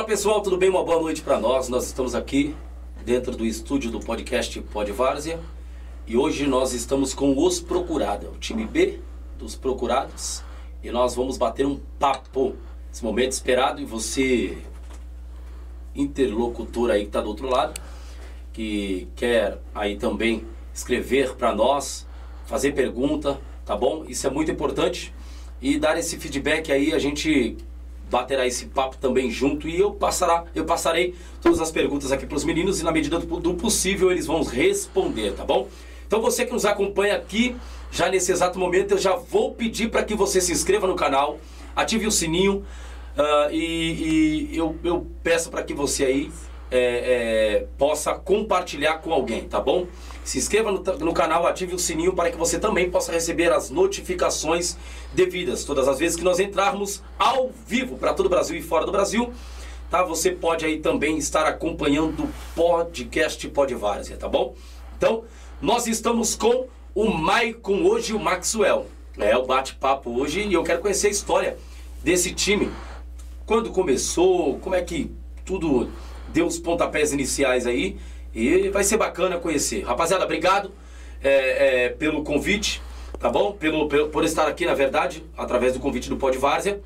[0.00, 0.70] Fala pessoal, tudo bem?
[0.70, 1.68] Uma boa noite para nós.
[1.68, 2.56] Nós estamos aqui
[3.04, 5.38] dentro do estúdio do podcast Pod Várzea
[6.06, 8.98] e hoje nós estamos com os Procurados, o time B
[9.38, 10.42] dos Procurados,
[10.82, 12.56] e nós vamos bater um papo.
[12.90, 14.56] Esse momento esperado e você,
[15.94, 17.78] interlocutor aí que está do outro lado,
[18.54, 22.06] que quer aí também escrever para nós,
[22.46, 24.06] fazer pergunta, tá bom?
[24.08, 25.12] Isso é muito importante
[25.60, 27.58] e dar esse feedback aí a gente
[28.10, 32.36] baterá esse papo também junto e eu, passará, eu passarei todas as perguntas aqui para
[32.36, 35.68] os meninos e na medida do, do possível eles vão responder, tá bom?
[36.06, 37.54] Então você que nos acompanha aqui,
[37.92, 41.38] já nesse exato momento, eu já vou pedir para que você se inscreva no canal,
[41.74, 42.64] ative o sininho
[43.16, 46.32] uh, e, e, eu, eu peço para que você aí
[46.70, 49.86] é, é, possa compartilhar com alguém, tá bom?
[50.30, 53.68] Se inscreva no, no, canal, ative o sininho para que você também possa receber as
[53.68, 54.76] notificações
[55.12, 55.64] devidas.
[55.64, 58.92] Todas as vezes que nós entrarmos ao vivo para todo o Brasil e fora do
[58.92, 59.32] Brasil,
[59.90, 60.04] tá?
[60.04, 64.54] Você pode aí também estar acompanhando o podcast Podvárzea, tá bom?
[64.96, 65.24] Então,
[65.60, 68.86] nós estamos com o Maicon hoje e o Maxwell.
[69.18, 71.58] É o bate-papo hoje e eu quero conhecer a história
[72.04, 72.70] desse time.
[73.44, 75.10] Quando começou, como é que
[75.44, 75.90] tudo
[76.28, 77.98] deu os pontapés iniciais aí
[78.34, 79.82] e vai ser bacana conhecer.
[79.82, 80.72] Rapaziada, obrigado
[81.22, 82.82] é, é, pelo convite,
[83.18, 83.52] tá bom?
[83.52, 86.80] Pelo, pelo, por estar aqui, na verdade, através do convite do Pod Várzea.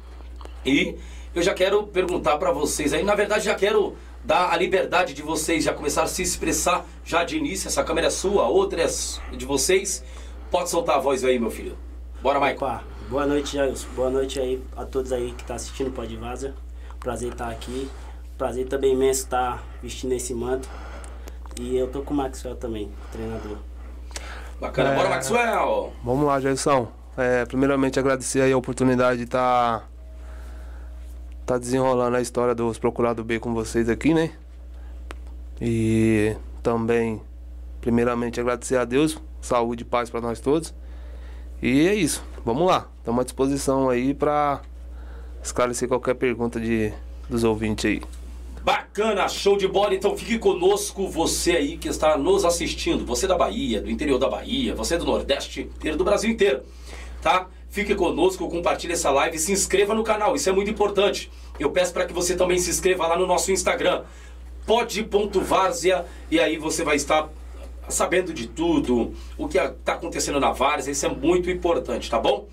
[0.64, 0.96] E
[1.34, 5.22] eu já quero perguntar para vocês aí, na verdade, já quero dar a liberdade de
[5.22, 7.68] vocês já começar a se expressar já de início.
[7.68, 10.02] Essa câmera é sua, outra é de vocês.
[10.50, 11.76] Pode soltar a voz aí, meu filho.
[12.22, 12.80] Bora, Maicon.
[13.08, 13.88] Boa noite, Jailson.
[13.94, 16.54] Boa noite aí a todos aí que tá assistindo o Pod Várzea.
[16.98, 17.90] Prazer estar aqui.
[18.38, 20.68] Prazer também imenso estar vestindo esse manto.
[21.58, 23.58] E eu tô com o Maxwell também, treinador.
[24.60, 25.92] Bacana, é, bora Maxwell!
[26.02, 26.88] Vamos lá, Gerson.
[27.16, 29.86] É, primeiramente agradecer aí a oportunidade de estar tá,
[31.46, 34.32] tá desenrolando a história dos Procurados B com vocês aqui, né?
[35.60, 37.22] E também,
[37.80, 40.74] primeiramente, agradecer a Deus, saúde e paz para nós todos.
[41.62, 42.88] E é isso, vamos lá.
[42.98, 44.60] Estamos à disposição aí para
[45.42, 46.92] esclarecer qualquer pergunta de,
[47.28, 48.02] dos ouvintes aí.
[48.64, 49.94] Bacana, show de bola.
[49.94, 53.04] Então fique conosco, você aí que está nos assistindo.
[53.04, 56.62] Você da Bahia, do interior da Bahia, você do Nordeste inteiro, do Brasil inteiro.
[57.20, 57.46] Tá?
[57.68, 60.34] Fique conosco, compartilhe essa live se inscreva no canal.
[60.34, 61.30] Isso é muito importante.
[61.60, 64.04] Eu peço para que você também se inscreva lá no nosso Instagram,
[64.64, 67.28] pod.várzea, e aí você vai estar
[67.86, 70.92] sabendo de tudo, o que está acontecendo na Várzea.
[70.92, 72.46] Isso é muito importante, tá bom?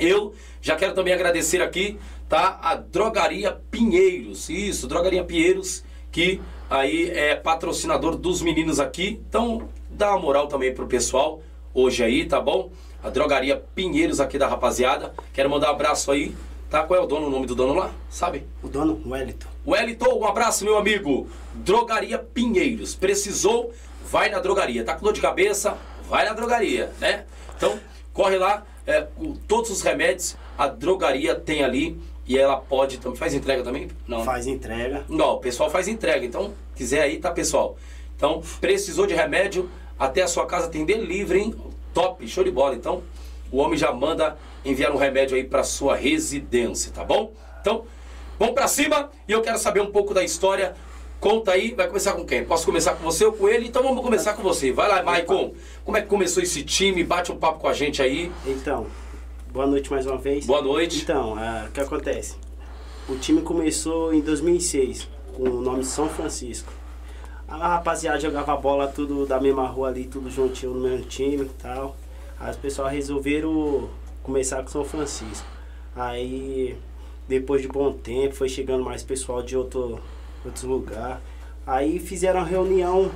[0.00, 1.98] Eu já quero também agradecer aqui
[2.30, 2.60] tá?
[2.62, 4.48] A Drogaria Pinheiros.
[4.48, 9.20] Isso, Drogaria Pinheiros, que aí é patrocinador dos meninos aqui.
[9.28, 11.42] Então, dá uma moral também pro pessoal
[11.74, 12.70] hoje aí, tá bom?
[13.02, 15.12] A Drogaria Pinheiros aqui da rapaziada.
[15.34, 16.32] Quero mandar um abraço aí,
[16.70, 16.84] tá?
[16.84, 17.90] Qual é o dono, o nome do dono lá?
[18.08, 18.46] Sabe?
[18.62, 19.48] O dono, Wellington.
[19.66, 21.28] Wellington, um abraço, meu amigo.
[21.52, 22.94] Drogaria Pinheiros.
[22.94, 23.74] Precisou,
[24.08, 24.84] vai na drogaria.
[24.84, 25.76] Tá com dor de cabeça?
[26.08, 27.24] Vai na drogaria, né?
[27.56, 27.76] Então,
[28.12, 28.64] corre lá.
[28.86, 29.06] É,
[29.46, 33.18] todos os remédios a drogaria tem ali e ela pode também.
[33.18, 33.88] Faz entrega também?
[34.06, 34.24] Não.
[34.24, 35.04] Faz entrega.
[35.08, 36.24] Não, o pessoal faz entrega.
[36.24, 37.76] Então, quiser aí, tá, pessoal?
[38.16, 39.68] Então, precisou de remédio,
[39.98, 41.54] até a sua casa tem delivery, hein?
[41.92, 42.74] Top, show de bola.
[42.74, 43.02] Então,
[43.50, 47.32] o homem já manda enviar um remédio aí para sua residência, tá bom?
[47.60, 47.84] Então,
[48.38, 50.76] vamos para cima e eu quero saber um pouco da história.
[51.20, 52.44] Conta aí, vai começar com quem?
[52.44, 53.68] Posso começar com você ou com ele?
[53.68, 54.72] Então vamos começar com você.
[54.72, 55.52] Vai lá, Maicon.
[55.84, 57.04] Como é que começou esse time?
[57.04, 58.32] Bate um papo com a gente aí.
[58.46, 58.86] Então,
[59.52, 60.46] Boa noite mais uma vez.
[60.46, 61.02] Boa noite.
[61.02, 62.36] Então, é, o que acontece?
[63.08, 66.72] O time começou em 2006 com o nome São Francisco.
[67.48, 71.48] A rapaziada jogava bola tudo da mesma rua ali, tudo juntinho no mesmo time e
[71.60, 71.96] tal.
[72.38, 73.90] Aí os pessoal resolveram
[74.22, 75.48] começar com São Francisco.
[75.96, 76.78] Aí,
[77.26, 79.98] depois de bom tempo, foi chegando mais pessoal de outro,
[80.44, 81.18] outros lugares.
[81.66, 83.10] Aí fizeram reunião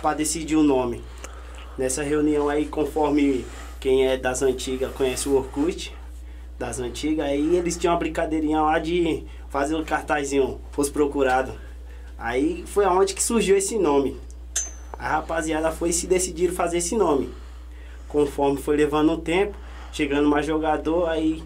[0.00, 1.02] para decidir o nome.
[1.76, 3.44] Nessa reunião aí, conforme
[3.78, 5.94] quem é das antigas conhece o Orkut,
[6.58, 11.52] das antigas, aí eles tinham uma brincadeirinha lá de fazer o um cartazinho, fosse procurado.
[12.18, 14.18] Aí foi aonde que surgiu esse nome.
[14.98, 17.30] A rapaziada foi se decidir fazer esse nome.
[18.06, 19.56] Conforme foi levando o tempo,
[19.92, 21.42] chegando mais jogador, aí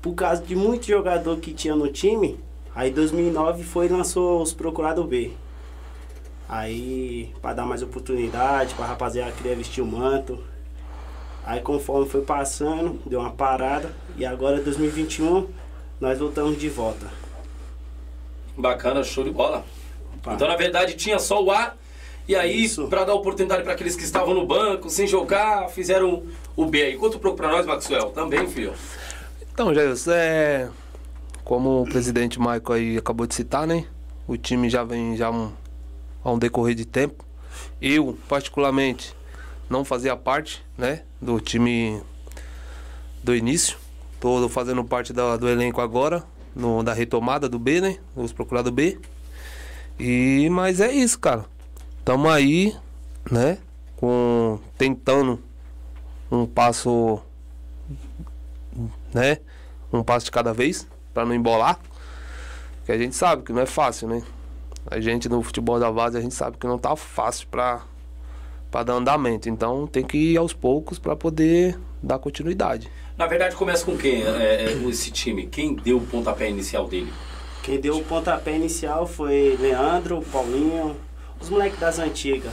[0.00, 2.38] por causa de muito jogador que tinha no time,
[2.76, 5.32] aí 2009 foi lançou os Procurado B.
[6.48, 10.38] Aí, para dar mais oportunidade, para rapaziada querer vestir o manto.
[11.44, 15.48] Aí conforme foi passando, deu uma parada e agora 2021
[16.00, 17.06] nós voltamos de volta.
[18.56, 19.64] Bacana, show de bola.
[20.18, 20.34] Opa.
[20.34, 21.74] Então na verdade tinha só o A
[22.28, 26.24] e aí para dar oportunidade para aqueles que estavam no banco sem jogar, fizeram
[26.56, 26.96] o B aí.
[26.96, 28.74] Conta um pouco para nós, Maxwell, também, filho.
[29.52, 30.68] Então, Jair, é
[31.46, 33.86] como o presidente Michael aí acabou de citar, né?
[34.26, 35.52] o time já vem já um,
[36.24, 37.24] há um decorrer de tempo.
[37.80, 39.14] Eu, particularmente,
[39.70, 42.02] não fazia parte né, do time
[43.22, 43.78] do início.
[44.14, 47.98] Estou fazendo parte da, do elenco agora, no, da retomada do B, né?
[48.16, 48.98] Os procurados B.
[49.98, 51.44] E, mas é isso, cara.
[52.04, 52.74] Tamo aí,
[53.30, 53.58] né?
[53.94, 55.40] Com, tentando
[56.30, 57.20] um passo,
[59.14, 59.38] né?
[59.92, 60.86] Um passo de cada vez,
[61.16, 61.80] para não embolar.
[62.76, 64.22] Porque a gente sabe que não é fácil, né?
[64.90, 67.80] A gente no futebol da base, a gente sabe que não tá fácil para
[68.70, 69.48] para dar andamento.
[69.48, 72.90] Então tem que ir aos poucos para poder dar continuidade.
[73.16, 75.46] Na verdade, começa com quem é, é, esse time?
[75.46, 77.10] Quem deu o pontapé inicial dele?
[77.62, 80.94] Quem deu o pontapé inicial foi Leandro, Paulinho,
[81.40, 82.52] os moleques das antigas.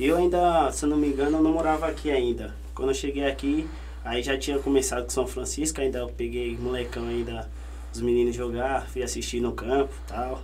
[0.00, 2.54] Eu ainda, se não me engano, eu não morava aqui ainda.
[2.74, 3.68] Quando eu cheguei aqui,
[4.04, 7.48] aí já tinha começado com São Francisco, ainda eu peguei molecão ainda,
[7.92, 10.42] os meninos jogar, fui assistir no campo tal.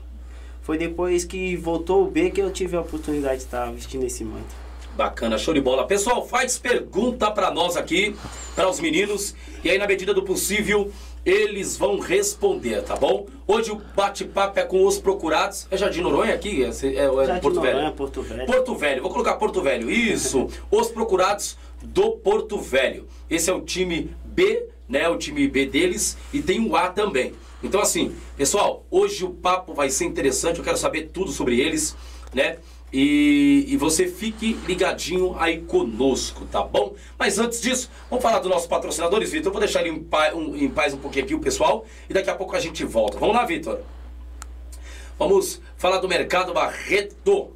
[0.62, 4.24] Foi depois que voltou o B que eu tive a oportunidade de estar vestindo esse
[4.24, 4.64] manto.
[4.96, 5.86] Bacana, show de bola.
[5.86, 8.14] Pessoal, faz pergunta para nós aqui,
[8.54, 10.90] para os meninos, e aí na medida do possível
[11.24, 13.26] eles vão responder, tá bom?
[13.46, 15.66] Hoje o bate-papo é com os procurados.
[15.70, 16.62] É Jardim Noronha aqui?
[16.62, 17.92] É, é, é Jardim Porto Noronha, Velho?
[17.92, 18.46] Porto Velho.
[18.46, 19.90] Porto Velho, vou colocar Porto Velho.
[19.90, 23.08] Isso, os procurados do Porto Velho.
[23.28, 25.08] Esse é o time B, né?
[25.08, 27.34] O time B deles e tem o A também.
[27.62, 30.58] Então assim, pessoal, hoje o papo vai ser interessante.
[30.58, 31.96] Eu quero saber tudo sobre eles,
[32.32, 32.58] né?
[32.96, 36.94] E, e, você fique ligadinho aí conosco, tá bom?
[37.18, 39.48] Mas antes disso, vamos falar dos nossos patrocinadores, Vitor.
[39.48, 42.14] Eu vou deixar ele em paz, um, em paz um pouquinho aqui, o pessoal, e
[42.14, 43.18] daqui a pouco a gente volta.
[43.18, 43.80] Vamos lá, Vitor.
[45.18, 47.50] Vamos falar do Mercado Barreto.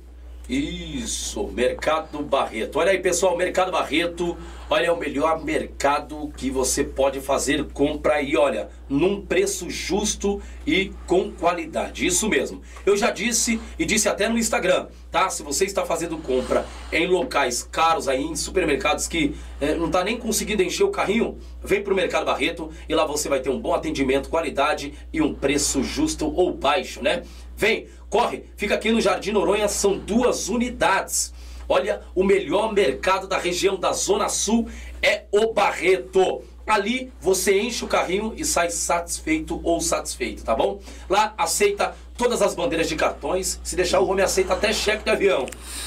[0.48, 2.78] Isso, Mercado Barreto.
[2.78, 4.34] Olha aí, pessoal, Mercado Barreto,
[4.70, 10.40] olha, é o melhor mercado que você pode fazer compra aí, olha, num preço justo
[10.66, 12.06] e com qualidade.
[12.06, 12.62] Isso mesmo.
[12.86, 15.28] Eu já disse e disse até no Instagram, tá?
[15.28, 20.02] Se você está fazendo compra em locais caros aí, em supermercados que eh, não está
[20.02, 23.50] nem conseguindo encher o carrinho, vem para o Mercado Barreto e lá você vai ter
[23.50, 27.22] um bom atendimento, qualidade e um preço justo ou baixo, né?
[27.58, 31.34] Vem, corre, fica aqui no Jardim Noronha, são duas unidades.
[31.68, 34.68] Olha, o melhor mercado da região da Zona Sul
[35.02, 36.44] é o Barreto.
[36.64, 40.80] Ali você enche o carrinho e sai satisfeito ou satisfeito, tá bom?
[41.10, 45.10] Lá aceita todas as bandeiras de cartões, se deixar o homem aceita até cheque de
[45.10, 45.44] avião,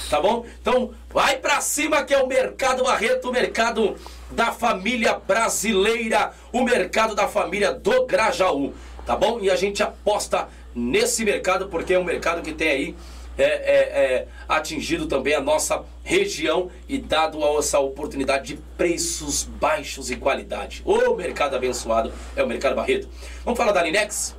[0.09, 0.45] tá bom?
[0.61, 3.95] Então vai pra cima que é o Mercado Barreto, o mercado
[4.29, 8.73] da família brasileira, o mercado da família do Grajaú,
[9.05, 9.39] tá bom?
[9.39, 12.95] E a gente aposta nesse mercado, porque é um mercado que tem aí
[13.37, 20.11] é, é, é, atingido também a nossa região e dado essa oportunidade de preços baixos
[20.11, 20.81] e qualidade.
[20.85, 23.07] O mercado abençoado é o Mercado Barreto.
[23.45, 24.35] Vamos falar da Linex?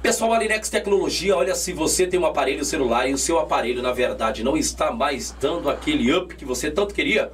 [0.00, 3.82] Pessoal, a Linex Tecnologia, olha, se você tem um aparelho celular e o seu aparelho,
[3.82, 7.32] na verdade, não está mais dando aquele up que você tanto queria,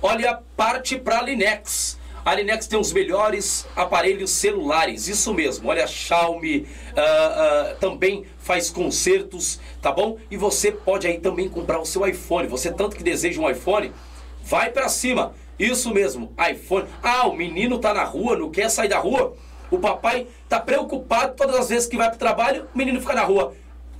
[0.00, 1.98] olha, parte para a Linex.
[2.24, 5.68] A Linex tem os melhores aparelhos celulares, isso mesmo.
[5.68, 10.18] Olha, a Xiaomi uh, uh, também faz concertos, tá bom?
[10.30, 12.46] E você pode aí também comprar o seu iPhone.
[12.46, 13.92] Você tanto que deseja um iPhone,
[14.40, 15.34] vai para cima.
[15.58, 16.86] Isso mesmo, iPhone.
[17.02, 19.34] Ah, o menino tá na rua, não quer sair da rua.
[19.68, 23.24] O papai tá preocupado todas as vezes que vai pro trabalho, o menino fica na
[23.24, 23.52] rua.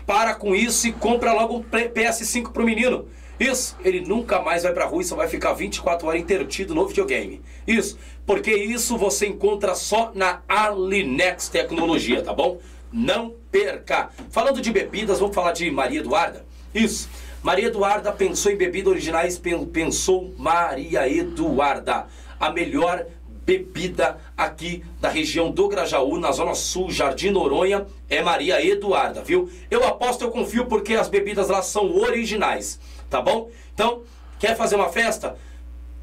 [0.07, 3.09] Para com isso e compra logo um PS5 pro menino.
[3.42, 6.87] Isso, ele nunca mais vai pra rua e só vai ficar 24 horas intertido no
[6.87, 7.42] videogame.
[7.66, 12.61] Isso, porque isso você encontra só na Alinex Tecnologia, tá bom?
[12.92, 14.11] Não perca.
[14.30, 16.46] Falando de bebidas, vamos falar de Maria Eduarda?
[16.72, 17.08] Isso.
[17.42, 22.06] Maria Eduarda pensou em bebidas originais, pensou Maria Eduarda,
[22.38, 23.04] a melhor
[23.44, 29.50] bebida aqui da região do Grajaú, na zona sul, Jardim Noronha, é Maria Eduarda, viu?
[29.68, 32.78] Eu aposto, eu confio porque as bebidas lá são originais
[33.12, 33.50] tá bom?
[33.75, 34.02] Então,
[34.38, 35.37] quer fazer uma festa?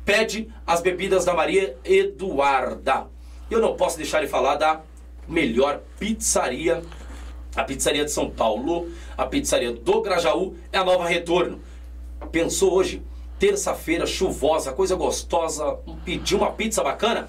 [0.05, 3.07] Pede as bebidas da Maria Eduarda.
[3.49, 4.81] Eu não posso deixar de falar da
[5.27, 6.83] melhor pizzaria,
[7.55, 11.59] a pizzaria de São Paulo, a pizzaria do Grajaú, é a nova Retorno.
[12.31, 13.01] Pensou hoje,
[13.39, 17.27] terça-feira, chuvosa, coisa gostosa, pedir uma pizza bacana?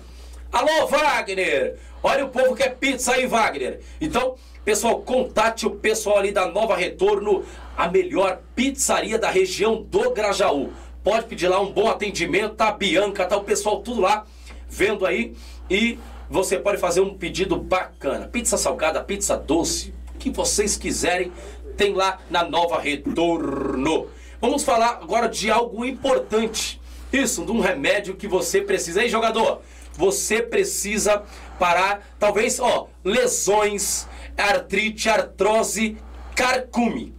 [0.53, 1.79] Alô, Wagner!
[2.03, 3.81] Olha o povo que é pizza aí, Wagner.
[3.99, 7.45] Então, pessoal, contate o pessoal ali da Nova Retorno,
[7.77, 10.73] a melhor pizzaria da região do Grajaú.
[11.03, 14.27] Pode pedir lá um bom atendimento, tá a Bianca, tá o pessoal tudo lá
[14.69, 15.35] vendo aí
[15.69, 15.99] e
[16.29, 18.29] você pode fazer um pedido bacana.
[18.29, 21.33] Pizza salgada, pizza doce, o que vocês quiserem,
[21.77, 24.09] tem lá na Nova Retorno.
[24.41, 26.81] Vamos falar agora de algo importante.
[27.12, 29.00] Isso, de um remédio que você precisa.
[29.00, 29.62] Aí, jogador,
[29.95, 31.25] você precisa
[31.59, 35.97] parar, talvez, ó, lesões, artrite, artrose,
[36.37, 37.12] carcume.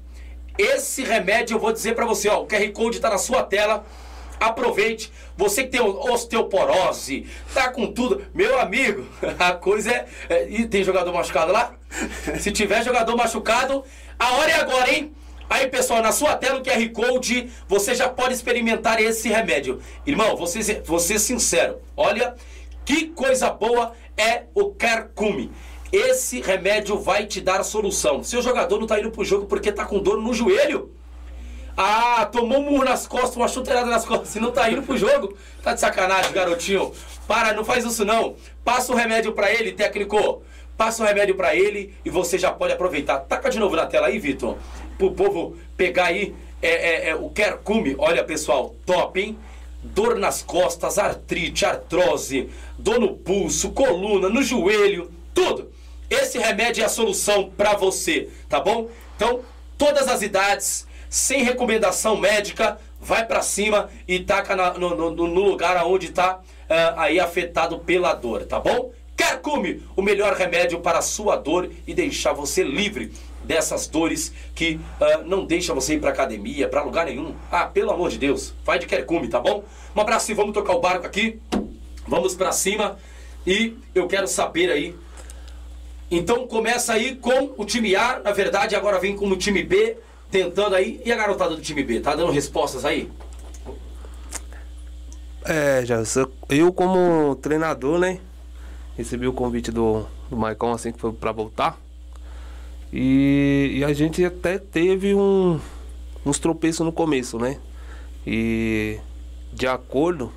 [0.61, 3.83] Esse remédio eu vou dizer para você, ó, o QR Code tá na sua tela.
[4.39, 5.11] Aproveite.
[5.35, 8.25] Você que tem osteoporose, tá com tudo.
[8.31, 9.07] Meu amigo,
[9.39, 10.05] a coisa é.
[10.29, 11.73] é e tem jogador machucado lá?
[12.39, 13.83] Se tiver jogador machucado,
[14.19, 15.11] a hora é agora, hein?
[15.49, 19.81] Aí, pessoal, na sua tela o QR Code, você já pode experimentar esse remédio.
[20.05, 22.35] Irmão, você, você sincero, olha
[22.85, 25.51] que coisa boa é o Carcume.
[25.91, 28.23] Esse remédio vai te dar solução.
[28.23, 30.89] Seu jogador não tá indo pro jogo porque tá com dor no joelho.
[31.75, 34.97] Ah, tomou um murro nas costas, uma chuteirada nas costas e não tá indo pro
[34.97, 35.35] jogo.
[35.61, 36.93] Tá de sacanagem, garotinho.
[37.27, 38.35] Para, não faz isso não.
[38.63, 40.41] Passa o remédio para ele, técnico.
[40.77, 43.19] Passa o remédio para ele e você já pode aproveitar.
[43.19, 44.57] Taca de novo na tela aí, Vitor.
[44.97, 47.95] Pro povo pegar aí é, é, é, o Kercume.
[47.97, 49.37] Olha, pessoal, top, hein?
[49.83, 55.71] Dor nas costas, artrite, artrose, dor no pulso, coluna, no joelho, tudo.
[56.11, 58.89] Esse remédio é a solução para você, tá bom?
[59.15, 59.39] Então,
[59.77, 65.41] todas as idades, sem recomendação médica, vai para cima e taca na, no, no, no,
[65.41, 68.91] lugar onde está uh, aí afetado pela dor, tá bom?
[69.15, 73.13] Carcume, o melhor remédio para a sua dor e deixar você livre
[73.45, 77.33] dessas dores que uh, não deixa você ir para academia, para lugar nenhum.
[77.49, 79.63] Ah, pelo amor de Deus, vai de Carcume, tá bom?
[79.95, 81.39] Um abraço e vamos tocar o barco aqui.
[82.05, 82.99] Vamos para cima
[83.47, 84.93] e eu quero saber aí
[86.11, 89.95] então começa aí com o time A, na verdade agora vem com o time B,
[90.29, 91.01] tentando aí.
[91.05, 93.09] E a garotada do time B, tá dando respostas aí?
[95.45, 96.03] É, já
[96.49, 98.19] eu como treinador, né?
[98.97, 101.79] Recebi o convite do, do Maicon assim que foi para voltar.
[102.91, 105.59] E, e, a gente até teve um,
[106.25, 107.57] uns tropeços no começo, né?
[108.27, 108.99] E
[109.53, 110.31] de acordo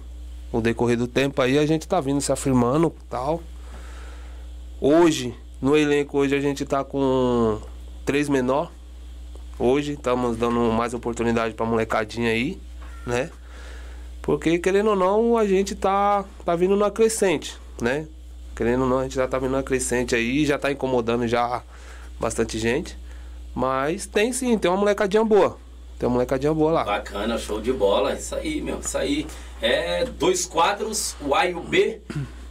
[0.53, 3.43] com o decorrer do tempo aí, a gente tá vindo se afirmando tal.
[4.81, 7.59] Hoje no elenco hoje a gente está com
[8.05, 8.71] três menor.
[9.59, 12.61] Hoje estamos dando mais oportunidade para molecadinha aí,
[13.07, 13.31] né?
[14.21, 18.07] Porque querendo ou não, a gente tá tá vindo numa crescente, né?
[18.55, 21.63] Querendo ou não, a gente já tá vindo numa crescente aí, já tá incomodando já
[22.21, 22.99] bastante gente.
[23.55, 25.57] Mas tem sim, tem uma molecadinha boa.
[25.99, 26.85] Tem uma molecadinha boa lá.
[26.85, 28.13] Bacana, show de bola.
[28.13, 28.81] Isso aí, meu.
[28.81, 29.27] Isso aí.
[29.63, 32.03] É dois quadros, o A e o B.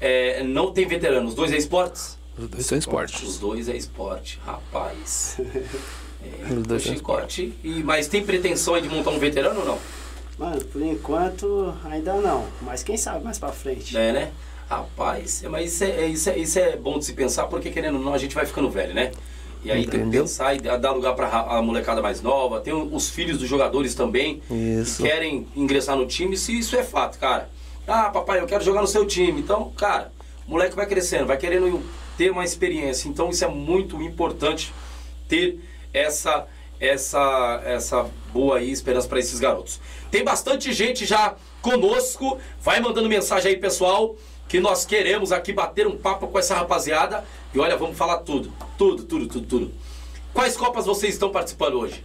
[0.02, 1.36] É, não tem veteranos.
[1.36, 2.18] Dois é esportes?
[2.38, 3.26] Os dois são esporte.
[3.26, 5.38] Os dois é esporte, rapaz.
[6.24, 7.54] É, Os dois chicote.
[7.62, 9.80] E, mas tem pretensão de montar um veterano ou não?
[10.38, 12.46] Mano, por enquanto ainda não.
[12.62, 13.98] Mas quem sabe mais pra frente.
[13.98, 14.32] É, né?
[14.70, 17.70] Rapaz, é, mas isso é, é, isso é, isso é bom de se pensar, porque
[17.70, 19.12] querendo ou não, a gente vai ficando velho, né?
[19.64, 20.00] E aí Entendeu?
[20.00, 22.60] tem que pensar e dar lugar para a molecada mais nova.
[22.60, 25.04] Tem os filhos dos jogadores também isso.
[25.04, 27.50] que querem ingressar no time, se isso é fato, cara.
[27.88, 29.42] Ah, papai, eu quero jogar no seu time.
[29.42, 30.12] Então, cara,
[30.48, 31.82] o moleque vai crescendo, vai querendo
[32.18, 33.08] ter uma experiência.
[33.08, 34.74] Então isso é muito importante
[35.28, 35.60] ter
[35.94, 36.48] essa
[36.80, 39.80] essa essa boa aí, esperança para esses garotos.
[40.12, 44.16] Tem bastante gente já conosco, vai mandando mensagem aí, pessoal,
[44.48, 47.24] que nós queremos aqui bater um papo com essa rapaziada.
[47.54, 49.74] E olha, vamos falar tudo, tudo, tudo, tudo, tudo.
[50.34, 52.04] Quais copas vocês estão participando hoje?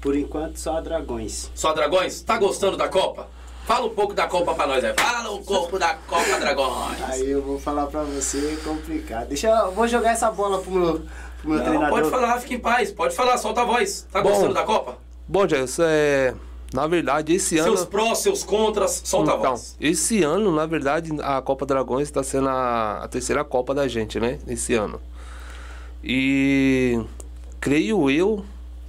[0.00, 1.50] Por enquanto só Dragões.
[1.54, 2.22] Só Dragões?
[2.22, 3.28] Tá gostando da Copa?
[3.68, 4.94] Fala um pouco da Copa pra nós aí.
[4.98, 7.02] Fala um pouco da Copa Dragões.
[7.02, 9.28] Aí eu vou falar pra você, é complicado.
[9.28, 11.02] Deixa eu vou jogar essa bola pro meu,
[11.42, 11.90] pro meu Não, treinador.
[11.90, 12.90] Pode falar, fique em paz.
[12.90, 14.06] Pode falar, solta a voz.
[14.10, 14.96] Tá Bom, gostando da Copa?
[15.28, 16.34] Bom, Jess, é.
[16.72, 17.76] Na verdade, esse ano.
[17.76, 19.76] Seus prós, seus contras, solta então, a voz.
[19.78, 24.18] Esse ano, na verdade, a Copa Dragões está sendo a, a terceira Copa da gente,
[24.18, 24.38] né?
[24.48, 24.98] Esse ano.
[26.02, 26.98] E
[27.60, 28.42] creio eu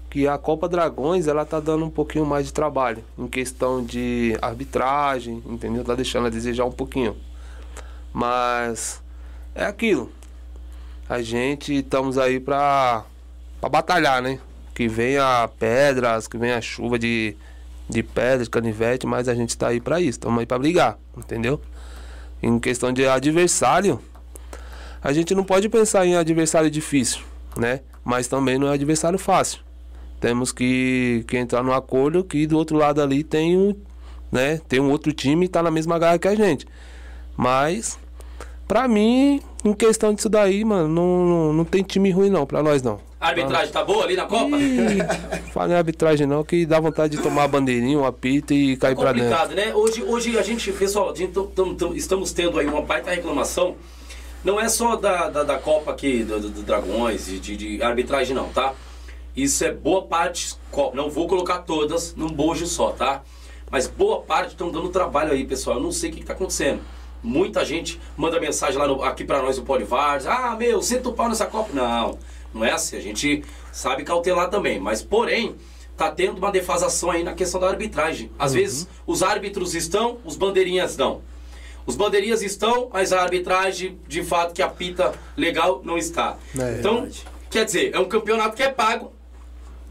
[0.10, 4.36] que a Copa Dragões ela tá dando um pouquinho mais de trabalho em questão de
[4.42, 5.84] arbitragem, entendeu?
[5.84, 7.16] Tá deixando a desejar um pouquinho.
[8.12, 9.02] Mas
[9.54, 10.12] é aquilo.
[11.08, 13.04] A gente estamos aí pra,
[13.62, 14.40] pra batalhar, né?
[14.74, 17.36] Que venha pedras, que venha chuva de,
[17.88, 21.62] de pedras, canivete, mas a gente tá aí pra isso, estamos aí pra brigar, entendeu?
[22.42, 24.00] Em questão de adversário,
[25.04, 27.22] a gente não pode pensar em adversário difícil,
[27.56, 27.82] né?
[28.04, 29.69] Mas também não é adversário fácil.
[30.20, 33.76] Temos que, que entrar no acordo que do outro lado ali tem um,
[34.32, 36.68] né, tem um outro time e está na mesma garra que a gente.
[37.38, 37.98] Mas,
[38.68, 42.62] pra mim, em questão disso daí, mano, não, não, não tem time ruim não, pra
[42.62, 43.00] nós não.
[43.20, 44.58] A arbitragem tá boa ali na Copa?
[45.54, 48.94] Fala em arbitragem não, que dá vontade de tomar a bandeirinha, um apito e cair
[48.94, 49.30] é pra dentro.
[49.30, 49.74] complicado, né?
[49.74, 51.34] Hoje, hoje a gente, pessoal, a gente
[51.96, 53.76] estamos tendo aí uma baita reclamação.
[54.42, 58.34] Não é só da, da, da Copa aqui, do, do, do Dragões, de, de arbitragem
[58.34, 58.74] não, tá?
[59.44, 60.56] Isso é boa parte,
[60.94, 63.24] não vou colocar todas num bojo só, tá?
[63.72, 65.78] Mas boa parte estão dando trabalho aí, pessoal.
[65.78, 66.82] Eu não sei o que está acontecendo.
[67.22, 70.26] Muita gente manda mensagem lá no, aqui para nós no Polivares.
[70.26, 71.70] Ah, meu, senta o pau nessa Copa.
[71.74, 72.18] Não,
[72.54, 72.98] não é assim.
[72.98, 74.80] A gente sabe cautelar também.
[74.80, 75.56] Mas, porém,
[75.96, 78.32] tá tendo uma defasação aí na questão da arbitragem.
[78.40, 81.22] Às vezes, os árbitros estão, os bandeirinhas não.
[81.86, 86.38] Os bandeirinhas estão, mas a arbitragem, de fato, que apita legal, não está.
[86.58, 86.80] É.
[86.80, 87.08] então,
[87.50, 89.12] quer dizer, é um campeonato que é pago.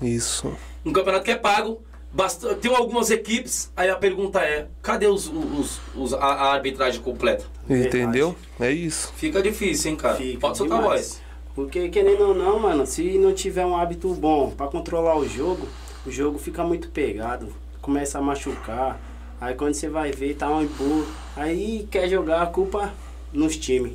[0.03, 0.53] Isso.
[0.85, 1.83] Um campeonato que é pago.
[2.11, 7.03] Basta, tem algumas equipes, aí a pergunta é, cadê os, os, os- a, a arbitragem
[7.03, 7.45] completa?
[7.69, 8.35] Entendeu?
[8.59, 9.13] É isso.
[9.15, 10.17] Fica difícil, hein, cara?
[10.17, 11.01] Fica Pode soltar a demais.
[11.01, 11.21] voz.
[11.55, 15.69] Porque querendo ou não, mano, se não tiver um hábito bom pra controlar o jogo,
[16.07, 18.99] o jogo fica muito pegado, começa a machucar.
[19.39, 21.07] Aí quando você vai ver, tá um empurro.
[21.37, 22.95] Aí quer jogar a culpa
[23.33, 23.93] nos times.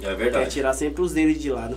[0.00, 0.50] É Quer verdade.
[0.50, 1.76] tirar sempre os deles de lado.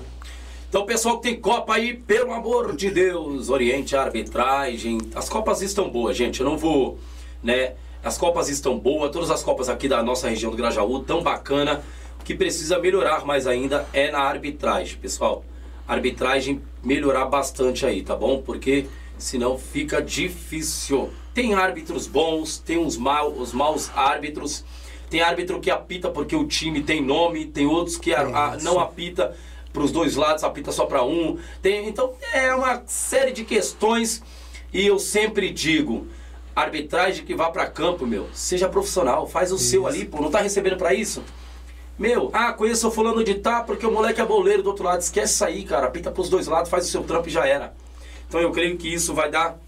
[0.71, 4.99] Então, pessoal que tem Copa aí, pelo amor de Deus, oriente a arbitragem.
[5.13, 6.39] As Copas estão boas, gente.
[6.39, 6.97] Eu não vou,
[7.43, 7.73] né?
[8.01, 11.83] As Copas estão boas, todas as Copas aqui da nossa região do Grajaú, tão bacana.
[12.21, 15.43] O que precisa melhorar mais ainda é na arbitragem, pessoal.
[15.85, 18.41] Arbitragem melhorar bastante aí, tá bom?
[18.41, 18.85] Porque
[19.17, 21.09] senão fica difícil.
[21.33, 24.63] Tem árbitros bons, tem uns mal, os maus árbitros.
[25.09, 28.79] Tem árbitro que apita porque o time tem nome, tem outros que a- a- não
[28.79, 29.35] apita
[29.71, 31.37] para os dois lados, apita só para um.
[31.61, 34.21] Tem, então é uma série de questões
[34.73, 36.07] e eu sempre digo,
[36.55, 40.41] arbitragem que vá para campo, meu, seja profissional, faz o seu ali, pô, não tá
[40.41, 41.23] recebendo para isso?
[41.97, 45.01] Meu, ah, conheço o fulano de tá porque o moleque é boleiro do outro lado.
[45.01, 45.85] Esquece isso aí, cara.
[45.85, 47.73] Apita pros dois lados, faz o seu trampo e já era.
[48.27, 49.59] Então eu creio que isso vai dar.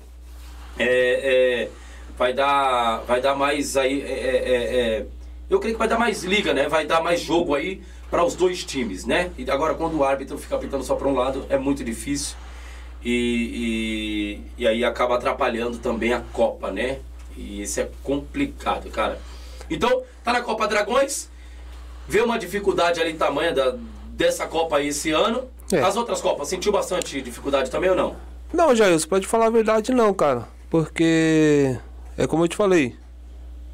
[0.80, 1.70] é, é,
[2.18, 3.04] vai dar.
[3.04, 4.02] Vai dar mais aí.
[4.02, 5.06] é, é, é,
[5.48, 6.68] eu creio que vai dar mais liga, né?
[6.68, 7.84] Vai dar mais jogo aí
[8.14, 9.32] para os dois times, né?
[9.40, 12.36] E agora quando o árbitro fica apitando só para um lado, é muito difícil.
[13.04, 17.00] E, e, e aí acaba atrapalhando também a Copa, né?
[17.36, 19.20] E isso é complicado, cara.
[19.68, 21.28] Então, tá na Copa Dragões,
[22.08, 23.76] vê uma dificuldade ali tamanha da,
[24.10, 25.46] dessa Copa aí esse ano.
[25.72, 25.82] É.
[25.82, 28.16] As outras Copas, sentiu bastante dificuldade também ou não?
[28.54, 30.48] Não, Jailson, pode falar a verdade não, cara.
[30.70, 31.76] Porque
[32.16, 32.96] é como eu te falei,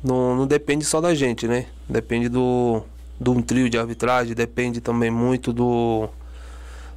[0.02, 1.66] não, não depende só da gente, né?
[1.90, 2.86] Depende do,
[3.20, 6.08] de um trio de arbitragem, depende também muito do,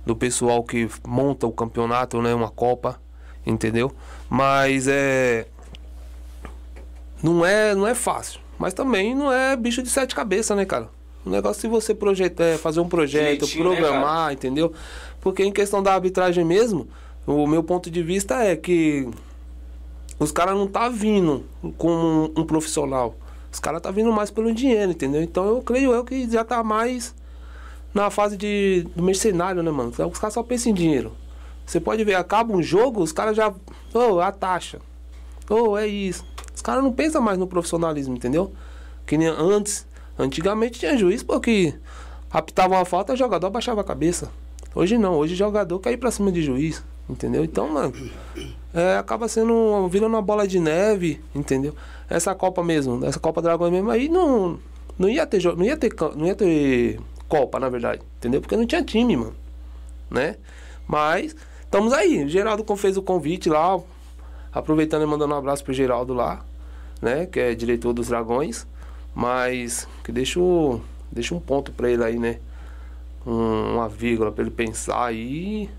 [0.07, 2.35] do pessoal que monta o campeonato, né?
[2.35, 3.01] Uma Copa,
[3.45, 3.93] entendeu?
[4.29, 5.47] Mas é.
[7.23, 8.41] Não é, não é fácil.
[8.59, 10.89] Mas também não é bicho de sete cabeças, né, cara?
[11.25, 14.73] O negócio se você projetar, é fazer um projeto, Direitinho, né, programar, entendeu?
[15.21, 16.89] Porque em questão da arbitragem mesmo,
[17.27, 19.09] o meu ponto de vista é que
[20.19, 21.45] os caras não tá vindo
[21.79, 23.15] como um, um profissional.
[23.53, 25.23] Os caras tá vindo mais pelo dinheiro, entendeu?
[25.23, 27.15] Então eu creio eu que já tá mais
[27.93, 29.91] na fase de, do mercenário, né, mano?
[29.91, 31.13] Os caras só pensam em dinheiro.
[31.67, 33.53] Você pode ver, acaba um jogo, os caras já.
[33.93, 34.81] Ô, a taxa.
[35.49, 36.25] Ô, é isso.
[36.55, 38.53] Os caras não pensam mais no profissionalismo, entendeu?
[39.07, 39.87] Que nem antes.
[40.19, 41.75] Antigamente tinha juiz porque
[42.31, 44.31] apitava uma falta, o jogador abaixava a cabeça.
[44.75, 47.45] Hoje não, hoje jogador quer ir pra cima de juiz, entendeu?
[47.45, 47.93] Então, mano,
[48.73, 51.75] é, acaba sendo virando uma bola de neve, entendeu?
[52.13, 54.59] Essa Copa mesmo, essa Copa Dragões mesmo aí não
[54.99, 58.41] não ia ter não ia ter não ia ter Copa, na verdade, entendeu?
[58.41, 59.35] Porque não tinha time, mano,
[60.11, 60.37] né?
[60.87, 62.25] Mas estamos aí.
[62.25, 63.81] O Geraldo fez o convite lá,
[64.53, 66.45] aproveitando e mandando um abraço pro Geraldo lá,
[67.01, 68.67] né, que é diretor dos Dragões,
[69.15, 70.39] mas que deixa
[71.11, 72.39] deixa um ponto pra ele aí, né?
[73.27, 75.71] Um- uma vírgula pra ele pensar aí,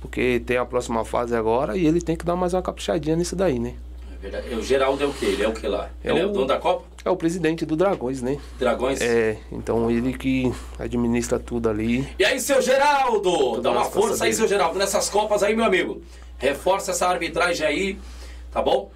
[0.00, 3.34] porque tem a próxima fase agora e ele tem que dar mais uma caprichadinha nisso
[3.34, 3.74] daí, né?
[4.22, 4.54] É verdade.
[4.54, 5.26] O Geraldo é o quê?
[5.26, 5.88] Ele é o que lá?
[6.04, 6.84] É Ele é o- o dono da Copa?
[7.04, 8.36] É o presidente do Dragões, né?
[8.58, 9.00] Dragões?
[9.00, 12.06] É, então ele que administra tudo ali.
[12.18, 13.60] E aí, seu Geraldo?
[13.62, 14.34] Dá uma força aí, dele.
[14.34, 16.02] seu Geraldo, nessas Copas aí, meu amigo.
[16.38, 17.98] Reforça essa arbitragem aí,
[18.52, 18.90] tá bom?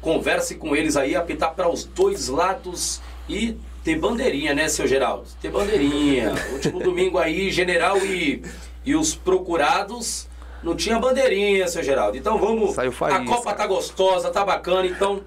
[0.00, 5.24] Converse com eles aí, apitar para os dois lados e ter bandeirinha, né, seu Geraldo?
[5.42, 6.32] Ter bandeirinha.
[6.54, 8.42] Último domingo aí, general e,
[8.86, 10.28] e os procurados
[10.62, 12.16] não tinha bandeirinha, seu Geraldo.
[12.16, 12.74] Então vamos.
[12.74, 13.24] Saiu a.
[13.24, 15.20] Copa tá gostosa, tá bacana, então.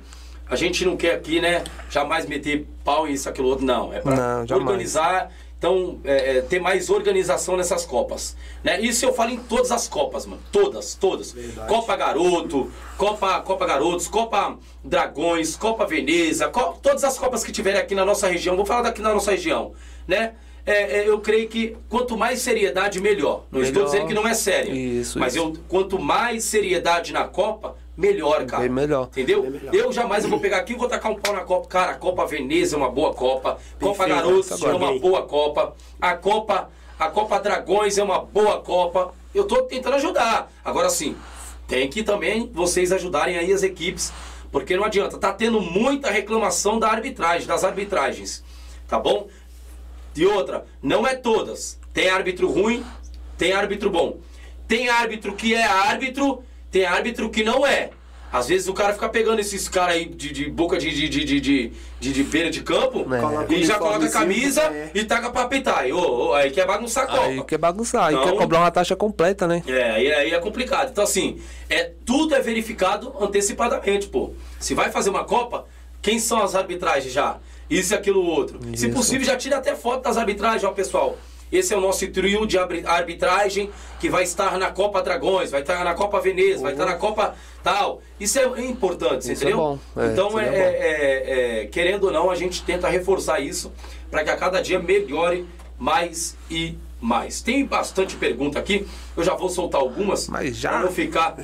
[0.50, 3.91] A gente não quer aqui, né, jamais meter pau em isso, aquilo outro, não.
[3.93, 4.52] É jamais.
[4.52, 8.36] organizar então, é, é, ter mais organização nessas Copas.
[8.62, 8.82] Né?
[8.82, 10.41] Isso eu falo em todas as Copas, mano.
[10.52, 11.32] Todas, todas.
[11.32, 11.69] Verdade.
[11.69, 17.80] Copa Garoto, Copa, Copa Garotos, Copa Dragões, Copa Veneza, Co- todas as Copas que tiverem
[17.80, 18.58] aqui na nossa região.
[18.58, 19.72] Vou falar daqui na nossa região,
[20.06, 20.34] né?
[20.65, 23.43] É, é, eu creio que quanto mais seriedade, melhor.
[23.52, 23.91] Não estou Melhor.
[23.91, 24.73] dizendo que não é sério.
[24.73, 25.43] Isso, mas isso.
[25.43, 28.62] Eu, quanto mais seriedade na Copa, melhor, cara.
[28.63, 29.08] Bem melhor.
[29.08, 29.41] Entendeu?
[29.41, 29.76] Bem melhor.
[29.76, 31.67] Eu jamais eu vou pegar aqui e vou tacar um pau na Copa.
[31.67, 33.58] Cara, a Copa Veneza é uma boa Copa.
[33.78, 35.76] Copa Garotos essa é uma boa Copa.
[36.02, 39.13] A Copa, a Copa Dragões é uma boa Copa.
[39.36, 40.49] Eu tô tentando ajudar.
[40.63, 41.17] Agora sim,
[41.67, 44.13] tem que também vocês ajudarem aí as equipes,
[44.49, 48.43] porque não adianta, tá tendo muita reclamação da arbitragem, das arbitragens.
[48.88, 49.28] Tá bom?
[50.15, 51.80] E outra, não é todas.
[51.93, 52.84] Tem árbitro ruim,
[53.38, 54.17] tem árbitro bom.
[54.67, 57.91] Tem árbitro que é árbitro, tem árbitro que não é.
[58.34, 61.23] Às vezes o cara fica pegando esses caras aí de, de boca de, de, de,
[61.23, 63.54] de, de, de, beira de campo É.
[63.54, 64.89] E já coloca a camisa é.
[64.95, 65.82] e taca pra apitar.
[65.82, 67.28] Aí, ô, ô, aí quer bagunçar a Copa.
[67.28, 69.62] Aí quer bagunçar, aí Então- quer cobrar uma taxa completa, né?
[69.67, 70.89] É, aí, aí é complicado.
[70.89, 74.34] Então, assim, é, tudo é verificado antecipadamente, pô.
[74.60, 75.67] Se vai fazer uma Copa,
[76.02, 77.38] quem são as arbitragens já?
[77.69, 78.60] Isso e aquilo outro.
[78.76, 78.95] Se Isso.
[78.95, 81.17] possível, já tira até foto das arbitragens, ó, pessoal.
[81.52, 85.84] Esse é o nosso trio de arbitragem que vai estar na Copa Dragões, vai estar
[85.84, 88.02] na Copa Veneza, vai estar na Copa tal.
[88.19, 89.58] Isso é importante, você Isso é entendeu?
[89.58, 90.58] bom, é, então, isso é, é bom.
[90.58, 93.71] é- é- querendo ou não, a gente tenta reforçar isso
[94.10, 95.45] para que a cada dia melhore
[95.78, 97.41] mais e mais.
[97.41, 101.36] Tem bastante pergunta aqui, eu já vou soltar algumas para não ficar,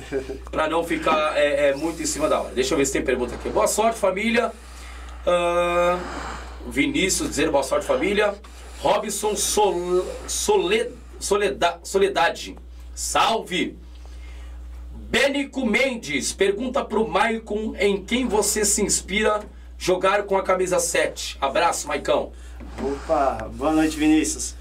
[0.50, 2.52] pra não ficar é, é, muito em cima da hora.
[2.52, 3.48] Deixa eu ver se tem pergunta aqui.
[3.48, 4.50] Boa sorte, família.
[5.26, 5.98] Ah,
[6.66, 8.34] Vinícius dizer boa sorte, família.
[8.80, 9.74] Robson Sol,
[10.26, 12.56] Sole- Soleda- Soledade.
[12.94, 13.76] Salve!
[14.94, 19.40] Benico Mendes pergunta pro Maicon em quem você se inspira
[19.76, 21.36] jogar com a camisa 7.
[21.40, 22.32] Abraço, Maicão.
[22.80, 24.54] Opa, boa noite, Vinícius.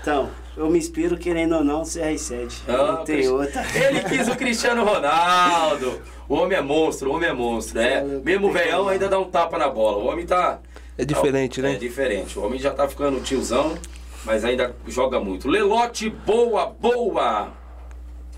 [0.00, 2.62] Então, eu me inspiro, querendo ou não, CR7.
[2.66, 3.64] Ah, não tem outra.
[3.74, 6.00] Ele quis o Cristiano Ronaldo.
[6.28, 7.80] O homem é monstro, o homem é monstro.
[7.80, 8.02] É.
[8.02, 8.88] Mesmo o como.
[8.88, 9.98] ainda dá um tapa na bola.
[9.98, 10.60] O homem tá.
[10.98, 11.74] É diferente, É né?
[11.74, 12.38] diferente.
[12.38, 13.76] O homem já tá ficando tiozão,
[14.24, 15.48] mas ainda joga muito.
[15.48, 17.52] Lelote, boa, boa.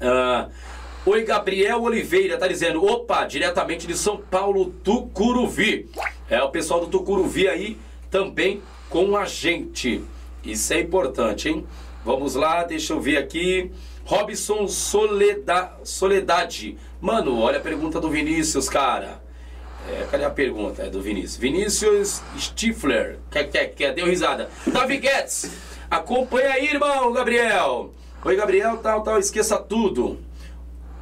[0.00, 0.48] Ah,
[1.06, 5.88] Oi, Gabriel Oliveira tá dizendo, opa, diretamente de São Paulo, Tucuruvi.
[6.28, 7.78] É o pessoal do Tucuruvi aí
[8.10, 10.04] também com a gente.
[10.44, 11.66] Isso é importante, hein?
[12.04, 13.70] Vamos lá, deixa eu ver aqui.
[14.04, 16.76] Robson Soleda, Soledade.
[17.00, 19.22] Mano, olha a pergunta do Vinícius, cara.
[19.88, 20.82] É, cadê a pergunta?
[20.82, 21.36] É do Vinícius.
[21.36, 23.18] Vinícius Stifler.
[23.30, 23.94] Quer, quer, quer?
[23.94, 24.50] Deu risada.
[24.66, 25.50] Davi Guedes.
[25.88, 27.94] Acompanha aí, irmão, Gabriel.
[28.24, 29.18] Oi, Gabriel, tal, tal.
[29.18, 30.18] Esqueça tudo.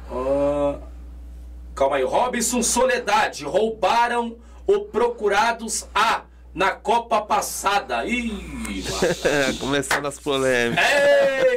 [0.09, 0.77] Ah,
[1.73, 2.03] calma aí.
[2.03, 3.43] Robson Soledade.
[3.43, 6.21] Roubaram o Procurados A
[6.57, 8.03] na Copa passada.
[8.03, 8.83] Ih.
[9.61, 10.83] Começando as polêmicas.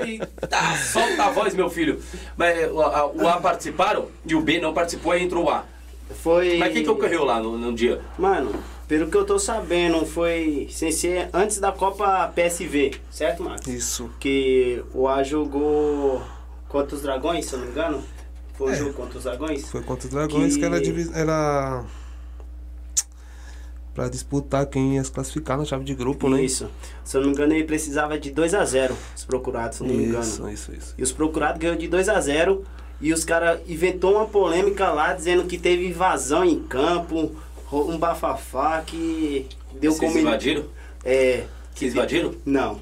[0.03, 0.77] Eita!
[0.93, 1.99] Solta a voz, meu filho.
[2.37, 5.65] Mas o A, o A participaram e o B não participou, aí entrou o A.
[6.23, 6.59] Foi.
[6.59, 8.03] Mas o que, que ocorreu lá no, no dia?
[8.19, 8.53] Mano,
[8.87, 13.67] pelo que eu tô sabendo, foi sem ser antes da Copa PSV, certo, Marcos?
[13.69, 14.11] Isso.
[14.21, 16.21] Que o A jogou
[16.69, 18.05] contra os Dragões, se eu não me engano.
[18.59, 18.77] Foi o É.
[18.77, 19.71] jogo contra os Dragões?
[19.71, 21.83] Foi contra os dragões que, Que- era, divi- era
[23.95, 26.43] pra disputar quem ia se classificar na chave de grupo, né?
[26.43, 26.69] Isso.
[27.05, 29.89] Se eu não me engano, ele precisava de 2 a 0 os procurados, se eu
[29.89, 30.23] não me engano.
[30.23, 30.95] Isso, isso, isso.
[30.97, 32.65] E os procurados ganhou de 2 a 0
[33.01, 37.35] e os caras inventou uma polêmica lá dizendo que teve invasão em campo,
[37.73, 39.47] um bafafá que
[39.81, 40.65] deu Vocês como invadiram?
[41.05, 42.35] É, Que invadiram?
[42.45, 42.79] não.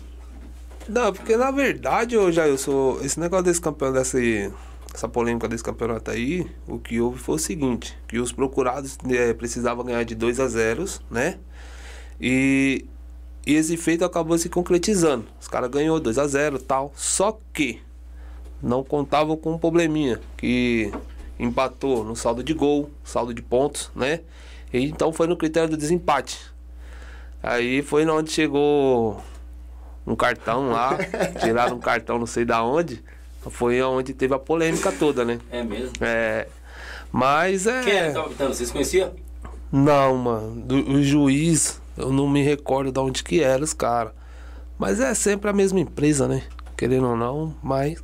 [0.88, 3.04] Não, porque na verdade, eu já eu sou.
[3.04, 4.50] Esse negócio desse campeonato, desse,
[4.98, 9.32] essa polêmica desse campeonato aí, o que houve foi o seguinte, que os procurados eh,
[9.32, 11.38] precisavam ganhar de 2 a 0 né?
[12.20, 12.84] E,
[13.46, 15.24] e esse feito acabou se concretizando.
[15.40, 16.90] Os caras ganhou 2 a 0 tal.
[16.96, 17.80] Só que
[18.60, 20.92] não contavam com um probleminha, que
[21.38, 24.22] empatou no saldo de gol, saldo de pontos, né?
[24.72, 26.40] E então foi no critério do desempate.
[27.40, 29.22] Aí foi onde chegou
[30.04, 30.98] um cartão lá,
[31.40, 33.00] tiraram um cartão não sei da onde.
[33.50, 35.38] Foi onde teve a polêmica toda, né?
[35.50, 35.92] É mesmo.
[36.00, 36.46] É.
[37.10, 37.82] Mas é.
[37.82, 38.54] Quem era apitando?
[38.54, 39.12] Vocês conheciam?
[39.72, 40.60] Não, mano.
[40.62, 44.12] Do, o juiz, eu não me recordo de onde que era os caras.
[44.78, 46.42] Mas é sempre a mesma empresa, né?
[46.76, 48.02] Querendo ou não, mas.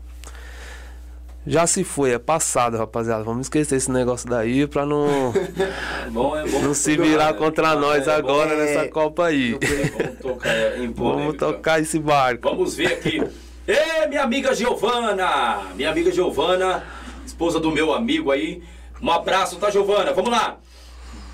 [1.47, 3.23] Já se foi, é passado, rapaziada.
[3.23, 5.31] Vamos esquecer esse negócio daí pra não,
[6.07, 6.61] É bom, é bom.
[6.63, 9.59] não se virar contra nós É agora bom, nessa é- Copa aí.
[9.61, 12.49] Vamos tocar em Vamos tocar esse barco.
[12.49, 13.23] Vamos ver aqui.
[13.67, 15.63] Ê, minha amiga Giovana!
[15.75, 16.85] Minha amiga Giovana,
[17.25, 18.63] esposa do meu amigo aí.
[19.01, 20.13] Um abraço, tá, Giovana?
[20.13, 20.59] Vamos lá.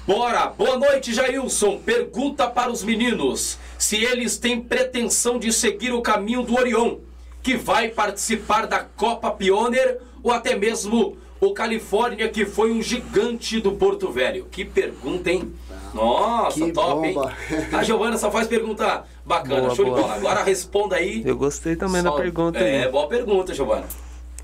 [0.07, 0.47] Bora!
[0.47, 1.79] Boa noite, Jailson.
[1.79, 6.99] Pergunta para os meninos se eles têm pretensão de seguir o caminho do Orion,
[7.43, 13.61] que vai participar da Copa Pioneer ou até mesmo o Califórnia, que foi um gigante
[13.61, 14.47] do Porto Velho.
[14.51, 15.53] Que pergunta, hein?
[15.95, 17.35] Nossa, Que top, bomba.
[17.51, 17.67] hein?
[17.73, 20.03] A Giovana só faz pergunta bacana, Boa, show de boa.
[20.03, 20.15] bola.
[20.15, 21.23] Agora responda aí.
[21.25, 22.91] Eu gostei também da Só- pergunta É, aí.
[22.91, 23.87] boa pergunta, Giovana.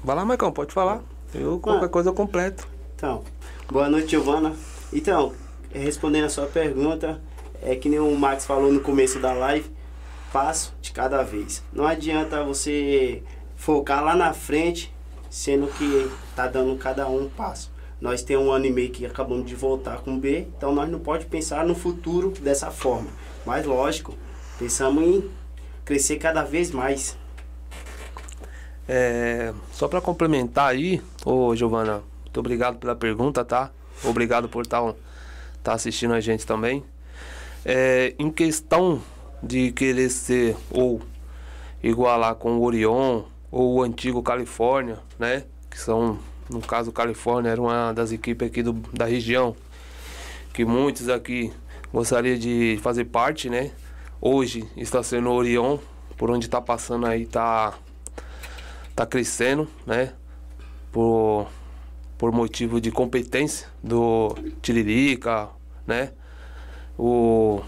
[0.02, 1.02] Vai lá, Marcão, pode falar.
[1.34, 1.88] Eu, qualquer Ah.
[1.88, 2.66] coisa, eu completo.
[2.94, 3.22] Então,
[3.70, 4.54] boa noite, Giovana.
[4.92, 5.32] Então,
[5.72, 7.20] respondendo a sua pergunta,
[7.62, 9.70] é que nem o Max falou no começo da live,
[10.32, 11.62] passo de cada vez.
[11.72, 13.22] Não adianta você
[13.56, 14.94] focar lá na frente,
[15.30, 17.70] sendo que tá dando cada um um passo.
[18.00, 20.88] Nós temos um ano e meio que acabamos de voltar com o B, então nós
[20.88, 23.08] não pode pensar no futuro dessa forma.
[23.44, 24.14] Mas lógico,
[24.58, 25.30] pensamos em
[25.84, 27.16] crescer cada vez mais.
[28.88, 33.70] É, só para complementar aí, ô Giovana, muito obrigado pela pergunta, tá?
[34.04, 34.94] Obrigado por estar tá,
[35.62, 36.84] tá assistindo a gente também.
[37.64, 39.02] É, em questão
[39.42, 41.00] de querer ser ou
[41.82, 45.44] igualar com o Orion ou o antigo Califórnia, né?
[45.70, 49.56] Que são, no caso, Califórnia era uma das equipes aqui do, da região
[50.52, 51.52] que muitos aqui
[51.92, 53.72] gostariam de fazer parte, né?
[54.20, 55.78] Hoje está sendo Orion,
[56.16, 57.74] por onde está passando aí, tá
[58.94, 60.14] tá crescendo, né?
[60.90, 61.46] Por,
[62.16, 65.50] por motivo de competência do Tiririca,
[65.86, 66.12] né?
[66.98, 67.60] O,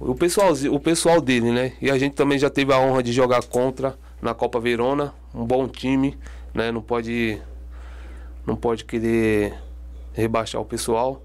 [0.00, 1.74] o, pessoal, o pessoal dele, né?
[1.82, 5.44] E a gente também já teve a honra de jogar contra na Copa Verona, um
[5.44, 6.18] bom time,
[6.54, 6.72] né?
[6.72, 7.40] Não pode
[8.46, 9.54] não pode querer
[10.14, 11.22] rebaixar o pessoal,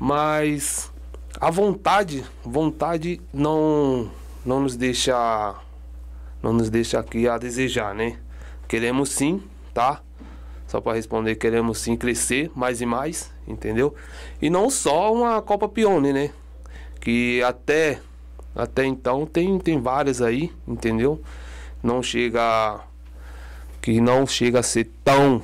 [0.00, 0.92] mas
[1.38, 4.10] a vontade, vontade não
[4.44, 5.54] não nos deixa
[6.42, 8.18] não nos deixa aqui a desejar, né?
[8.66, 9.42] Queremos sim,
[9.74, 10.00] tá?
[10.66, 13.94] Só para responder, queremos sim crescer mais e mais, entendeu?
[14.40, 16.30] E não só uma Copa Pione, né?
[17.00, 18.00] Que até
[18.54, 21.20] até então tem tem várias aí, entendeu?
[21.82, 22.80] Não chega
[23.80, 25.42] que não chega a ser tão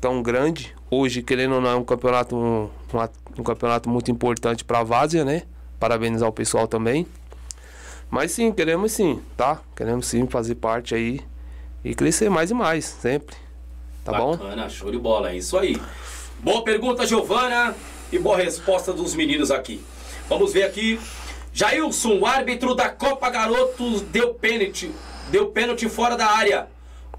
[0.00, 0.74] tão grande.
[0.90, 2.68] Hoje, querendo ou não, é um campeonato um,
[3.38, 5.42] um campeonato muito importante para a Várzea, né?
[5.78, 7.06] Parabenizar o pessoal também.
[8.10, 9.60] Mas sim, queremos sim, tá?
[9.74, 11.20] Queremos sim fazer parte aí
[11.84, 13.36] e crescer mais e mais, sempre.
[14.04, 14.36] Tá Bacana, bom?
[14.36, 15.80] Bacana, show de bola, é isso aí.
[16.40, 17.74] Boa pergunta, Giovana,
[18.12, 19.82] e boa resposta dos meninos aqui.
[20.28, 21.00] Vamos ver aqui.
[21.52, 24.90] Jailson, árbitro da Copa Garotos, deu pênalti,
[25.30, 26.68] deu pênalti fora da área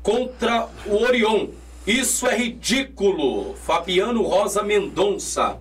[0.04, 1.48] contra o Orion.
[1.88, 3.56] Isso é ridículo.
[3.56, 5.58] Fabiano Rosa Mendonça.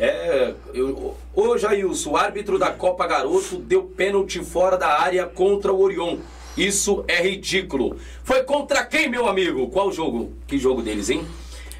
[0.00, 5.70] É, eu, ô Jailson, o árbitro da Copa Garoto deu pênalti fora da área contra
[5.70, 6.16] o Orion.
[6.56, 7.98] Isso é ridículo.
[8.24, 9.68] Foi contra quem, meu amigo?
[9.68, 10.32] Qual jogo?
[10.46, 11.26] Que jogo deles, hein?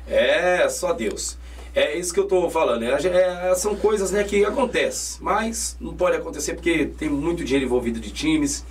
[0.07, 1.39] É, só Deus.
[1.75, 2.83] É isso que eu tô falando.
[2.83, 7.65] É, é, são coisas né, que acontecem, mas não pode acontecer porque tem muito dinheiro
[7.65, 8.67] envolvido de times.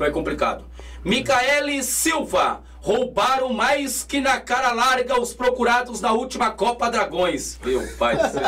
[0.00, 0.64] É complicado.
[1.04, 2.62] Micaele Silva.
[2.80, 7.56] Roubaram mais que na cara larga os procurados na última Copa Dragões.
[7.64, 8.42] Meu pai do céu.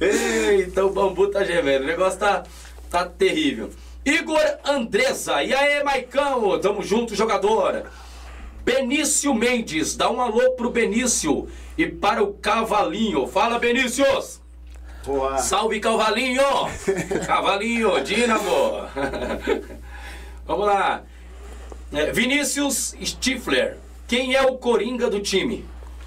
[0.00, 1.84] Eita, o bambu tá gemendo.
[1.84, 2.44] O negócio tá,
[2.88, 3.68] tá terrível.
[4.02, 5.42] Igor Andressa.
[5.42, 6.58] E aí, Maicão?
[6.58, 7.84] Tamo junto, jogador.
[8.64, 9.94] Benício Mendes.
[9.94, 13.26] Dá um alô pro Benício e para o Cavalinho.
[13.26, 14.40] Fala, Benícios.
[15.08, 15.38] Boa.
[15.38, 16.42] Salve, Cavalinho.
[17.26, 18.86] Cavalinho, Dínamo.
[20.46, 21.02] Vamos lá.
[21.90, 23.78] É, Vinícius Stifler.
[24.06, 25.64] Quem é o Coringa do time?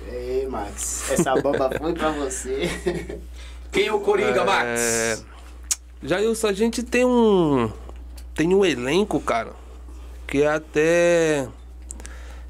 [0.08, 1.10] Ei, Max.
[1.10, 2.70] Essa bomba foi pra você.
[3.72, 4.46] Quem é o Coringa, é...
[4.46, 5.26] Max?
[6.04, 7.72] Jailson, a gente tem um,
[8.36, 9.54] tem um elenco, cara,
[10.28, 11.48] que é até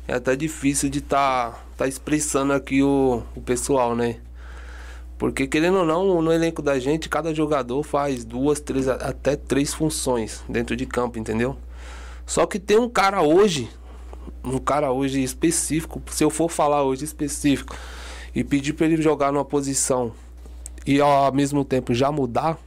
[0.06, 4.18] é até difícil de tá tá expressando aqui o, o pessoal, né?
[5.22, 9.72] Porque querendo ou não, no elenco da gente, cada jogador faz duas, três, até três
[9.72, 11.56] funções dentro de campo, entendeu?
[12.26, 13.70] Só que tem um cara hoje,
[14.44, 17.78] um cara hoje específico, se eu for falar hoje específico
[18.34, 20.12] e pedir para ele jogar numa posição
[20.88, 22.58] e ao mesmo tempo já mudar,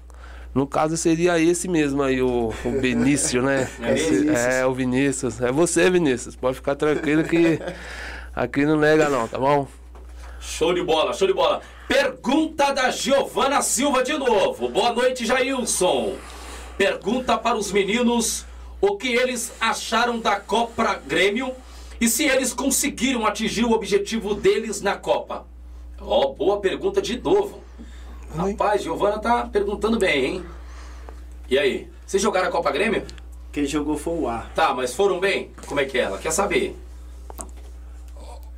[0.55, 3.69] no caso seria esse mesmo aí, o, o Benício, né?
[3.83, 5.41] É, esse, é, o Vinícius.
[5.41, 6.37] É você, Vinícius.
[6.37, 7.59] Pode ficar tranquilo que
[8.33, 9.67] aqui não nega não, tá bom?
[10.39, 11.61] Show de bola, show de bola.
[11.87, 14.69] Pergunta da Giovana Silva de novo.
[14.69, 16.15] Boa noite, Jailson.
[16.79, 18.47] Pergunta para os meninos
[18.81, 21.53] o que eles acharam da Copa Grêmio
[22.01, 25.47] e se eles conseguiram atingir o objetivo deles na Copa.
[26.01, 27.63] Ó, oh, boa pergunta de novo.
[28.35, 30.45] Rapaz, Giovana tá perguntando bem, hein?
[31.49, 31.89] E aí?
[32.07, 33.05] Vocês jogaram a Copa Grêmio?
[33.53, 34.47] Quem jogou foi o A.
[34.55, 35.51] Tá, mas foram bem?
[35.67, 36.03] Como é que é?
[36.03, 36.77] Ela quer saber.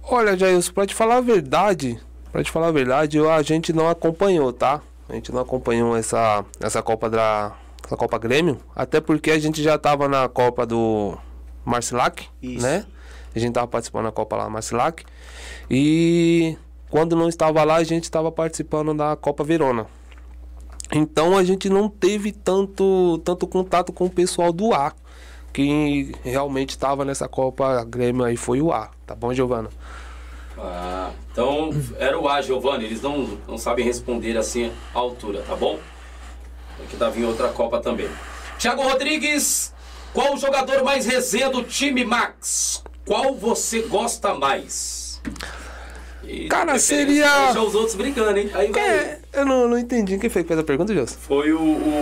[0.03, 2.01] Olha, Jailson, pra te falar a verdade,
[2.37, 4.83] pra te falar a verdade, a gente não acompanhou, tá?
[5.09, 7.57] A gente não acompanhou essa, essa Copa da.
[7.83, 8.59] Essa Copa Grêmio.
[8.75, 11.16] Até porque a gente já tava na Copa do
[11.64, 12.85] Marcilac, né?
[13.35, 15.03] A gente tava participando da Copa lá Marcilac.
[15.70, 16.59] E
[16.90, 19.87] quando não estava lá, a gente estava participando da Copa Verona.
[20.92, 24.92] Então a gente não teve tanto, tanto contato com o pessoal do A.
[25.55, 29.70] Quem realmente estava nessa Copa Grêmio aí foi o A, tá bom, Giovana?
[30.59, 32.83] Ah, então era o A, Giovana.
[32.83, 35.79] Eles não, não sabem responder assim à altura, tá bom?
[36.83, 38.09] Aqui tá vindo outra Copa também.
[38.59, 39.73] Thiago Rodrigues,
[40.14, 42.83] qual o jogador mais resenha do time Max?
[43.07, 45.21] Qual você gosta mais?
[46.51, 47.29] Cara, seria.
[47.45, 48.51] Deixar os outros brincando, hein?
[48.53, 48.83] Aí vai...
[48.83, 50.19] é, Eu não, não entendi.
[50.19, 51.16] Quem foi que fez a pergunta, Gelson?
[51.21, 51.61] Foi o,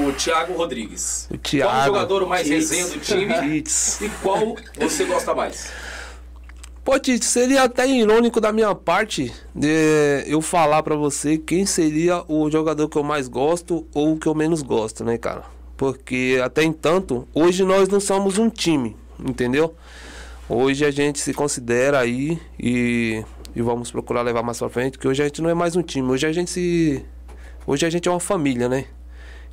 [0.08, 1.28] o Thiago Rodrigues.
[1.30, 1.70] O Thiago.
[1.70, 2.70] Qual o jogador mais Tits.
[2.70, 4.00] resenha do time Tits.
[4.00, 5.70] e qual você gosta mais?
[7.00, 12.50] Tite, seria até irônico da minha parte de eu falar pra você quem seria o
[12.50, 15.44] jogador que eu mais gosto ou o que eu menos gosto, né, cara?
[15.76, 19.74] Porque até entanto, hoje nós não somos um time, entendeu?
[20.48, 23.24] Hoje a gente se considera aí e,
[23.56, 25.82] e vamos procurar levar mais pra frente, que hoje a gente não é mais um
[25.82, 27.04] time, hoje a gente se.
[27.66, 28.84] Hoje a gente é uma família, né?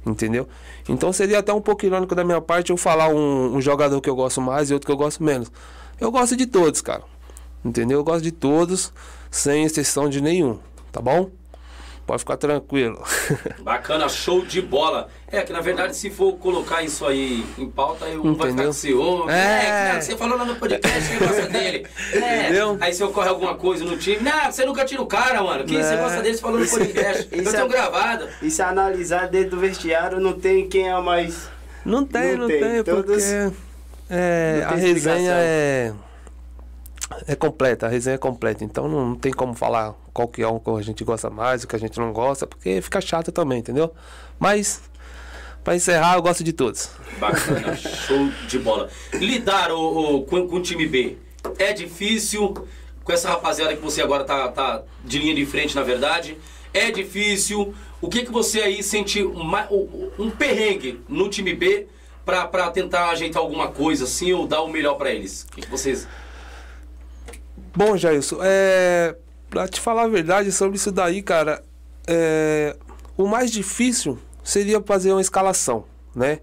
[0.05, 0.47] Entendeu?
[0.87, 4.09] Então seria até um pouco irônico da minha parte eu falar um, um jogador que
[4.09, 5.51] eu gosto mais e outro que eu gosto menos.
[5.99, 7.03] Eu gosto de todos, cara.
[7.63, 7.99] Entendeu?
[7.99, 8.91] Eu gosto de todos,
[9.29, 10.59] sem exceção de nenhum,
[10.91, 11.29] tá bom?
[12.07, 13.01] Pode ficar tranquilo.
[13.61, 15.07] Bacana, show de bola.
[15.31, 18.47] É que na verdade, se for colocar isso aí em pauta, aí um vai ficar
[18.49, 18.65] Entendeu?
[18.65, 19.31] com ciúme.
[19.31, 19.91] É.
[19.95, 21.87] É, você falou lá no podcast que gosta dele.
[22.13, 22.17] É.
[22.45, 22.77] Entendeu?
[22.81, 25.63] Aí se ocorre alguma coisa no time, não, você nunca tira o cara, mano.
[25.63, 25.97] Que você É.
[25.97, 27.27] gosta dele, você falou no podcast.
[27.31, 28.27] Eu Isso tenho é- gravado.
[28.41, 31.47] E se analisar dentro do vestiário, não tem quem é o mais.
[31.85, 33.23] Não tem, não, Não tem, tem, porque todos-
[34.09, 35.33] é, não a resenha explicação.
[35.33, 35.93] é
[37.27, 38.63] é completa, a resenha é completa.
[38.63, 41.67] Então não, tem como falar qual que é o que a gente gosta mais, o
[41.67, 43.93] que a gente não gosta, porque fica chato também, entendeu?
[44.39, 44.81] Mas
[45.63, 46.89] pra encerrar, eu gosto de todos.
[47.19, 48.89] Bacana, show de bola.
[49.13, 51.17] Lidar o, o- com, com o time B
[51.59, 52.53] é difícil
[53.03, 56.37] com essa rapaziada que você agora tá, tá de linha de frente, na verdade.
[56.73, 57.73] É difícil.
[57.99, 59.67] O que, que você aí sente uma-
[60.17, 61.87] um, perrengue no time B
[62.25, 65.43] pra, pra tentar ajeitar alguma coisa assim ou dar o melhor pra eles?
[65.43, 66.07] O que, que vocês.
[67.73, 69.15] Bom, Jailson, é,
[69.49, 71.63] pra te falar a verdade sobre isso daí, cara,
[72.05, 72.75] é,
[73.17, 76.39] o mais difícil seria fazer uma escalação, né?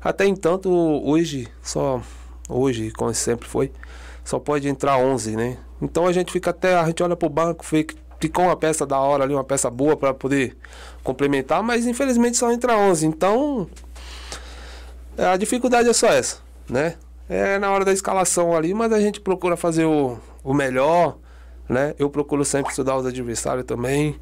[0.00, 2.00] Até entanto, hoje, só
[2.48, 3.72] hoje, como sempre foi,
[4.24, 5.58] só pode entrar 11, né?
[5.82, 9.00] Então a gente fica até, a gente olha pro banco, que ficou uma peça da
[9.00, 10.56] hora ali, uma peça boa para poder
[11.02, 13.04] complementar, mas infelizmente só entra 11.
[13.04, 13.68] Então,
[15.16, 16.38] a dificuldade é só essa,
[16.68, 16.94] né?
[17.28, 21.18] É na hora da escalação ali, mas a gente procura fazer o, o melhor,
[21.68, 21.94] né?
[21.98, 24.18] Eu procuro sempre estudar os adversários também,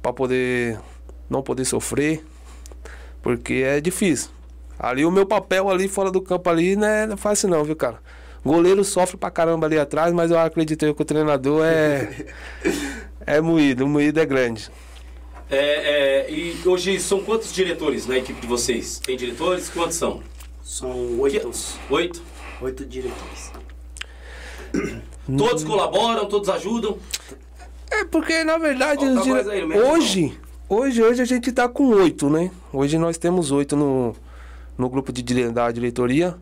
[0.00, 0.78] para poder
[1.28, 2.24] não poder sofrer,
[3.22, 4.30] porque é difícil.
[4.78, 7.64] Ali o meu papel ali fora do campo ali não é, não é fácil não,
[7.64, 7.98] viu, cara?
[8.44, 12.26] Goleiro sofre pra caramba ali atrás, mas eu acredito que o treinador é
[13.26, 14.70] é moído, o moído é grande.
[15.50, 18.98] É, é, e hoje são quantos diretores na equipe de vocês?
[19.00, 19.68] Tem diretores?
[19.68, 20.22] Quantos são?
[20.70, 21.50] São oito.
[21.90, 22.22] Oito?
[22.62, 23.50] Oito diretores.
[25.36, 26.96] Todos colaboram, todos ajudam.
[27.90, 30.38] É porque na verdade Falta os dire- aí, do hoje,
[30.68, 32.52] hoje, hoje a gente tá com oito, né?
[32.72, 34.14] Hoje nós temos oito no,
[34.78, 35.50] no grupo de dire...
[35.50, 36.36] da diretoria.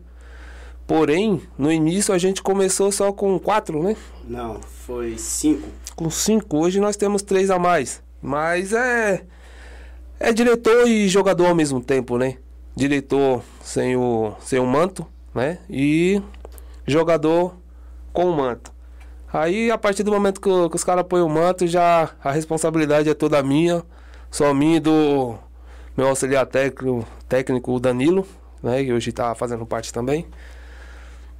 [0.85, 3.95] Porém, no início a gente começou só com quatro, né?
[4.27, 5.67] Não, foi cinco.
[5.95, 6.57] Com cinco.
[6.57, 7.99] Hoje nós temos três a mais.
[8.21, 9.23] Mas é.
[10.19, 12.37] É diretor e jogador ao mesmo tempo, né?
[12.79, 15.05] Diretor sem o, sem o manto,
[15.35, 15.59] né?
[15.69, 16.21] E
[16.87, 17.57] jogador
[18.13, 18.71] com o manto.
[19.31, 23.09] Aí, a partir do momento que, que os caras põem o manto, já a responsabilidade
[23.09, 23.83] é toda minha.
[24.31, 25.35] Só minha do
[25.97, 28.25] meu auxiliar técnico, técnico o Danilo,
[28.63, 28.81] né?
[28.81, 30.25] Que hoje tá fazendo parte também.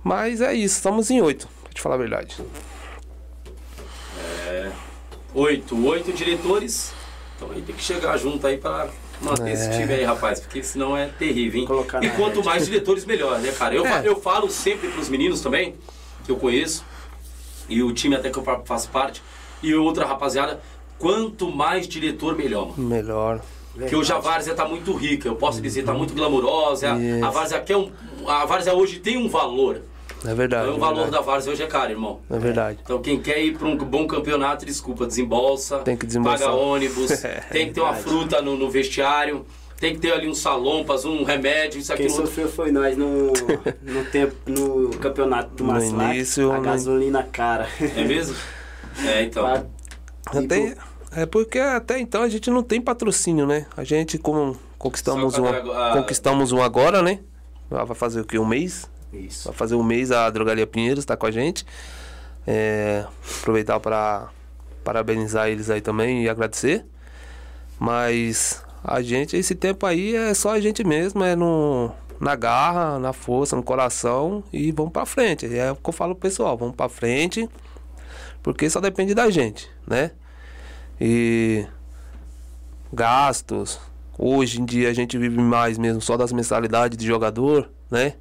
[0.03, 2.35] Mas é isso, estamos em oito, pra te falar a verdade.
[5.33, 5.87] Oito.
[5.87, 6.91] Oito diretores.
[7.35, 8.89] Então aí tem que chegar junto aí pra
[9.21, 10.39] manter esse time aí, rapaz.
[10.39, 11.67] Porque senão é terrível, hein?
[11.67, 12.45] Colocar E quanto rede.
[12.47, 13.75] mais diretores, melhor, né, cara?
[13.75, 14.01] Eu, É.
[14.05, 15.75] eu falo sempre pros meninos também,
[16.25, 16.83] que eu conheço,
[17.67, 19.21] e o time até que eu fa- faço parte,
[19.61, 20.59] e outra rapaziada,
[20.97, 22.89] quanto mais diretor, melhor, mano.
[22.89, 23.41] Melhor.
[23.73, 26.93] Porque hoje a Várzea tá muito rica, eu posso dizer, tá muito glamurosa.
[26.93, 27.23] A- Yes.
[27.23, 27.89] A Várzea quer um.
[28.27, 29.81] A Várzea hoje tem um valor.
[30.25, 30.63] É verdade.
[30.63, 31.11] Então, o é valor verdade.
[31.11, 32.19] da Várzea hoje é caro, irmão.
[32.29, 32.79] É verdade.
[32.83, 36.47] Então quem quer ir para um bom campeonato, desculpa, desembolsa, Tem que desembolsar.
[36.47, 37.11] paga ônibus,
[37.51, 39.45] tem que ter uma fruta no, no vestiário,
[39.79, 43.27] tem que ter ali um salompas, um remédio, isso aqui Quem sofreu foi nós no,
[43.81, 46.13] no, tempo, no campeonato do No Maslac.
[46.15, 47.67] início, a no- gasolina cara.
[47.79, 48.35] É mesmo?
[49.05, 49.43] É, então.
[49.43, 49.63] Pra-
[50.39, 50.75] Até,
[51.15, 53.65] é porque até então a gente não tem patrocínio, né?
[53.77, 57.19] A gente como conquistamos um, a- conquistamos um agora, né?
[57.69, 58.37] Vai fazer o que?
[58.37, 58.89] Um mês?
[59.13, 59.47] Isso.
[59.49, 61.65] Vai fazer um mês a Drogaria Pinheiros está com a gente.
[62.45, 63.05] É,
[63.39, 64.29] aproveitar para
[64.83, 66.85] parabenizar eles aí também e agradecer.
[67.79, 72.99] Mas a gente, esse tempo aí é só a gente mesmo, é no, na garra,
[72.99, 75.45] na força, no coração e vamos para frente.
[75.55, 77.47] É o que eu falo pro pessoal, vamos para frente,
[78.43, 80.11] porque só depende da gente, né?
[80.99, 81.65] E
[82.91, 83.79] gastos.
[84.17, 88.15] Hoje em dia a gente vive mais mesmo só das mensalidades de jogador, né?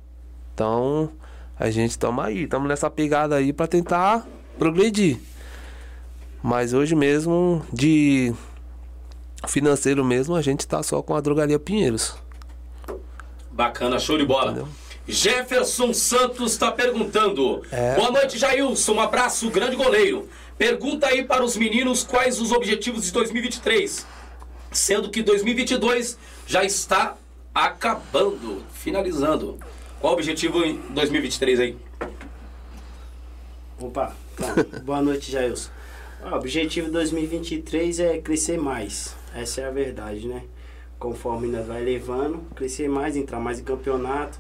[0.59, 1.13] Então
[1.57, 4.27] a gente estamos aí, estamos nessa pegada aí para tentar
[4.59, 5.21] progredir.
[6.43, 8.35] Mas hoje mesmo de
[9.47, 12.17] financeiro mesmo, a gente tá só com a drogaria Pinheiros.
[13.53, 14.51] Bacana, show de bola.
[14.51, 14.69] Entendeu?
[15.07, 17.63] Jefferson Santos está perguntando.
[17.71, 17.95] É.
[17.95, 18.95] Boa noite, Jailson.
[18.95, 20.29] Um abraço, grande goleiro.
[20.59, 24.05] Pergunta aí para os meninos quais os objetivos de 2023.
[24.73, 27.17] Sendo que 2022 já está
[27.55, 29.57] acabando, finalizando.
[30.01, 31.77] Qual o objetivo em 2023 aí?
[33.81, 34.55] Opa, tá.
[34.85, 35.71] boa noite, Jailson.
[36.23, 39.17] Ah, O objetivo de 2023 é crescer mais.
[39.35, 40.45] Essa é a verdade, né?
[41.01, 44.39] Conforme nós vai levando, crescer mais, entrar mais em campeonato,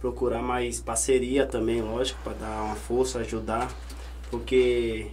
[0.00, 3.72] procurar mais parceria também, lógico, para dar uma força, ajudar.
[4.28, 5.06] Porque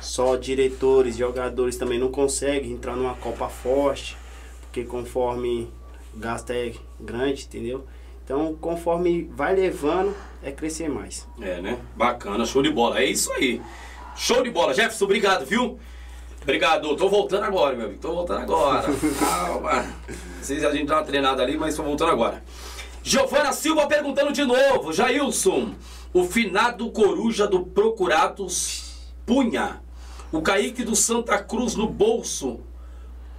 [0.00, 4.16] só diretores, jogadores também não conseguem entrar numa Copa forte,
[4.62, 5.68] porque conforme
[6.14, 7.84] o gasto é grande, entendeu?
[8.24, 11.28] Então, conforme vai levando, é crescer mais.
[11.40, 11.78] É, né?
[11.94, 12.98] Bacana, show de bola.
[12.98, 13.60] É isso aí.
[14.16, 14.72] Show de bola.
[14.72, 15.78] Jefferson, obrigado, viu?
[16.40, 16.96] Obrigado.
[16.96, 18.00] Tô voltando agora, meu amigo.
[18.00, 18.88] Tô voltando agora.
[19.20, 19.82] Calma.
[20.08, 22.42] Não sei se a gente dá uma treinada ali, mas tô voltando agora.
[23.02, 24.90] Giovana Silva perguntando de novo.
[24.90, 25.74] Jailson,
[26.12, 29.82] o finado coruja do Procurados punha.
[30.32, 32.60] O Kaique do Santa Cruz no bolso.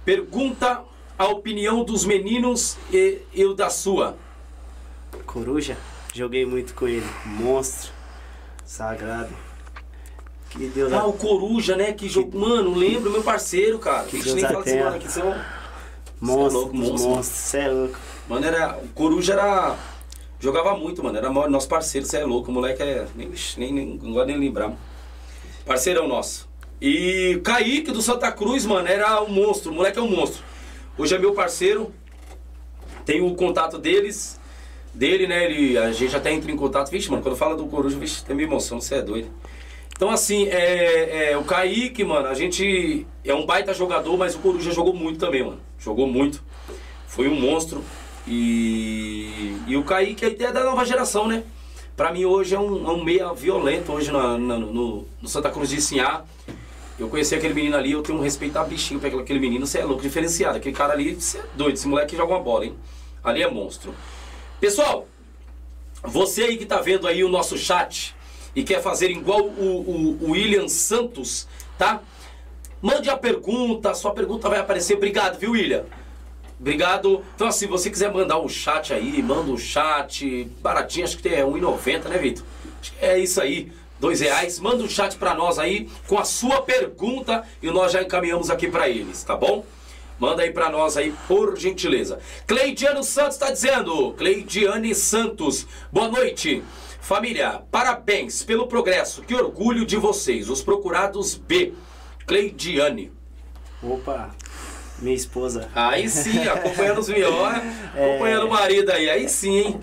[0.04, 0.84] Pergunta
[1.18, 4.16] a opinião dos meninos e eu da sua.
[5.24, 5.76] Coruja,
[6.14, 7.06] joguei muito com ele.
[7.24, 7.92] Monstro,
[8.64, 9.34] sagrado.
[10.50, 11.92] Que Deus Ah, o Coruja, né?
[11.92, 12.38] Que jogo.
[12.38, 14.06] Mano, lembro, meu parceiro, cara.
[14.06, 14.84] Que a gente nem fala desse atenha.
[14.84, 15.34] mano aqui, são.
[16.20, 17.10] monstro, é louco, monstro.
[17.10, 17.98] monstros, cê é louco.
[18.28, 18.76] Mano, era.
[18.78, 19.76] O Coruja era.
[20.40, 21.16] Jogava muito, mano.
[21.16, 22.50] Era nosso parceiro, você é louco.
[22.50, 23.06] O moleque é.
[23.14, 24.72] Nem, nem, nem, não gosto nem de lembrar.
[25.64, 26.48] Parceirão nosso.
[26.80, 29.72] E Kaique do Santa Cruz, mano, era um monstro.
[29.72, 30.42] O moleque é um monstro.
[30.96, 31.92] Hoje é meu parceiro.
[33.04, 34.35] Tenho o contato deles.
[34.96, 35.44] Dele, né?
[35.44, 36.90] Ele, a gente até entra em contato.
[36.90, 39.28] Vixe, mano, quando fala do Coruja, vixe, tem minha emoção, você é doido.
[39.94, 44.38] Então, assim, é, é, o Kaique, mano, a gente é um baita jogador, mas o
[44.38, 45.60] Coruja jogou muito também, mano.
[45.78, 46.42] Jogou muito.
[47.06, 47.84] Foi um monstro.
[48.26, 51.44] E, e o Kaique é a ideia da nova geração, né?
[51.96, 55.50] Pra mim, hoje é um, é um meia violento, hoje na- na- no, no Santa
[55.50, 56.24] Cruz de Sinhá.
[56.98, 59.78] Eu conheci aquele menino ali, eu tenho um respeito a bichinho pra aquele menino, você
[59.78, 60.56] é louco, diferenciado.
[60.56, 62.74] Aquele cara ali, você é doido, esse moleque joga uma bola, hein?
[63.22, 63.94] Ali é monstro.
[64.60, 65.06] Pessoal,
[66.02, 68.14] você aí que tá vendo aí o nosso chat
[68.54, 71.46] e quer fazer igual o, o, o William Santos,
[71.76, 72.00] tá?
[72.80, 74.96] Mande a pergunta, sua pergunta vai aparecer.
[74.96, 75.84] Obrigado, viu, William?
[76.58, 77.22] Obrigado.
[77.34, 80.44] Então, assim, você quiser mandar um chat aí, manda um chat.
[80.62, 82.44] Baratinho, acho que é R$1,90, né, Vitor?
[83.00, 83.70] É isso aí.
[84.00, 84.58] Dois reais.
[84.58, 88.68] Manda um chat pra nós aí com a sua pergunta e nós já encaminhamos aqui
[88.68, 89.64] pra eles, tá bom?
[90.18, 92.18] Manda aí pra nós aí, por gentileza.
[92.46, 94.12] Cleidiano Santos tá dizendo.
[94.14, 95.66] Cleidiane Santos.
[95.92, 96.62] Boa noite.
[97.00, 99.22] Família, parabéns pelo progresso.
[99.22, 100.48] Que orgulho de vocês.
[100.48, 101.74] Os procurados B.
[102.26, 103.12] Cleidiane.
[103.82, 104.34] Opa,
[104.98, 105.68] minha esposa.
[105.74, 107.62] Aí sim, acompanhando os melhores,
[107.92, 109.80] acompanhando o marido aí, aí sim, hein?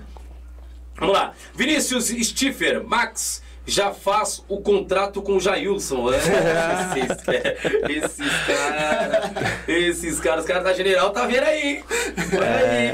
[0.95, 1.33] Vamos lá.
[1.53, 6.11] Vinícius Stiffer, Max já faz o contrato com o Jailson.
[6.11, 6.17] É,
[7.89, 11.83] esses, esses caras, esses caras, os caras da General tá vendo aí.
[12.33, 12.93] Olha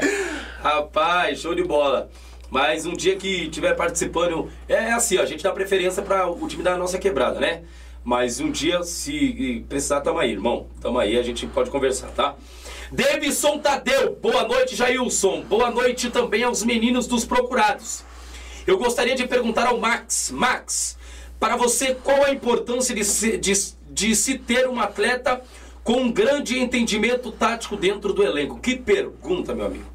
[0.62, 2.10] Rapaz, show de bola.
[2.50, 6.48] Mas um dia que tiver participando, é assim, ó, a gente dá preferência para o
[6.48, 7.62] time da nossa quebrada, né?
[8.02, 10.66] Mas um dia, se precisar, tamo aí, irmão.
[10.80, 12.34] Tamo aí, a gente pode conversar, tá?
[12.90, 15.42] Davidson Tadeu, boa noite, Jailson.
[15.42, 18.02] Boa noite também aos meninos dos procurados.
[18.70, 20.30] Eu gostaria de perguntar ao Max.
[20.32, 20.96] Max,
[21.40, 23.52] para você, qual a importância de se, de,
[23.90, 25.40] de se ter um atleta
[25.82, 28.60] com um grande entendimento tático dentro do elenco?
[28.60, 29.86] Que pergunta, meu amigo.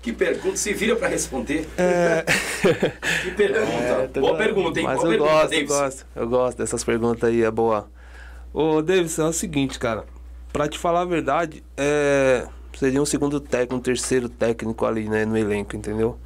[0.00, 1.68] Que pergunta, se vira para responder.
[3.22, 4.10] Que pergunta.
[4.14, 4.86] tô- boa pergunta, hein?
[4.86, 5.78] Mas boa eu pergunta, gosto, eu Davidson.
[5.78, 6.06] gosto.
[6.16, 7.90] Eu gosto dessas perguntas aí, é boa.
[8.50, 10.06] Ô, Davidson, é o seguinte, cara.
[10.50, 12.46] Pra te falar a verdade, é...
[12.78, 16.18] seria um segundo técnico, um terceiro técnico ali, né, no elenco, entendeu?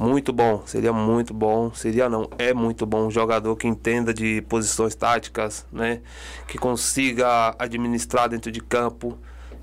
[0.00, 1.70] Muito bom, seria muito bom.
[1.74, 6.00] Seria não, é muito bom um jogador que entenda de posições táticas, né?
[6.48, 9.18] Que consiga administrar dentro de campo.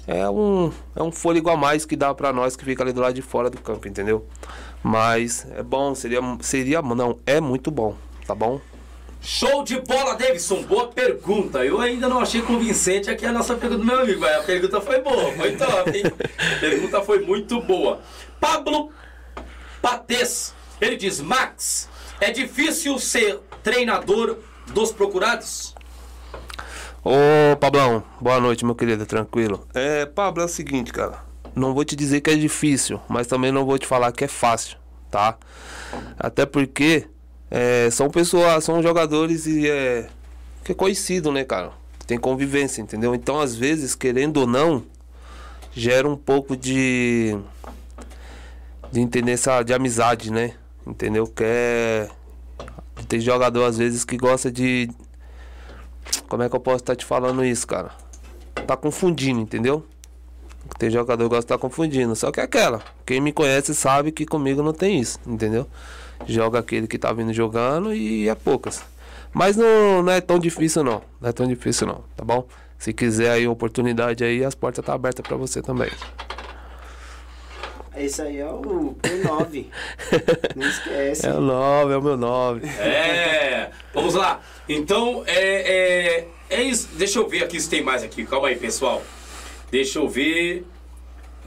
[0.05, 3.01] É um, é um fôlego a mais que dá pra nós que fica ali do
[3.01, 4.27] lado de fora do campo, entendeu?
[4.83, 7.95] Mas é bom, seria, seria não, é muito bom,
[8.27, 8.61] tá bom?
[9.19, 10.61] Show de bola, Davidson.
[10.61, 11.65] Boa pergunta.
[11.65, 14.79] Eu ainda não achei convincente aqui a nossa pergunta do meu amigo, mas a pergunta
[14.81, 16.03] foi boa, foi top, hein?
[16.05, 17.99] A pergunta foi muito boa.
[18.39, 18.91] Pablo
[19.88, 21.88] Pates, ele diz: Max,
[22.19, 24.35] é difícil ser treinador
[24.73, 25.73] dos procurados?
[27.01, 29.65] Ô, Pablão, boa noite, meu querido, tranquilo.
[29.73, 31.23] É, Pablo, é o seguinte, cara.
[31.55, 34.27] Não vou te dizer que é difícil, mas também não vou te falar que é
[34.27, 34.77] fácil,
[35.09, 35.38] tá?
[36.19, 37.07] Até porque
[37.49, 40.09] é, são pessoas, são jogadores e é,
[40.65, 41.71] que é conhecido, né, cara?
[42.05, 43.15] Tem convivência, entendeu?
[43.15, 44.83] Então, às vezes, querendo ou não,
[45.71, 47.38] gera um pouco de.
[48.91, 50.53] De entendência de amizade, né?
[50.85, 51.27] Entendeu?
[51.27, 52.09] Que é.
[53.07, 54.89] Tem jogador às vezes que gosta de.
[56.27, 57.91] Como é que eu posso estar te falando isso, cara?
[58.65, 59.85] Tá confundindo, entendeu?
[60.77, 62.15] Tem jogador que gosta de estar confundindo.
[62.15, 62.81] Só que é aquela.
[63.05, 65.67] Quem me conhece sabe que comigo não tem isso, entendeu?
[66.25, 68.83] Joga aquele que tá vindo jogando e é poucas.
[69.33, 71.01] Mas não, não é tão difícil não.
[71.21, 72.47] Não é tão difícil não, tá bom?
[72.77, 75.89] Se quiser aí oportunidade aí, as portas tá abertas para você também.
[77.99, 79.65] Esse aí é o P9.
[80.55, 81.27] Não esquece.
[81.27, 82.67] É o 9, é o meu 9.
[82.67, 84.39] É, vamos lá.
[84.69, 86.89] Então, é, é, é isso.
[86.93, 88.25] Deixa eu ver aqui se tem mais aqui.
[88.25, 89.01] Calma aí, pessoal.
[89.71, 90.65] Deixa eu ver.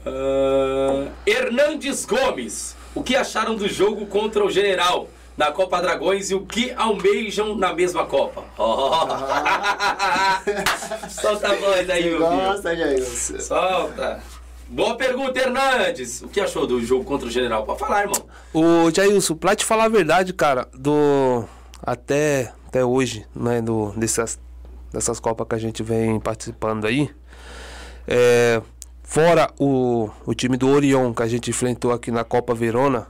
[0.05, 2.75] Ah, Hernandes Gomes.
[2.93, 7.55] O que acharam do jogo contra o General na Copa Dragões e o que almejam
[7.55, 8.43] na mesma Copa?
[8.57, 8.91] Oh.
[11.09, 12.19] Solta a voz aí, meu.
[12.19, 13.39] Gosta, Jailson.
[13.39, 14.21] Solta.
[14.71, 16.21] Boa pergunta, Hernandes.
[16.21, 17.65] O que achou do jogo contra o General?
[17.65, 18.25] Pode falar, irmão.
[18.53, 21.43] Ô, Jailson, pra te falar a verdade, cara, do.
[21.83, 24.39] Até, até hoje, né, do, dessas,
[24.93, 27.09] dessas Copas que a gente vem participando aí.
[28.07, 28.61] É,
[29.03, 33.07] fora o, o time do Orion que a gente enfrentou aqui na Copa Verona,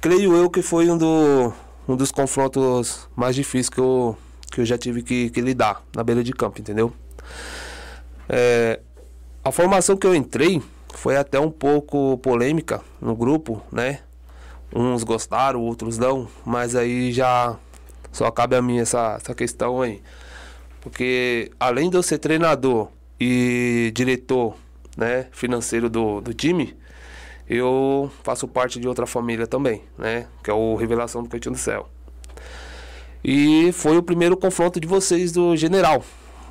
[0.00, 1.52] creio eu que foi um, do,
[1.86, 4.16] um dos confrontos mais difíceis que eu,
[4.50, 6.90] que eu já tive que, que lidar na beira de campo, entendeu?
[8.26, 8.80] É,
[9.44, 10.62] a formação que eu entrei
[10.94, 14.00] foi até um pouco polêmica no grupo, né?
[14.74, 17.56] Uns gostaram, outros não, mas aí já
[18.12, 20.02] só cabe a mim essa, essa questão aí.
[20.80, 24.54] Porque além de eu ser treinador e diretor
[24.96, 26.76] né, financeiro do, do time,
[27.48, 30.26] eu faço parte de outra família também, né?
[30.42, 31.88] Que é o Revelação do Cantinho do Céu.
[33.24, 36.04] E foi o primeiro confronto de vocês do General.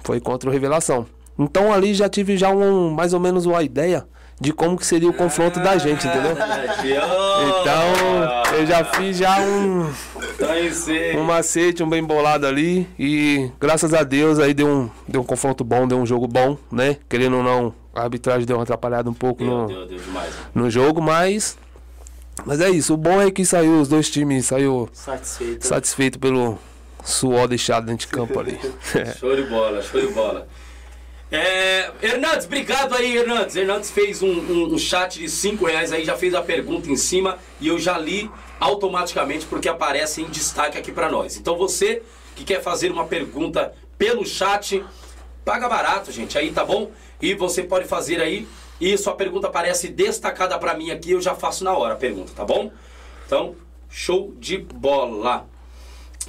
[0.04, 1.06] Foi contra o Revelação.
[1.38, 4.08] Então ali já tive já um, mais ou menos uma ideia
[4.40, 6.34] de como que seria o confronto da gente, entendeu?
[6.34, 9.90] Então eu já fiz já um,
[10.36, 12.88] Então, um macete, um bem bolado ali.
[13.00, 16.58] E graças a Deus aí deu um, deu um confronto bom, deu um jogo bom,
[16.72, 16.98] né?
[17.10, 20.34] Querendo ou não, a arbitragem deu uma atrapalhada um pouco Deu, no, deu, deu demais.
[20.54, 21.58] no jogo, mas.
[22.46, 22.94] Mas é isso.
[22.94, 25.66] O bom é que saiu, os dois times saiu Satisfeito.
[25.66, 26.60] satisfeito pelo
[27.04, 28.60] suor deixado dentro de campo ali.
[29.20, 30.48] Show de bola, show de bola.
[31.30, 33.56] É, Hernandes, obrigado aí, Hernandes.
[33.56, 36.96] Hernandes fez um, um- um chat de 5 reais aí, já fez a pergunta em
[36.96, 41.36] cima e eu já li automaticamente porque aparece em destaque aqui pra nós.
[41.38, 42.02] Então você
[42.36, 44.84] que quer fazer uma pergunta pelo chat,
[45.44, 46.92] paga barato, gente, aí tá bom?
[47.22, 48.48] E você pode fazer aí
[48.80, 52.32] e sua pergunta aparece destacada pra mim aqui, eu já faço na hora a pergunta,
[52.36, 52.72] tá bom?
[53.26, 53.56] Então,
[53.90, 55.46] show de bola.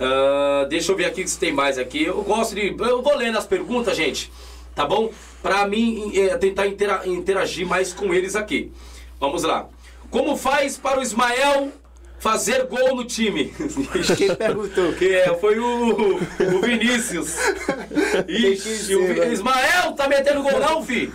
[0.01, 2.05] Ah, deixa eu ver aqui se tem mais aqui.
[2.05, 2.75] Eu gosto de.
[2.79, 4.33] Eu vou lendo as perguntas, gente.
[4.79, 5.11] Tá bom?
[5.43, 8.71] Pra mim eh, tentar intera- interagir mais com eles aqui.
[9.19, 9.67] Vamos lá.
[10.09, 11.73] Como faz para o Ismael
[12.21, 13.53] fazer gol no time?
[14.17, 14.93] Quem perguntou?
[14.93, 17.35] Que é, foi o, o Vinícius.
[18.29, 19.33] Ixi, o Vi- né?
[19.33, 21.13] Ismael tá metendo gol não, fi?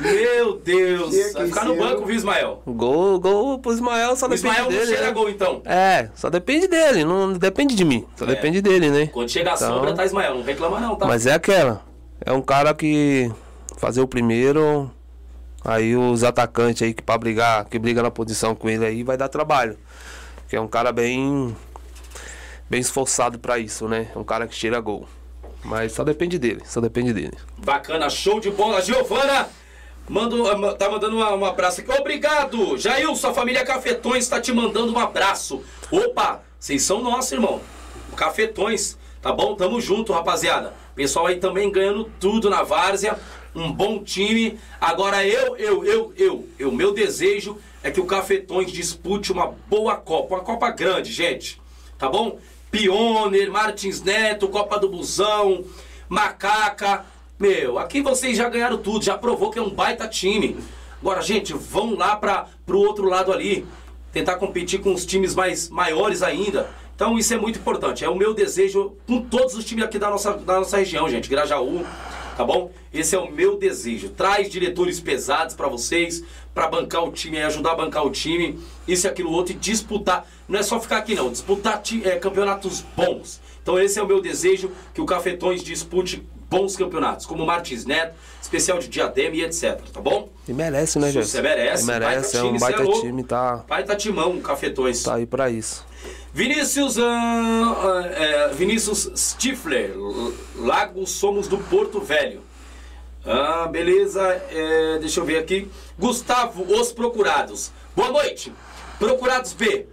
[0.00, 1.14] Meu Deus.
[1.34, 2.62] Vai ficar no banco, eu- viu, Ismael?
[2.66, 4.86] gol, gol pro Ismael só O depende Ismael não dele.
[4.86, 5.12] cheira né?
[5.12, 5.60] gol, então.
[5.66, 9.06] É, só depende dele, não depende de mim, só depende dele, né?
[9.12, 10.36] Quando chega a Então- sombra, tá Ismael.
[10.36, 11.06] Não reclama não, tá?
[11.06, 11.84] Mas é aquela.
[12.26, 13.30] É um cara que
[13.76, 14.90] fazer o primeiro,
[15.62, 19.16] aí os atacantes aí que para brigar, que briga na posição com ele aí vai
[19.16, 19.78] dar trabalho.
[20.48, 21.54] Que é um cara bem
[22.68, 24.08] bem esforçado pra isso, né?
[24.14, 25.06] É um cara que tira gol.
[25.62, 27.36] Mas só depende dele, só depende dele.
[27.58, 28.80] Bacana, show de bola.
[28.80, 29.48] Giovana,
[30.08, 31.92] mando, ah, tá mandando um abraço aqui.
[31.92, 32.76] Obrigado.
[32.78, 35.62] Jail, sua família Cafetões tá te mandando um abraço.
[35.90, 37.60] Opa, vocês são nossos, irmão.
[38.16, 39.54] Cafetões, tá bom?
[39.54, 40.74] Tamo junto, rapaziada.
[40.94, 43.18] Pessoal aí também ganhando tudo na várzea.
[43.54, 44.58] Um bom time.
[44.78, 49.96] Agora eu, eu, eu, eu, eu, meu desejo é que o Cafetões dispute uma boa
[49.96, 50.34] Copa.
[50.34, 51.58] Uma Copa grande, gente.
[51.96, 52.38] Tá bom?
[52.70, 55.64] Pioneer, Martins Neto, Copa do Busão,
[56.06, 57.06] Macaca.
[57.38, 60.58] Meu, aqui vocês já ganharam tudo, já provou que é um baita time.
[61.00, 63.66] Agora, gente, vão lá para pro outro lado ali,
[64.12, 66.68] tentar competir com os times mais maiores ainda.
[66.94, 68.04] Então isso é muito importante.
[68.04, 71.28] É o meu desejo com todos os times aqui da nossa, da nossa região, gente.
[71.28, 71.84] Grajaú,
[72.36, 72.70] tá bom?
[72.92, 74.10] Esse é o meu desejo.
[74.10, 76.22] Traz diretores pesados pra vocês,
[76.54, 80.26] pra bancar o time, ajudar a bancar o time, isso e aquilo outro e disputar.
[80.48, 83.40] Não é só ficar aqui não, disputar é, campeonatos bons.
[83.60, 87.84] Então esse é o meu desejo, que o Cafetões dispute bons campeonatos, como o Martins
[87.84, 90.28] Neto, especial de Diadema e etc, tá bom?
[90.46, 91.26] E merece, né, gente?
[91.26, 93.00] Você merece, merece, baita é um time, é baita louco.
[93.00, 95.02] time, tá, Baita timão, Cafetões.
[95.02, 95.84] tá aí pra isso.
[96.34, 99.94] Vinícius, ah, é, Vinícius Stifler,
[100.56, 102.40] Lago Somos do Porto Velho.
[103.24, 104.20] Ah, beleza.
[104.50, 105.70] É, deixa eu ver aqui.
[105.96, 107.70] Gustavo, os procurados.
[107.94, 108.52] Boa noite.
[108.98, 109.86] Procurados B.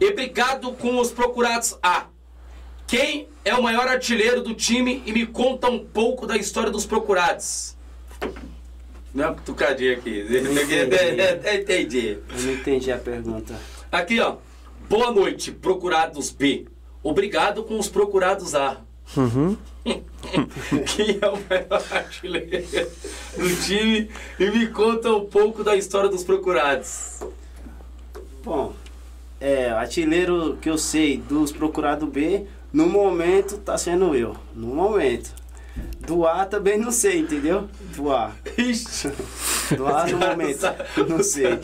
[0.00, 2.06] E obrigado com os procurados A.
[2.88, 6.86] Quem é o maior artilheiro do time e me conta um pouco da história dos
[6.86, 7.76] procurados?
[9.14, 10.26] Não é uma cutucadinha aqui.
[11.54, 12.18] Entendi.
[12.28, 13.54] Eu não entendi a pergunta.
[13.92, 14.38] Aqui, ó.
[14.86, 16.66] Boa noite, procurados B.
[17.02, 18.78] Obrigado com os procurados A.
[19.16, 19.56] Uhum.
[20.94, 22.90] Quem é o maior artilheiro
[23.36, 27.20] do time e me conta um pouco da história dos procurados.
[28.44, 28.74] Bom,
[29.40, 34.36] é, artilheiro que eu sei dos procurados B, no momento tá sendo eu.
[34.54, 35.32] No momento.
[36.00, 37.68] Do A também não sei, entendeu?
[37.94, 38.32] Do A.
[38.56, 39.12] Ixi,
[39.76, 40.66] Do A no momento.
[41.08, 41.60] Não sei.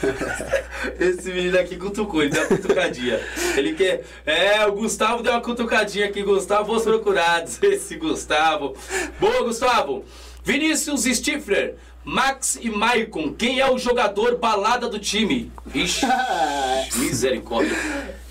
[0.98, 3.20] esse menino aqui cutucou, ele deu uma cutucadinha.
[3.56, 4.04] Ele quer.
[4.24, 7.60] É, o Gustavo deu uma cutucadinha aqui, Gustavo, os procurados.
[7.62, 8.74] Esse Gustavo.
[9.18, 10.04] Boa, Gustavo.
[10.42, 15.52] Vinícius Stifler, Max e Maicon, quem é o jogador balada do time?
[15.74, 16.06] Ixi,
[16.96, 17.76] misericórdia.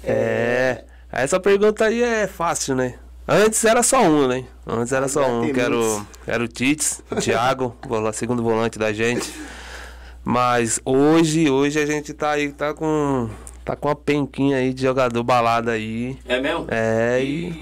[0.03, 0.83] É.
[1.11, 2.95] Essa pergunta aí é fácil, né?
[3.27, 4.45] Antes era só um, né?
[4.65, 7.75] Antes era só um, que era o, era o Tits, o Thiago,
[8.13, 9.31] segundo volante da gente.
[10.31, 13.27] Mas hoje, hoje a gente tá aí, tá com.
[13.65, 16.17] Tá com uma penquinha aí de jogador balada aí.
[16.27, 16.65] É mesmo?
[16.69, 17.53] É, e,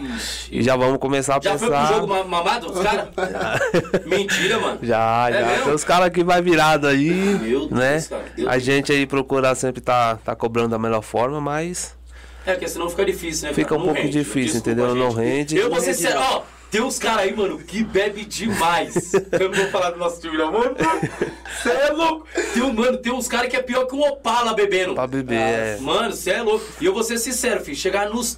[0.51, 1.93] e já vamos começar a Já foi pro pensar.
[1.93, 3.07] jogo ma- mamado, os caras?
[4.05, 4.79] Mentira, mano.
[4.83, 5.47] Já, É já.
[5.47, 5.63] mesmo?
[5.65, 8.01] Tem os caras que vai virado aí, Meu Deus, né?
[8.09, 8.63] cara, Deus A Deus.
[8.63, 11.95] gente aí procura sempre tá, tá cobrando da melhor forma, mas
[12.45, 13.53] É, porque senão fica difícil, né?
[13.53, 14.11] Fica um Não pouco rende.
[14.19, 14.93] difícil, Desculpa, entendeu?
[14.95, 15.57] Não rende.
[15.57, 16.21] Eu vou ser não.
[16.21, 16.41] ó.
[16.69, 19.13] Tem uns caras aí, mano, que bebe demais.
[19.39, 20.51] Eu não vou falar do nosso time, não.
[20.51, 22.27] Mano, você é louco.
[22.53, 24.93] Tem um, mano, tem uns caras que é pior que um Opala bebendo.
[24.93, 25.77] pra beber, é.
[25.79, 26.65] Mano, você é louco.
[26.81, 27.77] E eu vou ser sincero, filho.
[27.77, 28.37] Chegar nos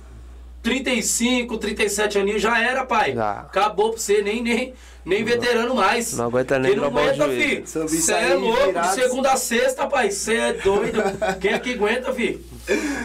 [0.61, 3.15] 35, 37 aninhos já era, pai.
[3.15, 3.31] Já.
[3.39, 4.73] Acabou pra você, nem, nem,
[5.03, 6.15] nem veterano mais.
[6.15, 7.65] Não aguenta nem Quem não aguenta, filho.
[7.65, 8.59] Você é louco.
[8.59, 8.91] De virados.
[8.91, 10.11] segunda a sexta, pai.
[10.11, 11.01] Você é doido.
[11.41, 12.43] Quem é que aguenta, filho?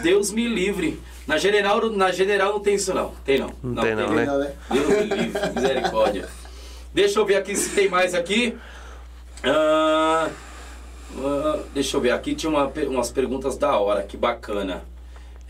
[0.03, 1.01] Deus me livre.
[1.27, 3.13] Na general, na general não tem isso, não.
[3.25, 3.51] Tem não.
[3.63, 4.25] Não tem não, né?
[4.27, 4.53] Não, né?
[4.71, 6.29] Deus me livre, misericórdia.
[6.93, 8.57] Deixa eu ver aqui se tem mais aqui.
[9.43, 10.29] Ah,
[11.19, 14.83] ah, deixa eu ver, aqui tinha uma umas perguntas da hora, que bacana.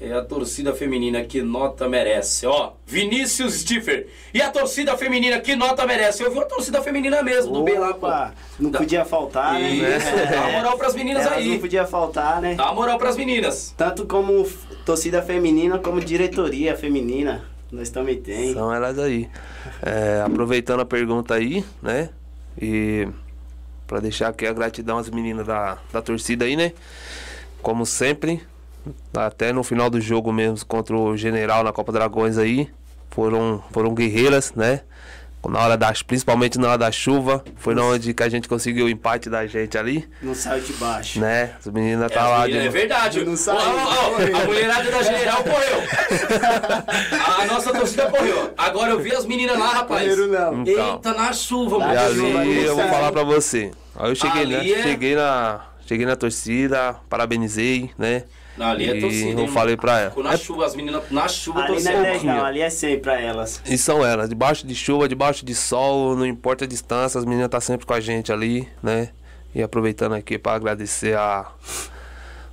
[0.00, 2.44] É a torcida feminina que nota merece.
[2.46, 4.08] Ó, Vinícius Stiffer.
[4.34, 6.22] E a torcida feminina que nota merece?
[6.22, 8.08] Eu vi uma torcida feminina mesmo, do B lá, pô.
[8.08, 9.70] Opa, não Dá- podia faltar, né?
[9.70, 11.48] Isso, dá uma moral pras meninas Elas aí.
[11.48, 12.54] não podia faltar, né?
[12.56, 13.72] Dá uma moral pras meninas.
[13.76, 14.44] Tanto como
[14.84, 17.44] torcida feminina, como diretoria feminina.
[17.72, 18.52] Nós também tem.
[18.52, 19.28] São elas aí.
[19.82, 22.10] É, aproveitando a pergunta aí, né?
[22.60, 23.08] E
[23.86, 26.72] pra deixar aqui a gratidão às meninas da, da torcida aí, né?
[27.62, 28.42] Como sempre,
[29.12, 32.68] até no final do jogo mesmo contra o General na Copa Dragões aí,
[33.10, 34.82] foram, foram guerreiras, né?
[35.50, 38.86] Na hora da, principalmente na hora da chuva, foi na onde que a gente conseguiu
[38.86, 41.20] o empate da gente ali, Não saiu de baixo.
[41.20, 41.52] né?
[41.58, 43.24] As meninas É, tá lá meninas- de- é verdade.
[43.24, 44.36] Não saiu, ó, ó, correu.
[44.36, 45.82] a mulherada da general correu.
[47.42, 48.52] A, nossa torcida correu.
[48.56, 50.16] Agora eu vi as meninas lá, rapaz.
[50.16, 50.62] Não.
[50.62, 50.94] Então.
[50.94, 51.94] Eita, na chuva, E mano.
[51.94, 53.70] Tá, ali eu vou falar pra você.
[53.96, 54.58] Aí eu cheguei, né?
[54.60, 55.60] Ali é- Cheguei na.
[55.86, 58.24] Cheguei na torcida, parabenizei, né?
[58.56, 59.40] Não, ali é E torcida.
[59.40, 60.10] eu hein, falei pra ela.
[60.10, 61.96] Ficou Na chuva, as meninas na chuva Ali não torcendo.
[61.98, 63.60] é 10 não, ali é 100 pra elas.
[63.66, 67.48] E são elas, debaixo de chuva, debaixo de sol, não importa a distância, as meninas
[67.50, 69.08] tá sempre com a gente ali, né?
[69.54, 71.46] E aproveitando aqui pra agradecer a,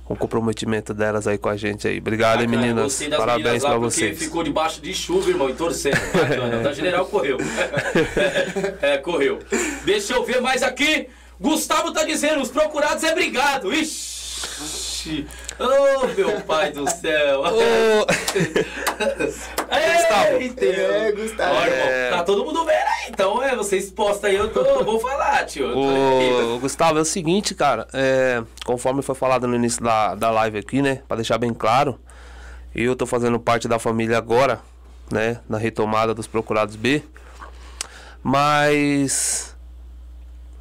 [0.08, 1.98] o comprometimento delas aí com a gente aí.
[1.98, 2.84] Obrigado, hein, Bacana, meninas.
[2.84, 4.18] gostei das Parabéns meninas pra porque vocês.
[4.18, 5.98] ficou debaixo de chuva, irmão, e torcendo.
[6.12, 6.58] Bacana.
[6.58, 7.38] O da general correu.
[8.82, 9.38] É, correu.
[9.84, 11.08] Deixa eu ver mais aqui.
[11.40, 13.72] Gustavo tá dizendo, os procurados é brigado.
[13.72, 15.26] Ixi.
[15.58, 17.42] Oh, meu pai do céu.
[19.72, 21.54] Ô, Eita, É, Gustavo.
[21.54, 22.10] Ó, irmão, É.
[22.10, 23.08] Tá todo mundo vendo aí.
[23.10, 25.66] Então, é, vocês postam aí, eu tô, vou falar, tio.
[25.76, 30.58] Ô, Gustavo, é o seguinte, cara, é, conforme foi falado no início da, da live
[30.58, 31.98] aqui, né, pra deixar bem claro,
[32.74, 34.60] eu tô fazendo parte da família agora,
[35.10, 37.02] né, na retomada dos Procurados B,
[38.22, 39.51] mas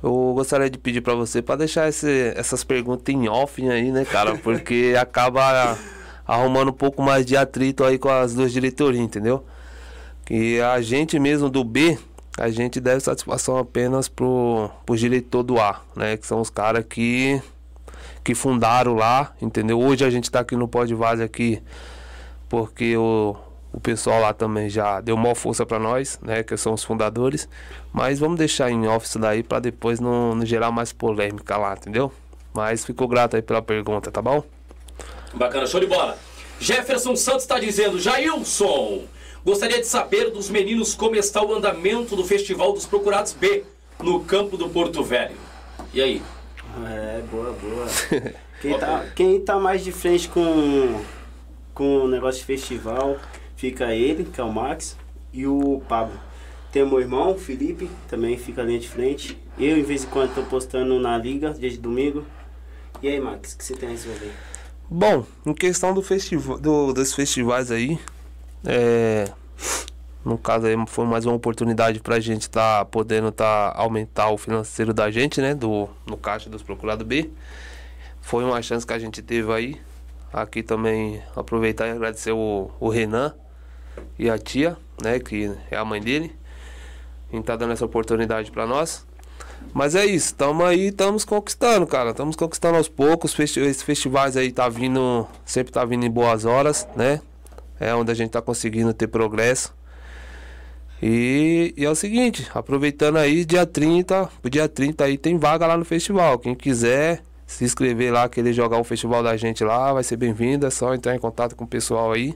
[0.03, 4.05] eu gostaria de pedir pra você pra deixar esse- essas perguntas em off aí, né,
[4.05, 5.77] cara, porque acaba
[6.27, 9.43] arrumando um pouco mais de atrito aí com as duas diretorias, entendeu?
[10.25, 11.97] Que a gente mesmo do B,
[12.37, 16.15] a gente deve satisfação apenas pro, pro diretor do A, né?
[16.17, 17.41] Que são os caras que,
[18.23, 19.79] que fundaram lá, entendeu?
[19.79, 21.61] Hoje a gente tá aqui no Pod Vaz aqui
[22.47, 23.35] porque o,
[23.73, 26.43] o pessoal lá também já deu maior força pra nós, né?
[26.43, 27.47] Que são os fundadores.
[27.93, 31.73] Mas vamos deixar em off isso daí pra depois não, não gerar mais polêmica lá,
[31.73, 32.11] entendeu?
[32.53, 34.43] Mas ficou grato aí pela pergunta, tá bom?
[35.33, 36.17] Bacana, show de bola.
[36.59, 39.03] Jefferson Santos está dizendo, Jailson,
[39.43, 43.63] gostaria de saber dos meninos como está o andamento do Festival dos Procurados B.
[44.03, 45.35] no campo do Porto Velho.
[45.93, 46.21] E aí?
[46.85, 47.87] É, boa, boa.
[48.61, 51.01] Quem tá, quem tá mais de frente com,
[51.73, 53.17] com o negócio de festival
[53.61, 54.97] fica ele, que é o Max,
[55.31, 56.19] e o Pablo.
[56.71, 59.37] Tem meu irmão, Felipe, também fica ali de frente.
[59.55, 62.25] Eu, em vez em quando, tô postando na liga, dia de domingo.
[63.03, 64.31] E aí, Max, o que você tem a resolver?
[64.89, 67.99] Bom, em questão do festival, do, dos festivais aí,
[68.65, 69.31] é,
[70.25, 74.91] no caso aí foi mais uma oportunidade pra gente tá podendo tá aumentar o financeiro
[74.91, 77.29] da gente, né, do no caixa dos procurados B.
[78.21, 79.79] Foi uma chance que a gente teve aí.
[80.33, 83.33] Aqui também aproveitar e agradecer o, o Renan
[84.17, 86.35] e a tia, né, que é a mãe dele,
[87.31, 89.05] em tá dando essa oportunidade para nós.
[89.73, 92.11] Mas é isso, estamos aí, estamos conquistando, cara.
[92.11, 93.33] Estamos conquistando aos poucos.
[93.33, 97.21] Festi esses festivais aí tá vindo, sempre tá vindo em boas horas, né?
[97.79, 99.73] É onde a gente tá conseguindo ter progresso.
[101.01, 105.65] E, e é o seguinte, aproveitando aí, dia 30, o dia 30 aí tem vaga
[105.65, 106.37] lá no festival.
[106.37, 110.65] Quem quiser se inscrever lá, querer jogar o festival da gente lá, vai ser bem-vindo.
[110.65, 112.35] É só entrar em contato com o pessoal aí,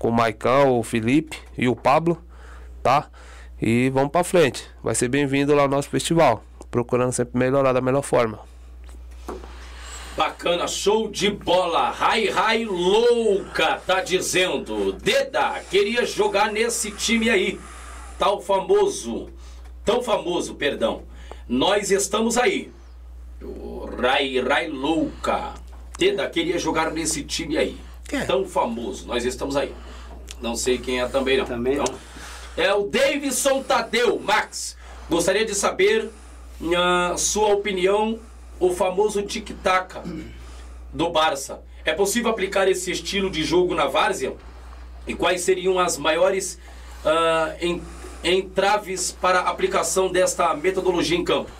[0.00, 2.18] com o Maicão, o Felipe e o Pablo,
[2.82, 3.10] tá?
[3.60, 4.66] E vamos pra frente.
[4.82, 6.42] Vai ser bem-vindo lá no nosso festival.
[6.70, 8.40] Procurando sempre melhorar da melhor forma.
[10.16, 11.90] Bacana, show de bola.
[11.90, 14.94] Rai, rai, louca, tá dizendo.
[14.94, 17.60] Deda, queria jogar nesse time aí.
[18.18, 19.28] Tal famoso.
[19.84, 21.02] Tão famoso, perdão.
[21.46, 22.72] Nós estamos aí.
[24.00, 25.52] Rai, rai, louca.
[25.98, 27.89] Deda, queria jogar nesse time aí.
[28.12, 28.24] É.
[28.24, 29.06] Tão famoso.
[29.06, 29.74] Nós estamos aí.
[30.40, 31.44] Não sei quem é também não.
[31.44, 31.84] Também não.
[31.84, 31.98] Então,
[32.56, 34.18] é o Davidson Tadeu.
[34.18, 34.76] Max,
[35.08, 36.10] gostaria de saber
[36.76, 38.18] ah, sua opinião,
[38.58, 39.96] o famoso tic-tac
[40.92, 41.60] do Barça.
[41.84, 44.34] É possível aplicar esse estilo de jogo na várzea?
[45.06, 46.58] E quais seriam as maiores
[47.60, 47.80] en-
[48.22, 51.50] entraves para a aplicação desta metodologia em campo?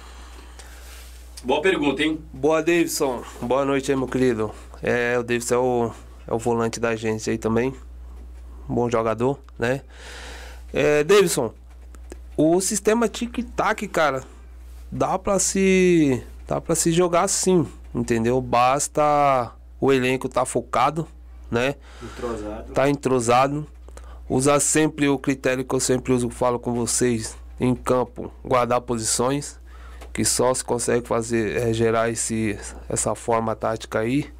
[1.42, 2.20] Boa pergunta, hein?
[2.32, 3.24] Boa, Davidson.
[3.40, 4.53] Boa noite aí, meu querido.
[4.82, 5.90] É, o Davidson é o,
[6.31, 7.74] é o volante da gente aí também.
[8.68, 9.83] Bom jogador, né?
[10.72, 11.53] É, Davidson,
[12.37, 14.22] o sistema tic-tac, cara,
[14.91, 16.22] dá pra se.
[16.47, 18.41] dá pra se jogar sim, entendeu?
[18.41, 21.09] Basta o elenco tá focado,
[21.51, 21.74] né?
[22.03, 22.72] Entrosado.
[22.72, 23.66] tá entrosado.
[24.28, 29.59] Usar sempre o critério que eu sempre uso, falo com vocês em campo, guardar posições,
[30.12, 32.57] que só se consegue fazer é, gerar esse,
[32.89, 34.33] essa forma tática aí,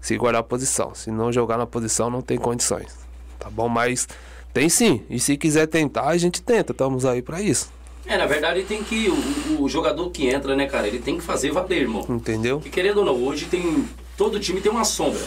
[0.00, 0.94] se guardar a posição.
[0.94, 2.96] Se não jogar na posição, não tem condições.
[3.38, 3.68] Tá bom?
[3.68, 4.08] Mas
[4.52, 5.02] tem sim.
[5.08, 6.72] E se quiser tentar, a gente tenta.
[6.72, 7.70] Estamos aí pra isso.
[8.06, 9.08] É, na verdade tem que.
[9.08, 12.06] O, o jogador que entra, né, cara, ele tem que fazer valer, irmão.
[12.08, 12.62] Entendeu?
[12.64, 13.86] E querendo ou não, hoje tem.
[14.16, 15.20] Todo time tem uma sombra.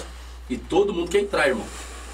[0.49, 1.65] E todo mundo quer entrar, irmão.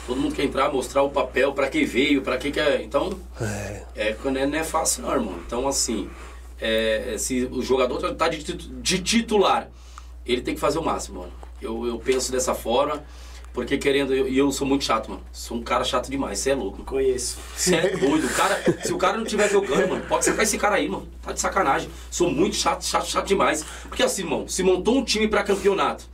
[0.05, 2.82] Todo mundo quer entrar, mostrar o papel, pra que veio, pra que quer.
[2.82, 3.84] Então, É.
[3.95, 5.36] é, não é- não é fácil não, irmão.
[5.45, 6.08] Então, assim,
[6.62, 9.70] é, se o jogador tá de, de titular,
[10.26, 11.32] ele tem que fazer o máximo, mano.
[11.62, 13.03] Eu, eu penso dessa forma,
[13.53, 15.24] porque querendo, e eu, eu sou muito chato, mano.
[15.32, 16.84] Sou um cara chato demais, você é louco.
[16.84, 17.38] Conheço.
[17.55, 20.58] Você é doido, o cara, se o cara não estiver jogando, mano, pode sacar esse
[20.58, 21.08] cara aí, mano.
[21.22, 21.89] Tá de sacanagem.
[22.12, 23.66] Sou muito chato, chato, chato demais.
[23.89, 26.05] Porque assim, irmão, se montou um time pra campeonato,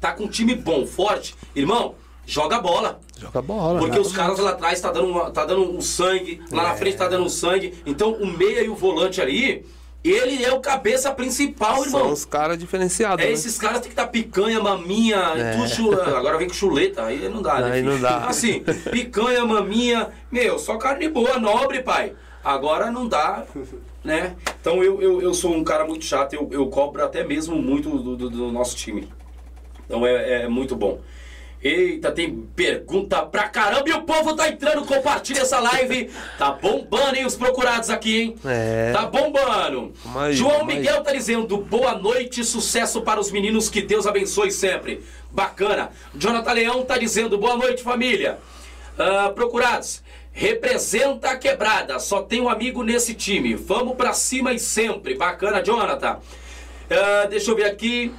[0.00, 3.00] tá com um time bom, forte, irmão, joga bola.
[3.18, 3.78] Joga bola.
[3.80, 4.00] Porque né?
[4.00, 7.08] os caras lá atrás tá dando, uma- tá dando um sangue, lá na frente tá
[7.08, 7.74] dando um sangue.
[7.84, 9.66] Então o meia e o volante ali,
[10.04, 12.00] ele é o cabeça principal, irmão.
[12.02, 13.24] São os caras diferenciados.
[13.24, 13.32] É, né?
[13.32, 15.56] esses caras tem que estar picanha, maminha, É.
[15.76, 17.72] tudo agora vem com chuleta, aí não dá, né?
[17.72, 18.24] Aí não dá.
[18.28, 22.14] Assim, picanha, maminha, meu, só carne boa, nobre, pai.
[22.44, 23.44] Agora não dá,
[24.02, 24.34] né?
[24.60, 27.88] Então eu, eu, eu sou um cara muito chato, eu, eu cobro até mesmo muito
[27.98, 29.08] do, do- do nosso time.
[29.86, 30.98] Então é, é muito bom.
[31.62, 36.10] Eita, tem pergunta pra caramba e o povo tá entrando, compartilha essa live.
[36.36, 38.34] Tá bombando, hein, os procurados aqui, hein?
[38.44, 38.90] É.
[38.92, 39.92] Tá bombando.
[40.16, 40.66] Aí, João aí.
[40.66, 45.04] Miguel tá dizendo boa noite, sucesso para os meninos, que Deus abençoe sempre.
[45.30, 45.90] Bacana.
[46.14, 48.38] Jonathan Leão tá dizendo boa noite, família.
[48.98, 50.02] Ah, procurados,
[50.32, 53.54] representa a quebrada, só tem um amigo nesse time.
[53.54, 55.14] Vamos pra cima e sempre.
[55.14, 56.18] Bacana, Jonathan.
[56.90, 58.12] Ah, deixa eu ver aqui.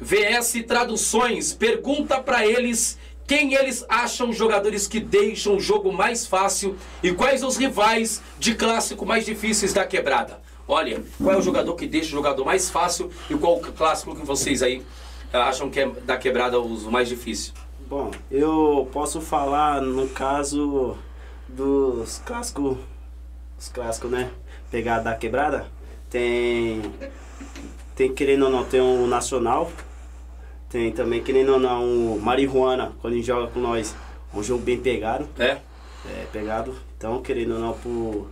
[0.00, 6.76] VS Traduções pergunta pra eles quem eles acham jogadores que deixam o jogo mais fácil
[7.02, 10.40] e quais os rivais de clássico mais difíceis da quebrada.
[10.68, 14.14] Olha, qual é o jogador que deixa o jogador mais fácil e qual o clássico
[14.14, 14.82] que vocês aí
[15.32, 17.52] ah, acham que é da quebrada os mais difícil?
[17.88, 20.96] Bom, eu posso falar no caso
[21.48, 22.78] dos clássicos,
[23.58, 24.30] os clássicos, né?
[24.70, 25.68] Pegar da quebrada.
[26.10, 26.82] Tem,
[27.96, 29.72] tem querendo ou não, tem o Nacional.
[30.68, 31.84] Tem também, querendo ou não,
[32.14, 33.96] o Marihuana, quando ele joga com nós.
[34.34, 35.56] Um jogo bem pegado, É?
[36.04, 36.74] é, pegado.
[36.96, 38.28] Então, querendo ou não, por,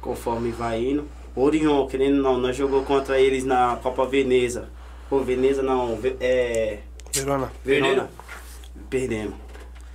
[0.00, 1.06] conforme vai indo.
[1.34, 4.70] Orion, querendo ou não, nós jogou contra eles na Copa Veneza.
[5.10, 6.78] Pô, Veneza não, é.
[7.12, 7.52] Verona.
[7.62, 8.10] Verona.
[8.88, 9.34] Perdemos.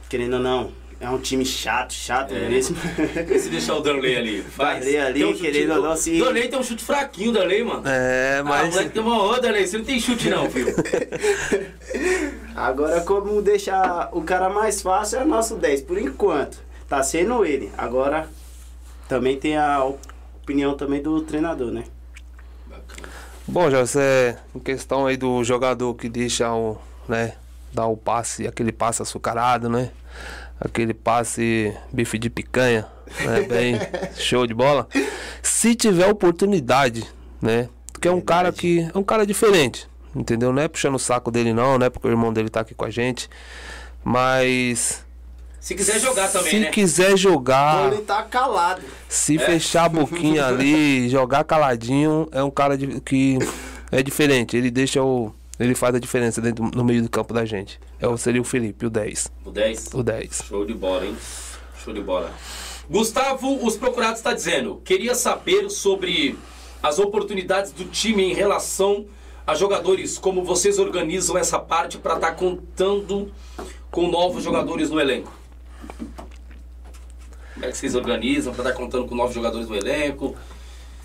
[0.08, 0.72] Querendo ou não,
[1.02, 2.48] é um time chato, chato É.
[2.48, 2.78] mesmo.
[3.30, 4.42] E se deixar o Danley ali?
[4.56, 4.80] Faz.
[4.86, 7.64] Danley ali, Tem um chute- querendo ou não, se- Danley tem um chute fraquinho, Danley,
[7.64, 7.84] mano.
[7.88, 8.70] É, Ah, o mas.
[8.70, 9.24] moleque tem uma...
[9.24, 10.74] Ô, Danley, você não tem chute não, filho.
[12.56, 16.60] Agora, como deixar o cara mais fácil é nosso 10, por enquanto.
[16.88, 17.72] Tá sendo ele.
[17.78, 18.28] Agora,
[19.08, 21.86] também tem a opinião também do treinador, né?
[22.68, 23.08] Bacana.
[23.48, 26.78] Bom, já você em questão aí do jogador que deixa o,
[27.08, 27.34] né,
[27.74, 29.90] dar o passe, aquele passe açucarado, né?
[30.64, 32.86] Aquele passe bife de picanha,
[33.26, 33.42] né?
[33.42, 33.76] Bem
[34.16, 34.88] show de bola.
[35.42, 37.04] Se tiver oportunidade,
[37.42, 37.68] né?
[37.92, 40.54] Porque é um cara que é um cara diferente, entendeu?
[40.54, 42.76] Não é puxando o saco dele não, não é porque o irmão dele tá aqui
[42.76, 43.28] com a gente,
[44.04, 45.04] mas
[45.60, 46.70] Se quiser jogar também, se né?
[46.70, 48.82] quiser jogar, Ele tá calado.
[49.10, 53.38] se fechar a boquinha ali, jogar caladinho, é um cara de- que
[53.92, 54.56] é diferente.
[54.58, 55.34] Ele deixa o.
[55.64, 57.80] Ele faz a diferença dentro, no meio do campo da gente.
[58.00, 59.32] É, o- seria o Felipe, o 10.
[59.46, 59.90] O 10.
[59.94, 60.42] O 10.
[60.48, 61.16] Show de bola, hein?
[61.84, 62.32] Show de bola.
[62.90, 66.38] Gustavo, os procurados está dizendo, queria saber sobre
[66.84, 69.06] as oportunidades do time em relação
[69.46, 73.32] a jogadores, como vocês organizam essa parte para estar contando
[73.90, 75.32] com novos jogadores no elenco.
[77.54, 80.36] Como é que vocês organizam para estar contando com novos jogadores no elenco?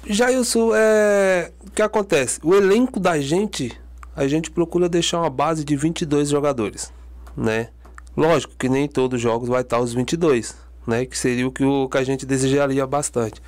[0.06, 1.52] Jailson, é.
[1.66, 2.38] O que acontece?
[2.42, 3.78] O elenco da gente,
[4.16, 6.90] a gente procura deixar uma base de 22 jogadores,
[7.36, 7.68] né?
[8.16, 10.56] Lógico que nem todos os jogos vai estar os 22,
[10.86, 11.04] né?
[11.04, 13.42] Que seria o que, o que a gente desejaria bastante.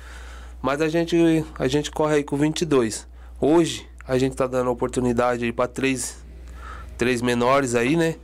[0.61, 3.07] Mas a gente, a gente corre aí com 22.
[3.41, 6.23] Hoje, a gente tá dando oportunidade para três,
[6.99, 8.15] três menores aí, né?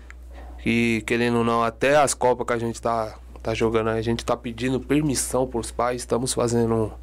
[0.64, 4.24] E querendo ou não, até as Copas que a gente tá, tá jogando, a gente
[4.24, 6.94] tá pedindo permissão pros pais, estamos fazendo.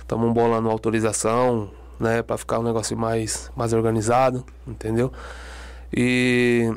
[0.00, 2.22] Estamos bolando autorização, né?
[2.22, 5.12] Pra ficar um negócio mais, mais organizado, entendeu?
[5.92, 6.72] E.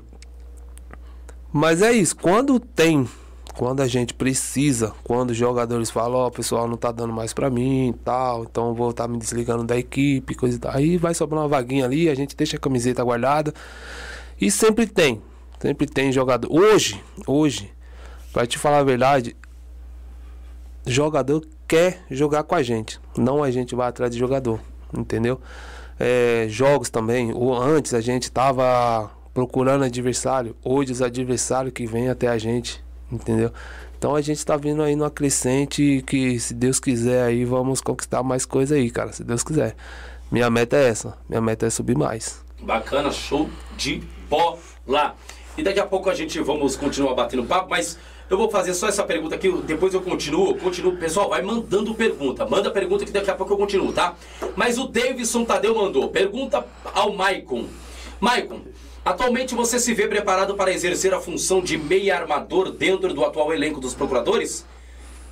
[1.51, 3.07] Mas é isso, quando tem,
[3.55, 7.49] quando a gente precisa, quando os jogadores falam, ó, pessoal, não tá dando mais pra
[7.49, 10.76] mim e tal, então vou estar me desligando da equipe, coisa e tal.
[10.76, 13.53] Aí vai sobrar uma vaguinha ali, a gente deixa a camiseta guardada.
[14.39, 15.22] E sempre tem,
[15.61, 16.51] sempre tem jogador.
[16.51, 17.72] Hoje, hoje,
[18.34, 19.36] pra te falar a verdade,
[20.86, 22.99] jogador quer jogar com a gente.
[23.18, 24.59] Não a gente vai atrás de jogador,
[24.93, 25.39] entendeu?
[25.99, 27.33] É, jogos também.
[27.33, 30.55] Ou antes a gente tava procurando adversário.
[30.63, 33.51] Hoje os adversários que vêm até a gente, entendeu?
[33.97, 38.21] Então a gente tá vindo aí numa crescente que, se Deus quiser, aí vamos conquistar
[38.23, 39.11] mais coisa aí, cara.
[39.11, 39.75] Se Deus quiser.
[40.31, 41.17] Minha meta é essa.
[41.29, 42.43] Minha meta é subir mais.
[42.61, 45.15] Bacana, show de bola.
[45.57, 47.97] E daqui a pouco a gente vamos continuar batendo papo, mas
[48.30, 50.97] eu vou fazer só essa pergunta aqui, depois eu continuo, continuo.
[50.97, 52.45] Pessoal, vai mandando pergunta.
[52.45, 54.15] Manda pergunta que daqui a pouco eu continuo, tá?
[54.55, 56.09] Mas o Davidson Tadeu mandou.
[56.09, 57.67] Pergunta ao Maicon.
[58.19, 58.61] Maicon,
[59.03, 63.53] atualmente você se vê preparado para exercer a função de meia armador dentro do atual
[63.53, 64.65] elenco dos procuradores?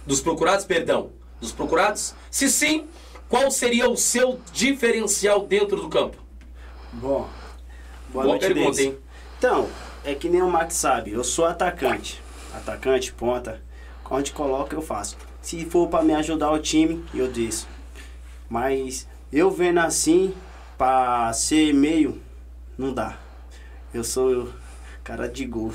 [0.05, 1.11] Dos procurados, perdão.
[1.41, 2.13] Dos procurados?
[2.29, 2.85] Se sim,
[3.27, 6.17] qual seria o seu diferencial dentro do campo?
[6.91, 7.29] Bom, boa,
[8.09, 8.97] Boa noite, pergunta, hein?
[9.39, 9.67] Então,
[10.05, 12.22] é que nem o Max sabe, eu sou atacante.
[12.53, 13.61] Atacante, ponta.
[14.09, 15.17] Onde coloca, eu faço.
[15.41, 17.67] Se for pra me ajudar o time, eu desço.
[18.47, 20.33] Mas eu vendo assim,
[20.77, 22.21] pra ser meio,
[22.77, 23.17] não dá.
[23.91, 24.49] Eu sou
[25.03, 25.73] cara de gol.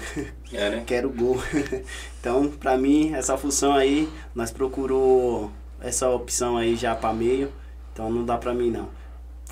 [0.53, 0.83] É, né?
[0.87, 1.43] Quero gol.
[2.21, 5.51] então, pra mim, essa função aí, nós procurou
[5.81, 7.53] essa opção aí já pra meio.
[7.93, 8.89] Então não dá pra mim não.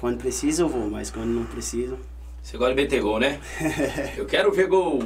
[0.00, 1.98] Quando precisa eu vou, mas quando não precisa,
[2.47, 3.40] Você gosta de meter gol, né?
[4.16, 5.03] Eu quero ver gol.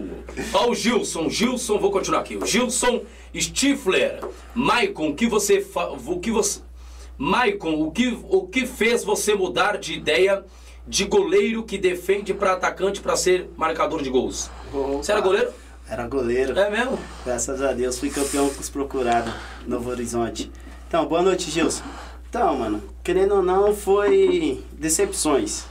[0.53, 1.31] Ó o Gilson.
[1.31, 2.37] Gilson, vou continuar aqui.
[2.37, 3.01] O Gilson
[3.35, 4.21] Stifler.
[4.55, 5.63] Maicon, o que você...
[5.63, 5.89] Fa...
[5.89, 6.61] O que você...
[7.17, 10.45] Maicon, o que, o que fez você mudar de ideia
[10.87, 14.51] de goleiro que defende para atacante para ser marcador de gols?
[14.71, 15.51] Você era goleiro?
[15.89, 16.59] Era goleiro.
[16.59, 16.99] É mesmo?
[17.25, 19.33] Graças a Deus, fui campeão com os procurados,
[19.67, 20.53] Novo Horizonte.
[20.87, 21.85] Então, boa noite, Gilson.
[22.29, 25.70] Então, mano, querendo ou não, foi decepções.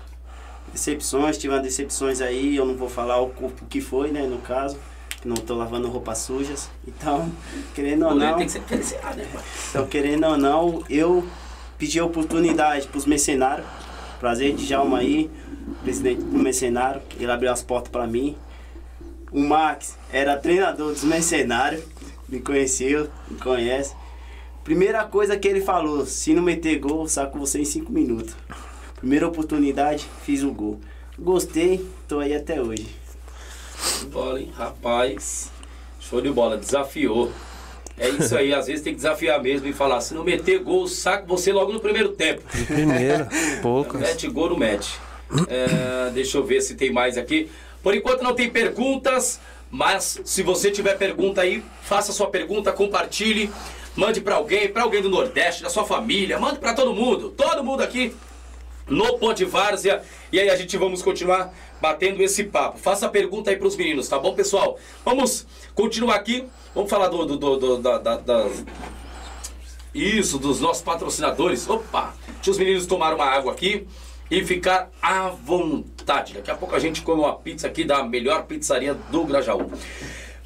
[0.71, 3.31] Decepções, tive umas decepções aí, eu não vou falar o,
[3.69, 4.77] que foi, né, no caso.
[5.21, 6.69] que Não tô lavando roupas sujas.
[6.87, 7.31] Então,
[7.73, 8.37] querendo ou não.
[8.37, 8.51] tem que
[8.83, 9.27] ser né?
[9.69, 11.25] Então, querendo ou não, eu
[11.77, 13.65] pedi a oportunidade para os mercenários.
[14.19, 15.31] Prazer de Djalma aí,
[15.81, 17.01] presidente do mercenário.
[17.17, 18.35] Ele abriu as portas para mim.
[19.31, 21.83] O Max era treinador dos mercenários,
[22.27, 23.95] me conheceu, me conhece.
[24.63, 28.35] Primeira coisa que ele falou: se não meter gol, saco você em 5 minutos.
[28.99, 30.77] Primeira oportunidade, fiz o gol.
[31.17, 32.87] Gostei, tô aí até hoje.
[33.81, 34.51] Show de bola, hein?
[34.53, 35.49] Rapaz.
[36.01, 36.57] Show de bola.
[36.57, 37.31] Desafiou.
[37.97, 40.87] É isso aí, às vezes tem que desafiar mesmo e falar, se não meter gol,
[40.87, 42.41] saco você logo no primeiro tempo.
[42.53, 43.27] De primeira,
[43.61, 44.01] poucas.
[44.01, 44.97] Mete gol, não mete.
[45.47, 47.49] É, deixa eu ver se tem mais aqui.
[47.83, 49.39] Por enquanto não tem perguntas,
[49.71, 53.49] mas se você tiver pergunta aí, faça sua pergunta, compartilhe,
[53.95, 57.63] mande para alguém, para alguém do Nordeste, da sua família, mande para todo mundo, todo
[57.63, 58.13] mundo aqui
[58.89, 60.01] no Ponte Várzea.
[60.31, 62.77] E aí a gente vamos continuar batendo esse papo.
[62.77, 64.77] Faça pergunta aí para os meninos, tá bom, pessoal?
[65.05, 66.47] Vamos continuar aqui.
[66.73, 68.47] Vamos falar do, do, do, do da, da, da,
[69.93, 71.67] isso, dos nossos patrocinadores.
[71.69, 72.13] Opa!
[72.35, 73.87] Deixa os meninos tomar uma água aqui
[74.29, 76.33] e ficar à vontade.
[76.33, 79.71] Daqui a pouco a gente come uma pizza aqui da melhor pizzaria do Grajaú.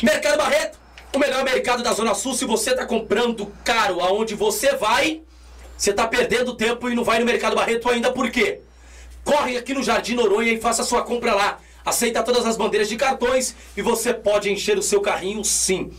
[0.01, 0.79] Mercado Barreto,
[1.13, 2.33] o melhor mercado da Zona Sul.
[2.33, 5.21] Se você está comprando caro aonde você vai,
[5.77, 8.11] você está perdendo tempo e não vai no Mercado Barreto ainda.
[8.11, 8.61] Por quê?
[9.23, 11.59] Corre aqui no Jardim Noronha e faça sua compra lá.
[11.85, 15.91] Aceita todas as bandeiras de cartões e você pode encher o seu carrinho sim.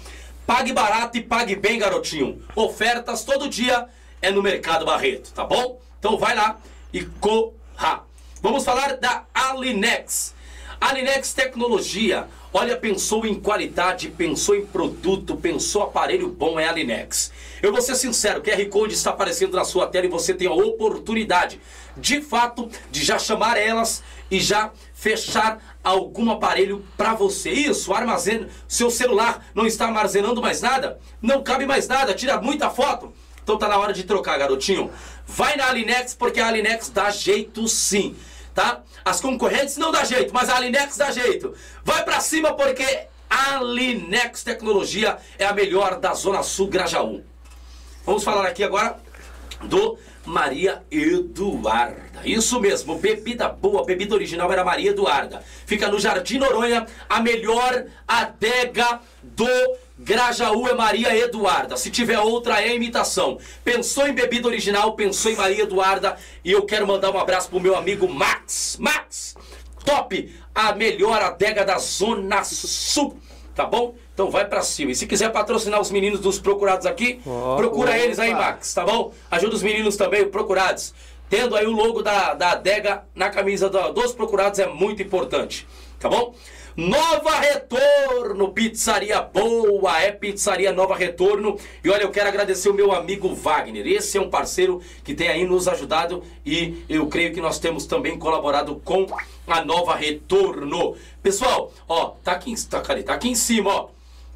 [0.46, 2.42] Pague barato e pague bem, garotinho.
[2.54, 3.86] Ofertas todo dia
[4.20, 5.80] é no Mercado Barreto, tá bom?
[5.98, 6.58] Então vai lá
[6.92, 8.04] e corra.
[8.42, 10.34] Vamos falar da Alinex.
[10.80, 12.28] Alinex Tecnologia.
[12.52, 17.32] Olha, pensou em qualidade, pensou em produto, pensou aparelho bom, é Alinex.
[17.64, 20.46] Eu vou ser sincero, o QR Code está aparecendo na sua tela e você tem
[20.46, 21.58] a oportunidade,
[21.96, 27.50] de fato, de já chamar elas e já fechar algum aparelho para você.
[27.50, 32.68] Isso, armazena, seu celular não está armazenando mais nada, não cabe mais nada, tira muita
[32.68, 33.14] foto.
[33.42, 34.90] Então tá na hora de trocar, garotinho.
[35.26, 38.14] Vai na Alinex porque a Alinex dá jeito sim
[38.54, 38.82] tá?
[39.04, 41.54] As concorrentes não dá jeito, mas a Alinex dá jeito.
[41.82, 47.24] Vai para cima porque a Alinex Tecnologia é a melhor da Zona Sul Grajaú.
[48.04, 48.98] Vamos falar aqui agora
[49.62, 52.20] do Maria Eduarda.
[52.22, 55.42] Isso mesmo, bebida boa, bebida original era Maria Eduarda.
[55.64, 59.48] Fica no Jardim Noronha, a melhor adega do
[59.98, 61.78] Grajaú é Maria Eduarda.
[61.78, 63.38] Se tiver outra, é imitação.
[63.64, 66.16] Pensou em bebida original, pensou em Maria Eduarda.
[66.44, 68.76] E eu quero mandar um abraço pro meu amigo Max.
[68.78, 69.34] Max,
[69.82, 70.30] top!
[70.54, 73.18] A melhor adega da Zona Sul.
[73.54, 73.94] Tá bom?
[74.14, 74.92] Então vai pra cima.
[74.92, 77.98] E se quiser patrocinar os meninos dos procurados aqui, Oh, procura opa.
[77.98, 79.12] eles aí, Max, tá bom?
[79.30, 80.94] Ajuda os meninos também, procurados.
[81.28, 85.66] Tendo aí o logo da, da adega na camisa do- dos procurados é muito importante,
[85.98, 86.32] tá bom?
[86.76, 91.56] Nova Retorno, pizzaria boa, é pizzaria Nova Retorno.
[91.84, 93.86] E olha, eu quero agradecer o meu amigo Wagner.
[93.86, 97.86] Esse é um parceiro que tem aí nos ajudado e eu creio que nós temos
[97.86, 99.06] também colaborado com
[99.46, 100.96] a Nova Retorno.
[101.22, 103.02] Pessoal, ó, tá aqui, em- tá, cadê?
[103.04, 103.93] tá aqui em cima, ó.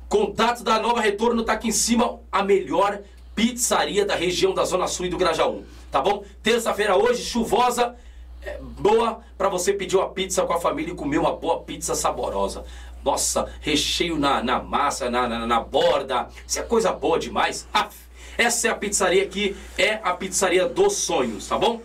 [0.09, 3.01] Contato da Nova Retorno tá aqui em cima, a melhor
[3.35, 6.25] pizzaria da região da Zona Sul e do Grajaú, tá bom?
[6.43, 7.95] Terça-feira hoje, chuvosa,
[8.43, 11.95] é, boa para você pedir uma pizza com a família e comer uma boa pizza
[11.95, 12.65] saborosa.
[13.05, 17.69] Nossa, recheio na, na massa, na, na, na borda, isso é coisa boa demais.
[17.73, 17.95] Aff,
[18.37, 21.83] essa é a pizzaria que é a pizzaria dos sonhos, tá bom?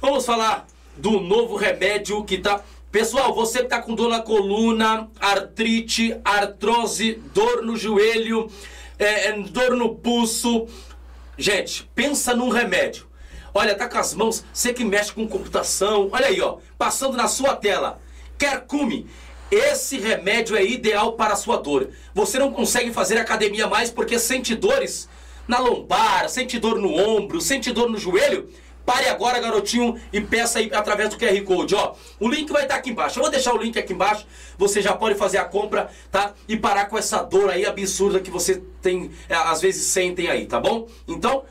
[0.00, 0.66] Vamos falar
[0.96, 2.62] do novo remédio que tá.
[2.90, 8.50] Pessoal, você que tá com dor na coluna, artrite, artrose, dor no joelho,
[8.98, 10.66] é, é, dor no pulso.
[11.36, 13.06] Gente, pensa num remédio.
[13.52, 16.08] Olha, tá com as mãos, você que mexe com computação.
[16.12, 18.00] Olha aí, ó, passando na sua tela.
[18.38, 19.06] Kercume.
[19.50, 21.90] Esse remédio é ideal para a sua dor.
[22.14, 25.08] Você não consegue fazer academia mais porque sente dores
[25.46, 28.50] na lombar, sente dor no ombro, sente dor no joelho.
[28.86, 31.94] Pare agora, garotinho, e peça aí através do QR Code, ó.
[32.20, 33.18] O link vai estar aqui embaixo.
[33.18, 34.24] Eu vou deixar o link aqui embaixo.
[34.56, 36.32] Você já pode fazer a compra, tá?
[36.48, 40.46] E parar com essa dor aí absurda que você tem, é, às vezes sentem aí,
[40.46, 40.86] tá bom?
[41.08, 41.42] Então,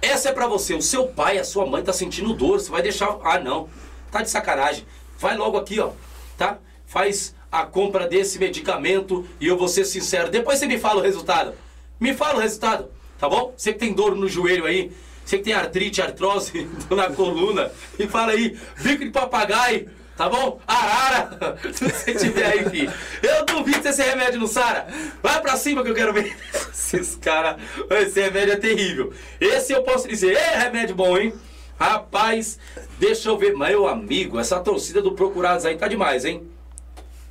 [0.00, 0.72] essa é pra você.
[0.72, 2.58] O seu pai, a sua mãe tá sentindo dor.
[2.58, 3.18] Você vai deixar.
[3.22, 3.68] Ah, não.
[4.10, 4.86] Tá de sacanagem.
[5.18, 5.90] Vai logo aqui, ó.
[6.38, 6.58] Tá?
[6.86, 10.30] Faz a compra desse medicamento e eu vou ser sincero.
[10.30, 11.54] Depois você me fala o resultado.
[12.00, 13.52] Me fala o resultado, tá bom?
[13.56, 14.92] Você que tem dor no joelho aí,
[15.28, 20.58] você que tem artrite, artrose na coluna, me fala aí, bico de papagaio, tá bom?
[20.66, 22.90] Arara, se você tiver aí, filho.
[23.22, 24.86] Eu duvido se esse remédio não sara.
[25.22, 26.34] Vai pra cima que eu quero ver.
[26.72, 27.60] Esses caras,
[27.90, 29.12] esse remédio é terrível.
[29.38, 31.34] Esse eu posso dizer, é remédio bom, hein?
[31.78, 32.58] Rapaz,
[32.98, 33.54] deixa eu ver.
[33.54, 36.48] Meu amigo, essa torcida do Procurados aí tá demais, hein?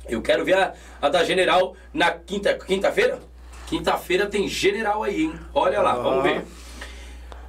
[0.08, 3.18] Eu quero ver a, a da General na quinta, quinta-feira?
[3.66, 5.34] Quinta-feira tem General aí, hein?
[5.52, 6.44] Olha lá, vamos ver.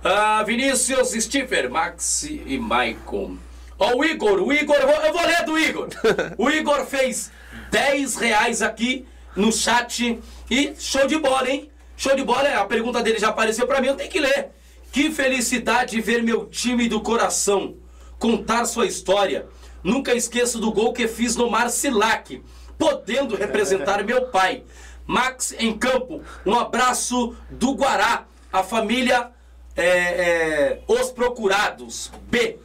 [0.03, 3.37] Ah, Vinícius, Stiffer, Max e Maicon.
[3.77, 5.89] Ó, o Igor, o Igor, eu vou, eu vou ler do Igor.
[6.37, 7.31] O Igor fez
[7.69, 10.19] 10 reais aqui no chat
[10.49, 11.69] e show de bola, hein?
[11.97, 14.51] Show de bola, a pergunta dele já apareceu pra mim, eu tenho que ler.
[14.91, 17.75] Que felicidade ver meu time do coração
[18.17, 19.47] contar sua história.
[19.83, 22.41] Nunca esqueço do gol que fiz no Marcilac,
[22.77, 24.63] podendo representar meu pai.
[25.05, 26.21] Max em campo.
[26.45, 28.25] Um abraço do Guará.
[28.51, 29.31] A família
[29.79, 32.11] é, é, Os Procurados.
[32.29, 32.57] B.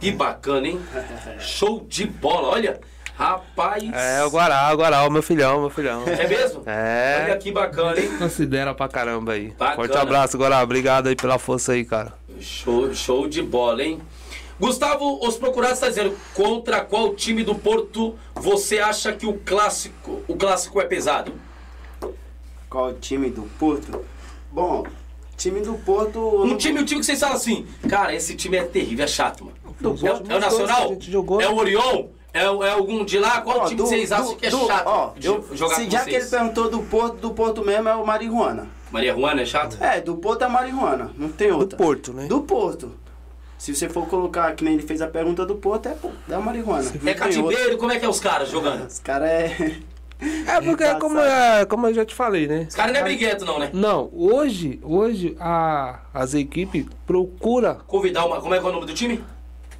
[0.00, 0.80] Que bacana, hein?
[1.40, 2.48] Show de bola.
[2.48, 2.80] Olha,
[3.16, 3.82] rapaz.
[3.92, 6.04] É, o Guará, o Guará, o meu filhão, meu filhão.
[6.06, 6.62] É mesmo?
[6.66, 7.24] É.
[7.24, 8.16] Olha que bacana, hein?
[8.18, 9.48] Considera pra caramba aí.
[9.50, 9.76] Bacana.
[9.76, 10.62] Forte abraço, Guará.
[10.62, 12.12] Obrigado aí pela força aí, cara.
[12.40, 14.00] Show, show de bola, hein?
[14.60, 20.22] Gustavo, os procurados está dizendo contra qual time do Porto você acha que o clássico,
[20.26, 21.32] o clássico é pesado?
[22.68, 24.04] Qual time do Porto?
[24.50, 24.84] Bom,
[25.38, 26.18] time do Porto.
[26.42, 29.44] Um time, um time que vocês falam assim, cara, esse time é terrível, é chato,
[29.44, 29.56] mano.
[29.80, 30.76] Do É, Porto, é o Nacional?
[30.76, 31.40] que a gente jogou.
[31.40, 32.06] É o Orion?
[32.34, 33.40] É, o- é algum de lá?
[33.40, 35.44] Qual Ó, time do- que vocês acham do- que é do- chato ó, de eu-
[35.54, 36.30] jogar se com já que ele vocês?
[36.30, 38.66] perguntou do Porto, do Porto mesmo é o Marihuana.
[38.92, 39.76] Maria Juana é chato?
[39.82, 41.78] É, do Porto é Marihuana, não tem Do outra.
[41.78, 42.26] Porto, né?
[42.26, 42.92] Do Porto.
[43.56, 46.36] Se você for colocar, que nem ele fez a pergunta do Porto, é, pô, é
[46.36, 46.84] o Marihuana.
[46.84, 47.14] É outra.
[47.14, 47.76] catimbeiro?
[47.78, 48.86] Como é que é os caras jogando?
[48.86, 49.76] Os caras é.
[50.20, 51.00] É porque, Engraçado.
[51.00, 52.66] como, é, como eu já te falei, né?
[52.68, 53.70] Os caras não é briguento não, né?
[53.72, 58.40] Não, hoje, hoje a, as equipes procuram Convidar uma...
[58.40, 59.22] Como é que é o nome do time?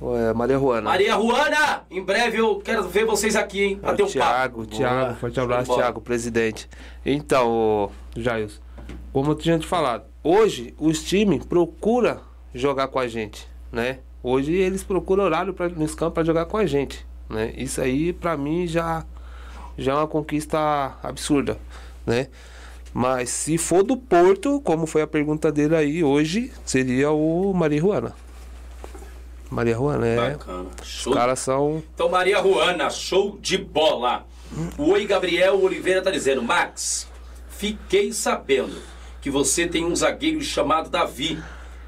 [0.01, 0.83] é, Maria Juana.
[0.83, 1.83] Maria Juana!
[1.91, 3.77] Em breve eu quero ver vocês aqui, hein?
[3.81, 4.21] Pra É ter o um papo.
[4.21, 5.15] Thiago, Thiago, Boa.
[5.17, 5.75] forte abraço.
[5.75, 6.69] Thiago, presidente.
[7.05, 8.61] Então, ô, Jailson,
[9.13, 12.21] como eu tinha te falado, hoje os times procuram
[12.55, 13.99] jogar com a gente, né?
[14.23, 17.53] Hoje eles procuram horário pra, nos campos para jogar com a gente, né?
[17.57, 19.05] Isso aí, pra mim, já,
[19.79, 21.57] já é uma conquista absurda,
[22.05, 22.27] né?
[22.93, 27.81] Mas se for do Porto, como foi a pergunta dele aí, hoje seria o Maria
[27.81, 28.15] Juana.
[29.51, 30.31] Maria Juana, é.
[30.33, 30.69] Bacana.
[30.83, 31.15] Os Show.
[31.15, 31.83] caras são.
[31.95, 34.27] Então, Maria Juana, show de bola.
[34.77, 37.07] O Oi Gabriel Oliveira tá dizendo, Max,
[37.49, 38.77] fiquei sabendo
[39.21, 41.39] que você tem um zagueiro chamado Davi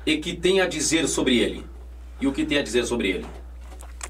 [0.05, 1.65] e que tem a dizer sobre ele.
[2.21, 3.27] E o que tem a dizer sobre ele?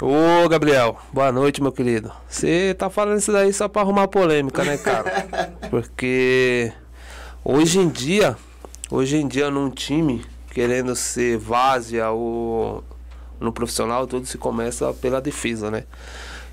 [0.03, 2.11] Ô, Gabriel, boa noite, meu querido.
[2.27, 5.29] Você tá falando isso daí só pra arrumar polêmica, né, cara?
[5.69, 6.73] Porque
[7.45, 8.35] hoje em dia,
[8.91, 12.83] hoje em dia num time querendo ser várzea ou
[13.39, 15.85] no profissional, tudo se começa pela defesa, né?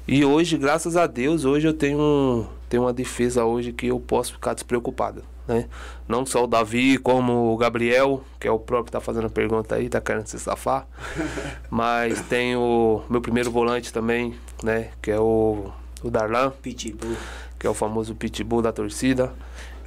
[0.06, 4.00] E hoje, graças a Deus, hoje eu tenho, um, tenho uma defesa hoje que eu
[4.00, 5.68] posso ficar despreocupado, né?
[6.08, 9.30] Não só o Davi, como o Gabriel, que é o próprio que tá fazendo a
[9.30, 10.88] pergunta aí, tá querendo se safar.
[11.70, 14.90] Mas tem o meu primeiro volante também, né?
[15.02, 15.72] Que é o,
[16.04, 17.16] o Darlan, Pitbull.
[17.58, 19.34] que é o famoso pitbull da torcida.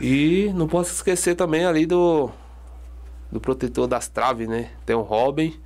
[0.01, 2.31] E não posso esquecer também ali do,
[3.31, 4.71] do protetor das traves, né?
[4.87, 5.61] Tem o Robin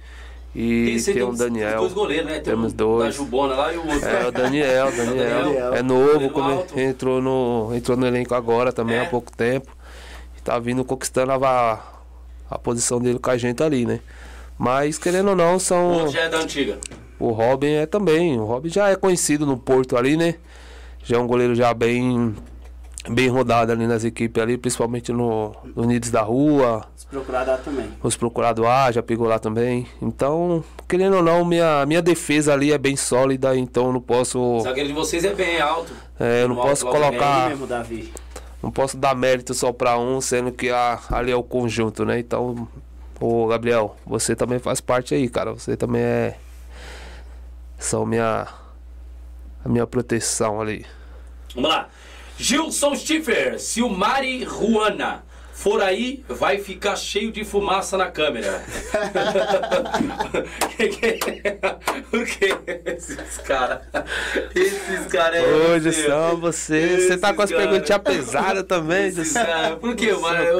[0.54, 1.78] e tem o os- Daniel.
[1.80, 2.32] Dois goleiros, né?
[2.34, 3.04] Tem Temos um dois.
[3.06, 4.08] Da Jubona lá e o outro.
[4.08, 5.44] É, o Daniel, o Daniel.
[5.44, 5.74] Daniel.
[5.74, 9.00] É novo, come- entrou, no, entrou no elenco agora também É.
[9.02, 9.70] há pouco tempo.
[10.44, 11.82] Tá vindo conquistando a,
[12.50, 14.00] a posição dele com a gente ali, né?
[14.58, 15.90] Mas querendo ou não, O são.
[15.92, 16.78] outro já é da antiga.
[17.18, 18.38] O Robin é também.
[18.38, 20.34] O Robin já é conhecido no Porto ali, né?
[21.02, 22.34] Já é um goleiro já bem
[23.08, 27.88] bem rodado ali nas equipes ali, principalmente no, no Unidos da Rua, Os procurados também.
[28.02, 29.86] os procurados A, já pegou lá também.
[30.00, 34.40] Então, querendo ou não, minha, minha defesa ali é bem sólida, então eu não posso.
[34.40, 35.92] O zagueiro de vocês é bem alto.
[36.18, 37.48] É, eu não posso alto, É colocar.
[37.50, 38.12] mesmo, Davi.
[38.62, 42.18] Não posso dar mérito só pra um, sendo que a, ali é o conjunto, né?
[42.18, 42.66] Então,
[43.20, 45.52] ô Gabriel, você também faz parte aí, cara.
[45.52, 46.36] Você também é.
[47.78, 48.46] São minha.
[49.62, 50.86] A minha proteção ali.
[51.54, 51.88] Vamos lá.
[52.36, 58.62] Gilson Stiffer, se o Mari Juana for aí, vai ficar cheio de fumaça na câmera.
[60.76, 61.58] que que é?
[62.12, 62.56] O que?
[62.90, 63.80] Esses caras.
[64.54, 65.46] Esses caras é.
[65.46, 67.00] Hoje são você.
[67.00, 67.62] Você tá com as cara.
[67.62, 69.78] perguntinhas pesadas também, Gilson.
[69.80, 70.58] Por que o Mari, Seu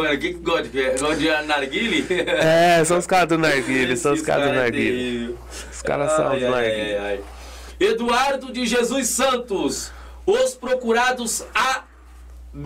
[0.00, 2.06] o que gosta de Gosta de narguile?
[2.10, 4.92] É, são os caras do Narguilha, são os caras do cara é Narguilha.
[4.92, 5.38] terrível.
[5.72, 7.20] Os caras são Ai, os ai.
[7.80, 9.92] Eduardo de Jesus Santos.
[10.30, 11.84] Os procurados A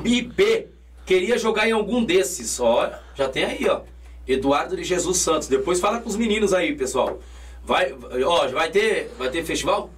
[0.04, 0.66] e B.
[1.06, 2.58] Queria jogar em algum desses.
[2.58, 3.82] Ó, já tem aí, ó.
[4.26, 5.46] Eduardo de Jesus Santos.
[5.46, 7.20] Depois fala com os meninos aí, pessoal.
[7.64, 7.94] Vai,
[8.26, 9.90] ó, vai ter, vai ter festival?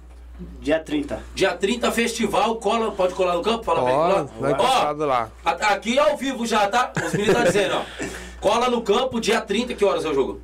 [0.59, 1.23] Dia 30.
[1.33, 3.63] Dia 30 festival, cola, pode colar no campo?
[3.63, 4.23] Fala pra ele Ó, colar.
[4.39, 5.31] vai Ó, lá.
[5.43, 6.91] a- aqui ao vivo já, tá?
[7.03, 8.05] Os meninos tá dizendo, ó.
[8.41, 10.41] Cola no campo, dia 30, que horas é o jogo?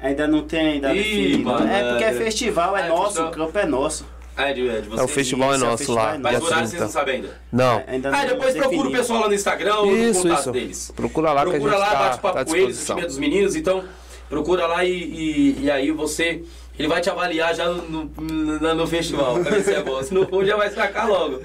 [0.00, 2.12] Ainda não tem ainda Ih, mano, É porque é é.
[2.12, 3.30] festival, é é nosso, festival.
[3.30, 4.06] o campo é nosso.
[4.38, 5.02] Ah, é de, é de É, vocês?
[5.02, 6.14] o festival é Isso, é nosso festival lá.
[6.14, 6.84] é Mas dia o horário vocês 30.
[6.84, 7.40] não sabem ainda.
[7.52, 7.84] Não.
[7.88, 10.52] Ainda Ah, não depois procura o pessoal lá no Instagram ou no Isso, contato isso.
[10.52, 10.92] deles.
[10.94, 13.00] Procura lá que a Procura gente lá, tá, bate papo tá com eles, o time
[13.02, 13.84] é dos meninos, então
[14.28, 16.42] procura lá e, e, e aí você.
[16.78, 20.00] Ele vai te avaliar já no, no, no festival, pra ver se é bom.
[20.00, 21.40] Se não for, já vai sacar logo.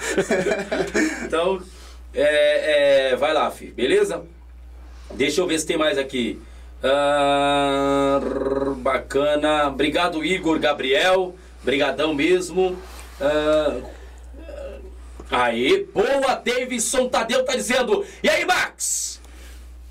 [1.26, 1.60] então,
[2.14, 4.22] é, é, vai lá, fi, beleza?
[5.16, 6.40] Deixa eu ver se tem mais aqui.
[6.84, 8.20] Ah,
[8.78, 9.70] bacana.
[9.70, 11.36] Obrigado, Igor Gabriel.
[11.64, 12.78] Brigadão mesmo.
[13.20, 13.82] Ah,
[15.34, 18.06] Aí, boa, Davidson Tadeu tá dizendo.
[18.22, 19.20] E aí, Max?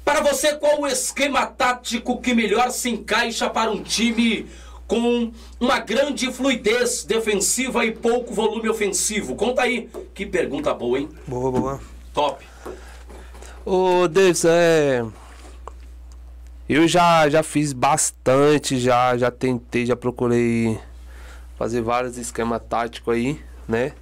[0.04, 4.46] Para você, qual o esquema tático que melhor se encaixa para um time
[4.86, 9.34] com uma grande fluidez defensiva e pouco volume ofensivo?
[9.34, 9.88] Conta aí.
[10.14, 11.08] Que pergunta boa, hein?
[11.26, 11.80] Boa, boa.
[12.14, 12.44] Top.
[13.64, 15.04] Ô, Davis, é.
[16.68, 20.78] Eu já, já fiz bastante, já, já tentei, já procurei
[21.62, 23.92] fazer vários esquemas táticos aí, né?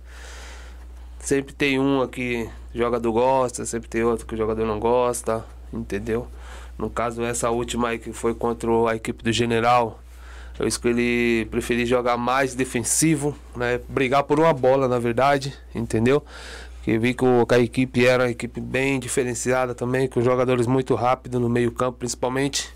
[1.19, 5.45] Sempre tem um que o jogador gosta, sempre tem outro que o jogador não gosta,
[5.71, 6.27] entendeu?
[6.79, 10.01] No caso, essa última aí que foi contra a equipe do General,
[10.59, 13.79] eu escolhi, preferi jogar mais defensivo, né?
[13.91, 16.25] Brigar por uma bola, na verdade, entendeu?
[16.83, 21.39] Que vi que a equipe era uma equipe bem diferenciada também, com jogadores muito rápidos
[21.39, 22.71] no meio-campo, principalmente.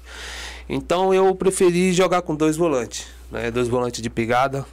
[0.69, 3.51] Então eu preferi jogar com dois volantes, né?
[3.51, 4.65] Dois volantes de pegada.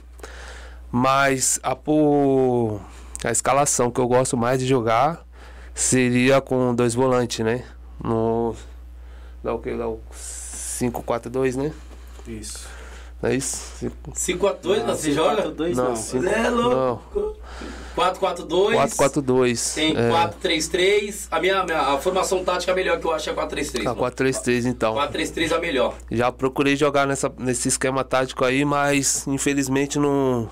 [0.90, 1.76] Mas a,
[3.24, 5.24] a escalação que eu gosto mais de jogar
[5.74, 7.64] seria com dois volantes, né?
[8.02, 8.54] No.
[9.42, 9.74] Dá o que?
[9.74, 11.72] Dá o 5-4-2, né?
[12.26, 12.68] Isso.
[13.22, 13.88] Não é isso?
[14.14, 15.42] 5x2, você joga?
[15.42, 15.96] 4-2 Não, não.
[15.96, 17.36] cinco- É louco.
[17.94, 18.74] 4-4-2.
[18.74, 19.74] 4-4-2.
[19.74, 20.10] Tem é.
[20.10, 21.28] 4-3-3.
[21.30, 23.86] A minha, minha a formação tática melhor que eu acho é 4-3-3.
[23.86, 24.94] Ah, 4-3-3 então.
[24.94, 25.94] 4-3-3 é a melhor.
[26.10, 30.48] Já procurei jogar nessa, nesse esquema tático aí, mas infelizmente não,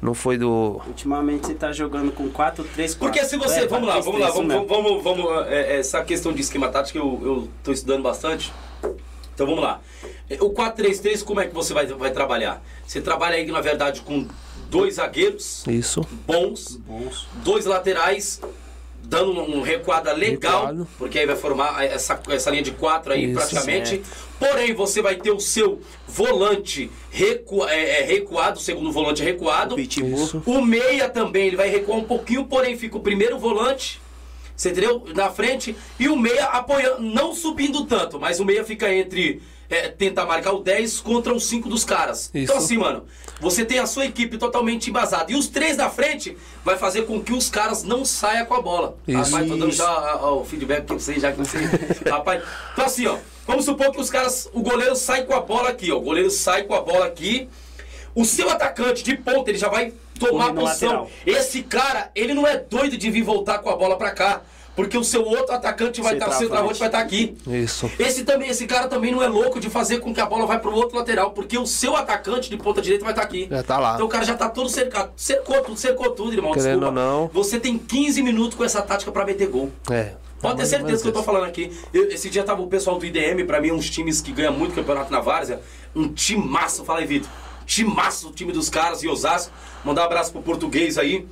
[0.00, 0.80] não foi do.
[0.86, 2.98] Ultimamente você tá jogando com 4-3-4.
[2.98, 3.60] Porque se você.
[3.60, 4.66] É, vamos lá, 4-3-3, vamos lá, isso vamos, mesmo.
[4.68, 8.52] vamos, vamos, vamos, é, essa questão de esquema tático eu, eu tô estudando bastante.
[9.40, 9.80] Então vamos lá.
[10.38, 12.62] O 4-3-3, como é que você vai, vai trabalhar?
[12.86, 14.26] Você trabalha aí, na verdade, com
[14.68, 16.06] dois zagueiros Isso.
[16.26, 17.26] bons, Bons.
[17.42, 18.38] dois laterais,
[19.02, 20.88] dando um recuada legal, Recuado.
[20.98, 24.02] porque aí vai formar essa, essa linha de quatro aí Isso, praticamente.
[24.38, 29.80] Porém, você vai ter o seu volante recu, é, é, recuado, o segundo volante recuado.
[29.80, 30.42] Isso.
[30.44, 33.99] O meia também, ele vai recuar um pouquinho, porém fica o primeiro volante,
[34.60, 35.02] você entendeu?
[35.14, 39.88] Na frente, e o meia apoiando, não subindo tanto, mas o meia fica entre é,
[39.88, 42.30] tentar marcar o 10 contra os 5 dos caras.
[42.34, 42.64] Então Isso.
[42.66, 43.04] assim, mano,
[43.40, 45.32] você tem a sua equipe totalmente embasada.
[45.32, 48.60] E os três na frente vai fazer com que os caras não saiam com a
[48.60, 48.98] bola.
[49.08, 49.16] Isso.
[49.16, 51.58] Rapaz, tô dando já o feedback que você já que você.
[52.10, 52.42] Rapaz,
[52.74, 53.16] então assim, ó,
[53.46, 55.96] vamos supor que os caras, o goleiro sai com a bola aqui, ó.
[55.96, 57.48] O goleiro sai com a bola aqui.
[58.14, 61.06] O seu atacante de ponta, ele já vai tomar posição.
[61.26, 64.42] Esse cara, ele não é doido de vir voltar com a bola pra cá.
[64.76, 66.78] Porque o seu outro atacante vai estar, o Centroavante.
[66.78, 67.36] vai estar aqui.
[67.48, 67.90] Isso.
[67.98, 70.58] Esse também, esse cara também não é louco de fazer com que a bola vai
[70.58, 73.46] pro outro lateral, porque o seu atacante de ponta direita vai estar aqui.
[73.50, 73.94] Já tá lá.
[73.94, 75.10] Então o cara já tá todo cercado.
[75.16, 76.52] Cercou tudo, cercou tudo, irmão.
[76.52, 76.86] Querendo desculpa.
[76.86, 77.30] ou não.
[77.32, 79.70] Você tem 15 minutos com essa tática pra meter gol.
[79.90, 80.12] É.
[80.40, 81.70] Pode ter ou certeza que eu tô falando aqui.
[81.92, 84.74] Eu- esse dia tava o pessoal do IDM, pra mim, uns times que ganham muito
[84.74, 85.60] campeonato na Várzea.
[85.94, 87.28] Um timaço, fala aí, Vitor.
[87.70, 89.52] Timaço o time dos caras e Osasco.
[89.84, 91.24] Mandar um abraço pro português aí.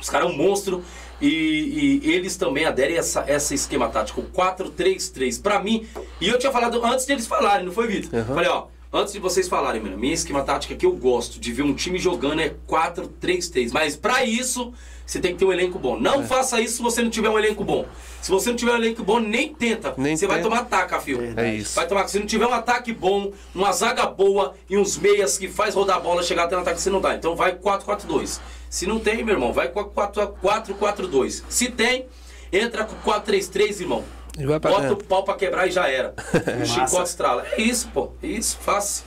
[0.00, 0.84] Os caras é um monstro.
[1.20, 5.42] E, e eles também aderem a essa, essa esquema tático 4-3-3.
[5.42, 5.84] Pra mim,
[6.20, 8.20] e eu tinha falado antes deles falarem, não foi, Vitor?
[8.20, 8.34] Uhum.
[8.36, 11.62] Falei, ó, antes de vocês falarem, mano, minha esquema tática que eu gosto de ver
[11.62, 13.70] um time jogando é 4-3-3.
[13.72, 14.72] Mas pra isso,
[15.06, 15.98] você tem que ter um elenco bom.
[15.98, 16.24] Não É.
[16.24, 17.86] faça isso se você não tiver um elenco bom.
[18.22, 19.92] Se você não tiver um elenco bom, nem tenta.
[19.98, 20.48] Nem você vai tenta.
[20.48, 21.18] tomar ataque, fio.
[21.18, 21.48] Verdade.
[21.48, 21.74] É isso.
[21.76, 25.46] Vai tomar, se não tiver um ataque bom, uma zaga boa e uns meias que
[25.48, 27.14] faz rodar a bola, chegar até no ataque, você não dá.
[27.14, 28.40] Então vai 4-4-2.
[28.70, 31.42] Se não tem, meu irmão, vai com 4-4-2.
[31.48, 32.06] Se tem,
[32.52, 34.02] entra com 4-3-3, irmão.
[34.38, 35.04] E vai pra Bota o dentro.
[35.06, 36.14] pau pra quebrar e já era.
[36.62, 37.46] o chicote estrala.
[37.52, 38.10] É isso, pô.
[38.22, 39.04] É isso, fácil.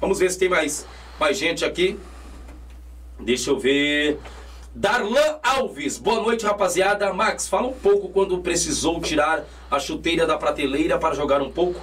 [0.00, 0.84] Vamos ver se tem mais,
[1.20, 1.98] mais gente aqui.
[3.20, 4.18] Deixa eu ver.
[4.74, 7.12] Darlan Alves, boa noite, rapaziada.
[7.12, 11.80] Max, fala um pouco quando precisou tirar a chuteira da prateleira para jogar um pouco.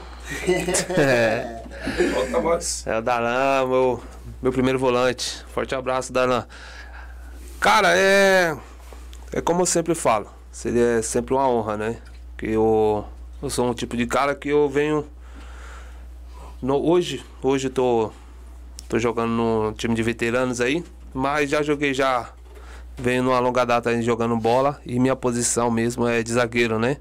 [0.97, 1.63] É.
[2.13, 2.85] Bota a voz.
[2.85, 4.03] É o Darlan, meu,
[4.41, 5.41] meu primeiro volante.
[5.53, 6.45] Forte abraço, Darlan.
[7.61, 8.57] Cara, é.
[9.31, 10.27] É como eu sempre falo.
[10.51, 11.97] Seria sempre uma honra, né?
[12.37, 13.05] Que eu,
[13.41, 15.07] eu sou um tipo de cara que eu venho.
[16.61, 18.11] No, hoje, hoje eu tô,
[18.89, 20.83] tô jogando no time de veteranos aí.
[21.13, 22.29] Mas já joguei já.
[23.01, 24.79] Venho numa longa data jogando bola.
[24.85, 26.97] E minha posição mesmo é de zagueiro, né?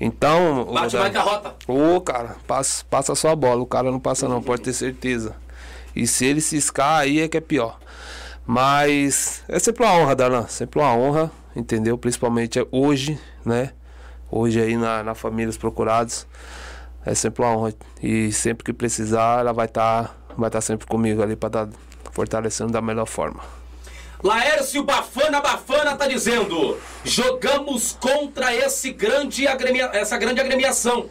[0.00, 0.66] Então.
[0.72, 1.54] Bate mais carrota.
[1.66, 3.60] Ô, cara, passa, passa só a bola.
[3.60, 5.34] O cara não passa não, pode ter certeza.
[5.94, 7.78] E se ele ciscar, aí é que é pior.
[8.46, 10.46] Mas é sempre uma honra, Darlan.
[10.46, 11.98] Sempre uma honra, entendeu?
[11.98, 13.72] Principalmente hoje, né?
[14.30, 16.26] Hoje aí na, na Família Os Procurados.
[17.04, 17.74] É sempre uma honra.
[18.02, 21.68] E sempre que precisar, ela vai estar vai tá sempre comigo ali para estar
[22.12, 23.40] fortalecendo da melhor forma.
[24.22, 31.06] Laércio Bafana Bafana tá dizendo: jogamos contra esse grande agremia, essa grande agremiação.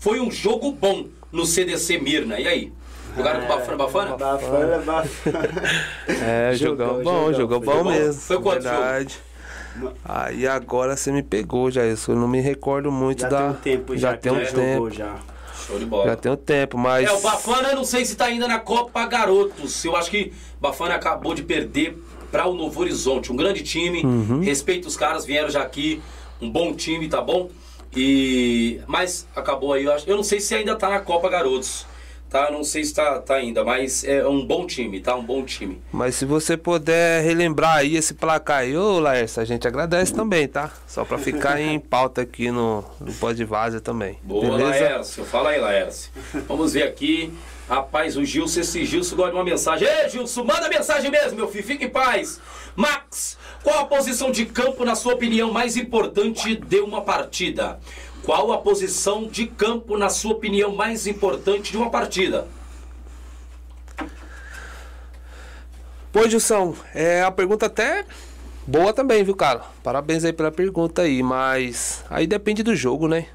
[0.00, 2.38] Foi um jogo bom no CDC Mirna.
[2.40, 2.72] E aí?
[3.16, 4.16] Jogaram com o Bafana Bafana?
[4.16, 5.50] Bafana, bafana.
[6.24, 7.60] É, Jogão, bom, jogão.
[7.60, 8.20] bom mesmo.
[8.20, 8.76] Foi quanto jogo?
[8.76, 9.18] Verdade.
[10.04, 12.10] Aí agora você me pegou, já isso.
[12.12, 13.38] Eu não me recordo muito Já da.
[13.38, 14.72] tem um tempo já, já tem um já tempo.
[14.74, 15.16] jogou já.
[15.66, 16.06] Show de bola.
[16.06, 17.08] Já tem um tempo, mas.
[17.08, 19.84] É, o Bafana eu não sei se tá ainda na Copa Garotos.
[19.84, 21.96] Eu acho que o Bafana acabou de perder
[22.30, 23.32] para o Novo Horizonte.
[23.32, 24.02] Um grande time.
[24.04, 24.40] Uhum.
[24.40, 26.00] Respeito os caras, vieram já aqui.
[26.40, 27.50] Um bom time, tá bom?
[27.96, 28.80] E.
[28.86, 30.08] Mas acabou aí, eu acho.
[30.08, 31.86] Eu não sei se ainda tá na Copa Garotos.
[32.30, 32.50] Tá?
[32.50, 35.16] Não sei se tá, tá ainda, mas é um bom time, tá?
[35.16, 35.80] Um bom time.
[35.90, 40.46] Mas se você puder relembrar aí esse placar aí, ô Laércio, a gente agradece também,
[40.46, 40.70] tá?
[40.86, 44.18] Só pra ficar em pauta aqui no, no Pode Vaza também.
[44.22, 44.68] Boa, Beleza?
[44.68, 45.24] Laércio.
[45.24, 46.10] Fala aí, Laércio.
[46.46, 47.32] Vamos ver aqui.
[47.68, 49.86] Rapaz, o Gilson, esse Gilson gosta de uma mensagem.
[49.86, 51.64] Ei, Gilson, manda mensagem mesmo, meu filho.
[51.64, 52.40] Fique em paz.
[52.74, 57.78] Max, qual a posição de campo, na sua opinião, mais importante de uma partida?
[58.22, 62.48] Qual a posição de campo, na sua opinião, mais importante de uma partida?
[66.10, 68.06] Pô, Gilson, é a pergunta até
[68.66, 69.60] boa também, viu, cara?
[69.82, 73.26] Parabéns aí pela pergunta aí, mas aí depende do jogo, né?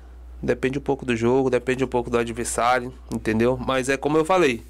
[0.44, 3.57] Depende um pouco do jogo, depende um pouco do adversário, entendeu?
[3.57, 4.61] Mas é como eu falei,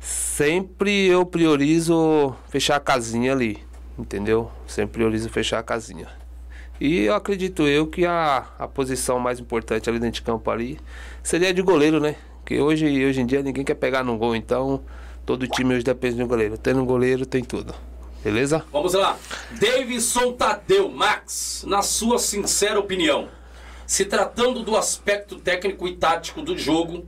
[0.00, 3.62] sempre eu priorizo fechar a casinha ali,
[3.96, 4.50] entendeu?
[4.66, 6.08] Sempre priorizo fechar a casinha.
[6.80, 10.80] E eu acredito eu que a, a posição mais importante ali dentro de campo ali
[11.22, 12.16] seria de goleiro, né?
[12.44, 14.80] Que hoje, hoje em dia ninguém quer pegar no gol, então
[15.24, 16.58] todo time hoje depende de um goleiro.
[16.58, 17.72] Tendo um goleiro tem tudo.
[18.24, 18.64] Beleza?
[18.72, 19.16] Vamos lá.
[19.60, 23.28] Davidson Tadeu, Max, na sua sincera opinião,
[23.88, 27.04] se tratando do aspecto técnico e tático do jogo,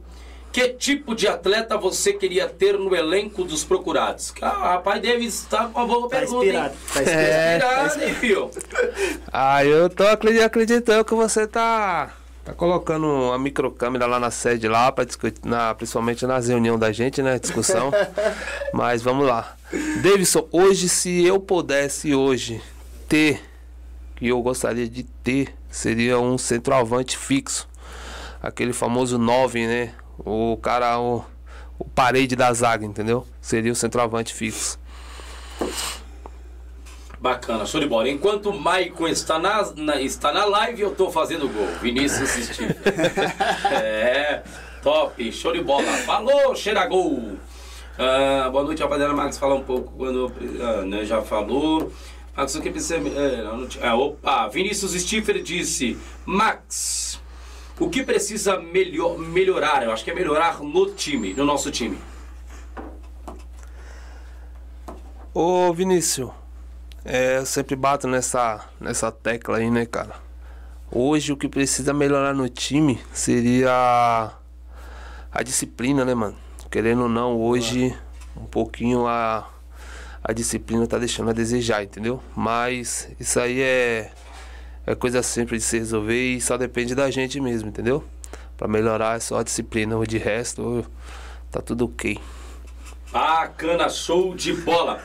[0.51, 4.33] que tipo de atleta você queria ter no elenco dos procurados?
[4.43, 6.43] Ah, rapaz, Davis tá com uma boa Tá pergunta.
[6.49, 6.81] inspirado, hein?
[6.93, 7.23] tá inspirado.
[7.23, 7.87] É.
[7.87, 8.51] Inspirado, hein, filho?
[9.33, 12.11] Ah, eu tô acredi- acreditando que você tá,
[12.45, 16.91] tá colocando uma microcâmera lá na sede lá, pra discutir, na, principalmente nas reuniões da
[16.91, 17.39] gente, né?
[17.39, 17.93] Discussão.
[18.75, 19.55] Mas vamos lá.
[20.03, 22.61] Davidson, hoje se eu pudesse hoje
[23.09, 23.41] ter,
[24.17, 27.69] que eu gostaria de ter, seria um centroavante fixo.
[28.43, 29.95] Aquele famoso 9, né?
[30.19, 31.25] O cara, o,
[31.79, 33.27] o parede da zaga, entendeu?
[33.41, 34.79] Seria o centroavante fixo.
[37.21, 38.09] Bacana, show de bola.
[38.09, 41.67] Enquanto o Maicon está na, na- está na live, eu tô fazendo gol.
[41.83, 42.75] Vinícius Steve.
[43.71, 44.43] é,
[44.83, 45.85] top, show de bola.
[45.99, 47.37] Falou, cheira gol.
[47.99, 49.13] Ah, boa noite, rapaziada.
[49.13, 50.33] Marcos, fala um pouco quando
[50.63, 51.93] ah, né, já falou.
[52.35, 52.97] Precisa.
[52.97, 57.21] É, ah, opa, Vinícius Stiffer disse: Max,
[57.79, 59.83] o que precisa melhor, melhorar?
[59.83, 61.99] Eu acho que é melhorar no time, no nosso time.
[65.33, 66.31] Ô Vinícius,
[67.05, 70.15] é, eu sempre bato nessa, nessa tecla aí, né, cara?
[70.91, 74.33] Hoje o que precisa melhorar no time seria a,
[75.31, 76.37] a disciplina, né, mano?
[76.71, 77.97] Querendo ou não, hoje
[78.37, 79.49] um pouquinho a,
[80.31, 82.23] a disciplina tá deixando a desejar, entendeu?
[82.37, 84.13] Mas isso aí é,
[84.87, 88.05] é coisa simples de se resolver e só depende da gente mesmo, entendeu?
[88.57, 90.87] Pra melhorar é só a disciplina, o de resto
[91.51, 92.17] tá tudo ok.
[93.11, 95.03] Bacana, show de bola.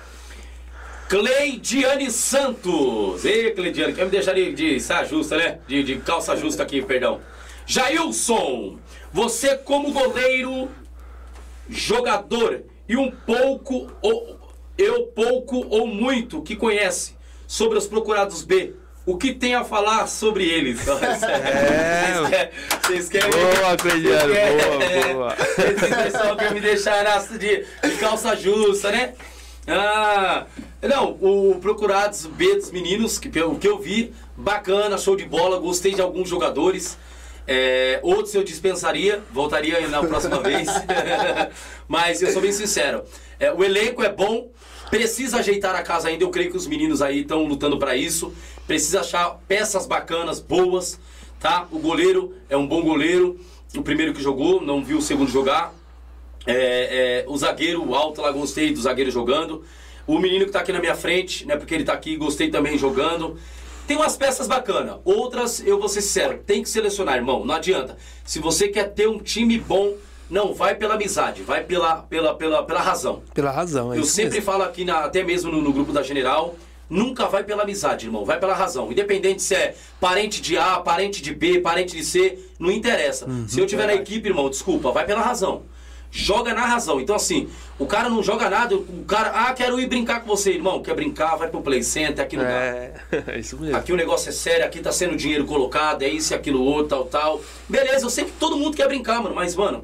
[1.10, 3.26] Cleidiane Santos.
[3.26, 5.58] Ei, Cleidiane, quer me deixar de, de saia justa, né?
[5.68, 7.20] De, de calça justa aqui, perdão.
[7.66, 8.78] Jailson,
[9.12, 10.70] você como goleiro,
[11.68, 14.45] jogador e um pouco, ou
[14.78, 17.16] eu pouco ou muito que conhece
[17.48, 18.74] sobre os procurados B,
[19.06, 20.80] o que tem a falar sobre eles?
[22.32, 22.52] É.
[22.82, 23.30] Vocês querem-.
[23.30, 25.36] Boa, Cleidiane, É, boa, boa.
[25.58, 27.04] Esse pessoal quer me deixar
[27.38, 29.14] de, de calça justa, né?
[29.68, 30.46] Ah,
[30.82, 35.60] não, o Procurados B dos meninos, que, pelo que eu vi, bacana, show de bola,
[35.60, 36.98] gostei de alguns jogadores.
[37.48, 40.68] É, outros eu dispensaria, voltaria na próxima vez.
[41.88, 43.04] Mas eu sou bem sincero.
[43.40, 44.50] É, o elenco é bom,
[44.90, 46.24] precisa ajeitar a casa ainda.
[46.24, 48.34] Eu creio que os meninos aí estão lutando para isso.
[48.68, 51.00] Precisa achar peças bacanas, boas,
[51.40, 51.68] tá?
[51.72, 53.40] O goleiro é um bom goleiro.
[53.76, 55.74] O primeiro que jogou, não viu o segundo jogar.
[56.48, 59.64] É, é, o zagueiro alto lá, gostei do zagueiro jogando.
[60.08, 61.58] O menino que tá aqui na minha frente, né?
[61.58, 63.38] Porque ele tá aqui, gostei também jogando.
[63.88, 67.46] Tem umas peças bacanas, outras, eu vou ser sincero, tem que selecionar, irmão.
[67.46, 67.98] Não adianta.
[68.24, 69.94] Se você quer ter um time bom,
[70.30, 73.22] não vai pela amizade, vai pela, pela, pela, pela razão.
[73.34, 74.46] Pela razão, é Eu sempre mesmo.
[74.46, 76.56] falo aqui, na- até mesmo no, no grupo da General,
[76.90, 78.92] nunca vai pela amizade, irmão, vai pela razão.
[78.92, 83.26] Independente se é parente de A, parente de B, parente de C, não interessa.
[83.26, 83.48] Uhum.
[83.48, 85.64] se eu tiver na equipe, irmão, desculpa, vai pela razão.
[86.12, 87.02] Joga na razão.
[87.02, 90.52] Então, assim, o cara não joga nada, o cara, ah, quero ir brincar com você,
[90.52, 90.82] irmão.
[90.82, 92.52] Quer brincar, vai pro Play Center, aqui não dá.
[92.52, 92.94] É,
[93.28, 93.76] é isso mesmo.
[93.76, 96.88] Aqui o negócio é sério, aqui tá sendo dinheiro colocado, é isso e aquilo outro,
[96.88, 97.42] tal, tal.
[97.68, 99.84] Beleza, eu sei que todo mundo quer brincar, mano, mas, mano,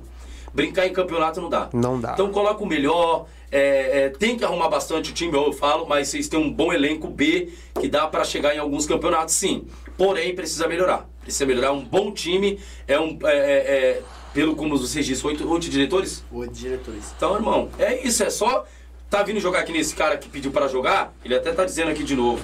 [0.53, 1.69] brincar em campeonato não dá.
[1.73, 2.13] Não dá.
[2.13, 6.07] Então coloca o melhor, é, é, tem que arrumar bastante o time, eu falo, mas
[6.07, 7.49] vocês têm um bom elenco B
[7.79, 9.67] que dá para chegar em alguns campeonatos, sim.
[9.97, 11.07] Porém, precisa melhorar.
[11.21, 11.71] Precisa melhorar.
[11.71, 13.17] Um bom time é um.
[13.23, 14.01] é- é- é,
[14.33, 16.23] pelo como vocês disseram, oito, oito diretores?
[16.31, 17.13] Oito diretores.
[17.15, 18.65] Então, irmão, é isso, é só.
[19.09, 21.13] Tá vindo jogar aqui nesse cara que pediu para jogar?
[21.23, 22.41] Ele até tá dizendo aqui de novo.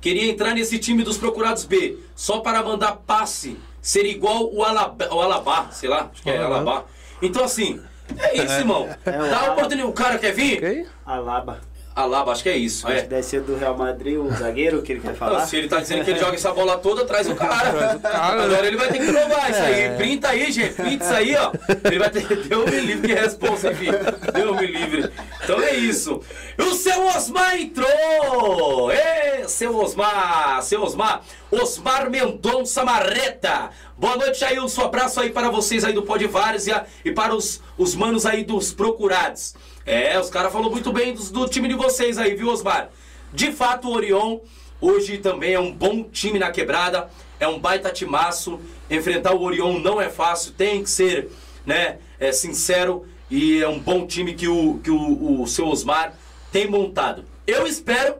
[0.00, 5.08] Queria entrar nesse time dos procurados B, só para mandar passe, ser igual o Alaba,
[5.14, 6.38] o Alabá, sei lá, acho que é.
[6.38, 6.84] Alabá.
[7.22, 7.80] Então, assim,
[8.18, 8.88] é isso, irmão.
[9.04, 9.52] É o Dá a Alaba.
[9.52, 9.90] oportunidade.
[9.90, 10.58] O cara quer vir?
[10.58, 10.86] Ok?
[11.06, 11.60] Alaba.
[12.02, 12.86] Alaba, acho que é isso.
[12.86, 13.02] Acho É.
[13.02, 15.46] que deve ser do Real Madrid, o zagueiro que ele quer Não, falar.
[15.46, 17.72] se ele tá dizendo que ele joga essa bola toda, traz o cara.
[17.72, 18.42] Traz o cara?
[18.44, 19.80] Agora ele vai ter que provar isso aí.
[19.80, 19.96] É.
[19.96, 20.74] Printa aí, gente.
[20.74, 21.52] Printa isso aí, ó.
[21.84, 22.36] Ele vai ter que.
[22.48, 23.86] Deu me livre que responsa, enfim.
[24.32, 25.10] Deu me livre.
[25.42, 26.22] Então é isso.
[26.56, 28.90] O seu Osmar entrou!
[28.92, 30.62] Ê, seu Osmar!
[30.62, 31.22] Seu Osmar!
[31.50, 33.70] Osmar Mendonça Marreta!
[33.96, 34.82] Boa noite, Jailson.
[34.82, 38.24] Um abraço aí para vocês aí do Pó de Várzea e para os, os manos
[38.26, 39.54] aí dos procurados.
[39.88, 42.90] É, os caras falaram muito bem dos- do, time de vocês aí, viu, Osmar?
[43.32, 44.38] De fato, o Orion
[44.80, 47.08] hoje também é um bom time na quebrada,
[47.40, 48.60] é um baita timaço.
[48.90, 51.30] Enfrentar o Orion não é fácil, tem que ser
[51.64, 56.12] né, é, sincero e é um bom time que o, que o, o seu Osmar
[56.52, 57.24] tem montado.
[57.46, 58.16] Eu espero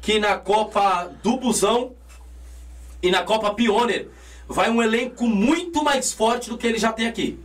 [0.00, 1.92] que na Copa do Busão
[3.02, 4.08] e na Copa Pioneer
[4.48, 7.38] vai um elenco muito mais forte do que ele já tem aqui.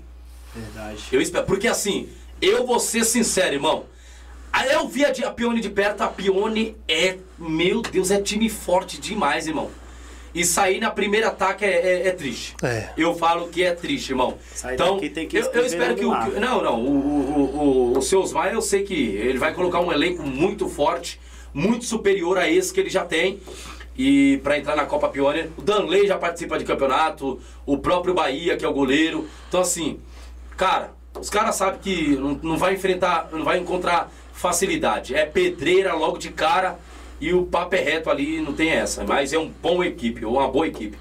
[0.53, 1.03] Verdade.
[1.11, 2.07] Eu espero, porque assim,
[2.41, 3.85] eu vou ser sincero, irmão.
[4.51, 8.99] Aí eu vi a, Pione de perto, a Pione é, meu Deus, é time forte
[9.01, 9.69] demais, irmão.
[10.33, 12.55] E sair na primeira ataque é, é- é triste.
[12.61, 12.89] É.
[12.97, 14.37] Eu falo que é triste, irmão.
[14.53, 16.25] Sair então, daqui tem que eu, eu espero no que o.
[16.33, 19.79] que- Não, não, o, o, o, o seu Osmar, eu sei que ele vai colocar
[19.79, 21.19] um elenco muito forte,
[21.53, 23.39] muito superior a esse que ele já tem.
[23.97, 28.57] E para entrar na Copa Pioneer, o Danley já participa de campeonato, o próprio Bahia,
[28.57, 29.25] que é o goleiro.
[29.47, 30.01] Então, assim,
[30.57, 35.15] cara, os caras sabem que não, não vai enfrentar, não vai encontrar facilidade.
[35.15, 36.77] É pedreira logo de cara
[37.19, 39.03] e o papo é reto ali, não tem essa.
[39.03, 40.97] Mas é um bom equipe, uma boa equipe.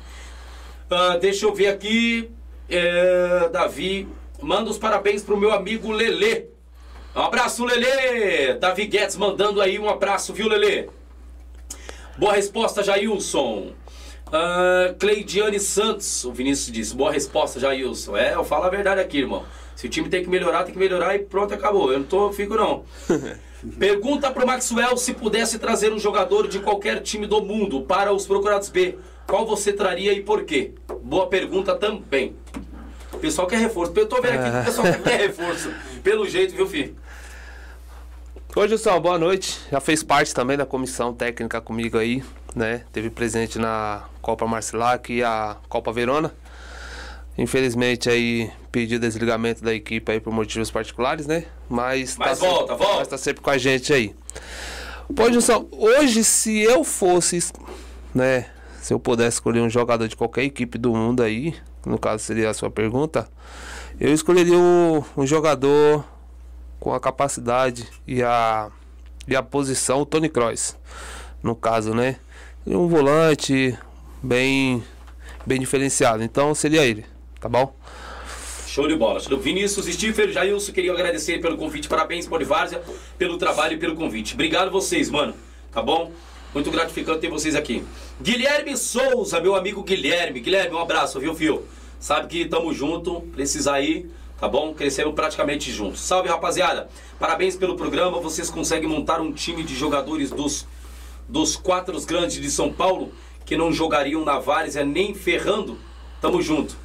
[0.91, 2.31] Ah, deixa eu ver aqui.
[2.69, 4.09] É, Davi,
[4.41, 6.47] manda os parabéns pro meu amigo Lelê.
[7.15, 8.55] Um abraço, Lelê!
[8.55, 10.89] Davi Guedes mandando aí um abraço, viu, Lelê?
[12.17, 13.73] Boa resposta, Jailson.
[14.33, 16.95] Ah, Cleidiane Santos, o Vinícius disse.
[16.95, 18.17] Boa resposta, Jailson.
[18.17, 19.45] É, eu falo a verdade aqui, irmão.
[19.77, 21.93] Se o time tem que melhorar, tem que melhorar e pronto, acabou.
[21.93, 22.85] Eu não tô, fico não.
[23.79, 28.27] Pergunta pro Maxwell se pudesse trazer um jogador de qualquer time do mundo para os
[28.27, 28.99] Procurados B.
[29.27, 30.73] Qual você traria e por quê?
[31.03, 32.37] Boa pergunta também.
[33.13, 33.93] O pessoal quer reforço.
[33.97, 35.73] Eu tô vendo aqui que o pessoal quer reforço.
[36.03, 36.95] Pelo jeito, viu, filho?
[38.55, 39.61] Ô Gilson, boa noite.
[39.71, 42.23] Já fez parte também da comissão técnica comigo aí,
[42.55, 42.83] né?
[42.93, 46.33] Teve presente na Copa Marcilac e a Copa Verona.
[47.37, 51.45] Infelizmente aí pediu desligamento da equipe aí por motivos particulares, né?
[51.69, 52.97] Mas, Mas sempre- volta, volta.
[52.99, 54.15] Mas tá sempre com a gente aí.
[55.15, 57.39] Pô, Gilson, hoje se eu fosse,
[58.15, 58.47] né?
[58.81, 61.55] Se eu pudesse escolher um jogador de qualquer equipe do mundo aí,
[61.85, 63.29] no caso seria a sua pergunta,
[63.99, 66.05] eu escolheria um, um jogador
[66.79, 68.71] com a capacidade e a,
[69.27, 70.77] e a posição, o Tony Kroos,
[71.43, 72.17] no caso, né?
[72.67, 73.77] E Um volante
[74.23, 74.83] bem,
[75.47, 76.23] bem diferenciado.
[76.23, 77.05] Então seria ele,
[77.45, 77.77] tá bom?
[78.67, 79.21] Show de bola.
[79.21, 81.87] Vinícius, Stifler, Jailson, queria agradecer pelo convite.
[81.87, 82.83] Parabéns, Polivárzea,
[83.19, 84.33] pelo trabalho e pelo convite.
[84.33, 85.35] Obrigado vocês, mano.
[85.71, 86.11] Tá bom?
[86.55, 87.85] Muito gratificante ter vocês aqui.
[88.21, 90.41] Guilherme Souza, meu amigo Guilherme.
[90.41, 91.67] Guilherme, um abraço, viu, fio?
[92.01, 94.11] Sabe que tamo junto, precisar ir,
[94.41, 94.73] tá bom?
[94.73, 96.01] Crescemos praticamente juntos.
[96.01, 96.89] Salve, rapaziada.
[97.19, 98.21] Parabéns pelo programa.
[98.21, 100.67] Vocês conseguem montar um time de jogadores dos,
[101.29, 103.13] dos quatro grandes de São Paulo
[103.45, 105.79] que não jogariam na Várzea nem ferrando?
[106.23, 106.84] Tamo junto.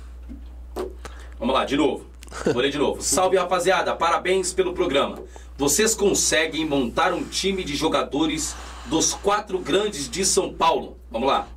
[1.39, 2.05] Vamos lá, de novo.
[2.45, 3.01] Vou ler de novo.
[3.01, 3.95] Salve, rapaziada.
[3.95, 5.23] Parabéns pelo programa.
[5.57, 8.55] Vocês conseguem montar um time de jogadores
[8.85, 10.97] dos quatro grandes de São Paulo.
[11.09, 11.47] Vamos lá.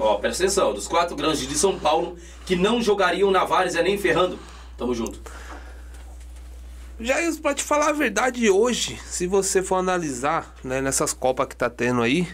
[0.00, 0.72] Ó, presta atenção.
[0.72, 2.16] Dos quatro grandes de São Paulo
[2.46, 4.38] que não jogariam na Várzea nem ferrando.
[4.78, 5.20] Tamo junto.
[7.00, 11.56] Já pra te falar a verdade, hoje, se você for analisar, né, nessas Copas que
[11.56, 12.28] tá tendo aí,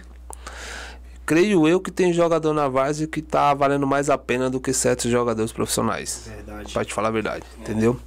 [1.28, 4.72] creio eu que tem jogador na Várzea que tá valendo mais a pena do que
[4.72, 6.22] certos jogadores profissionais.
[6.26, 6.72] Verdade.
[6.72, 8.00] Pra te falar a verdade, entendeu?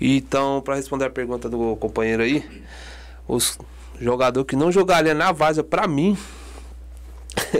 [0.00, 2.48] Então, pra responder a pergunta do companheiro aí,
[3.26, 3.58] os
[4.00, 6.16] jogador que não jogaria na Várzea, pra mim.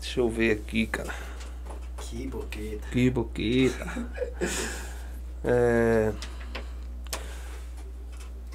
[0.00, 1.14] Deixa eu ver aqui, cara.
[1.98, 2.88] Que boqueta.
[2.90, 4.08] Que boqueta.
[5.46, 6.10] É...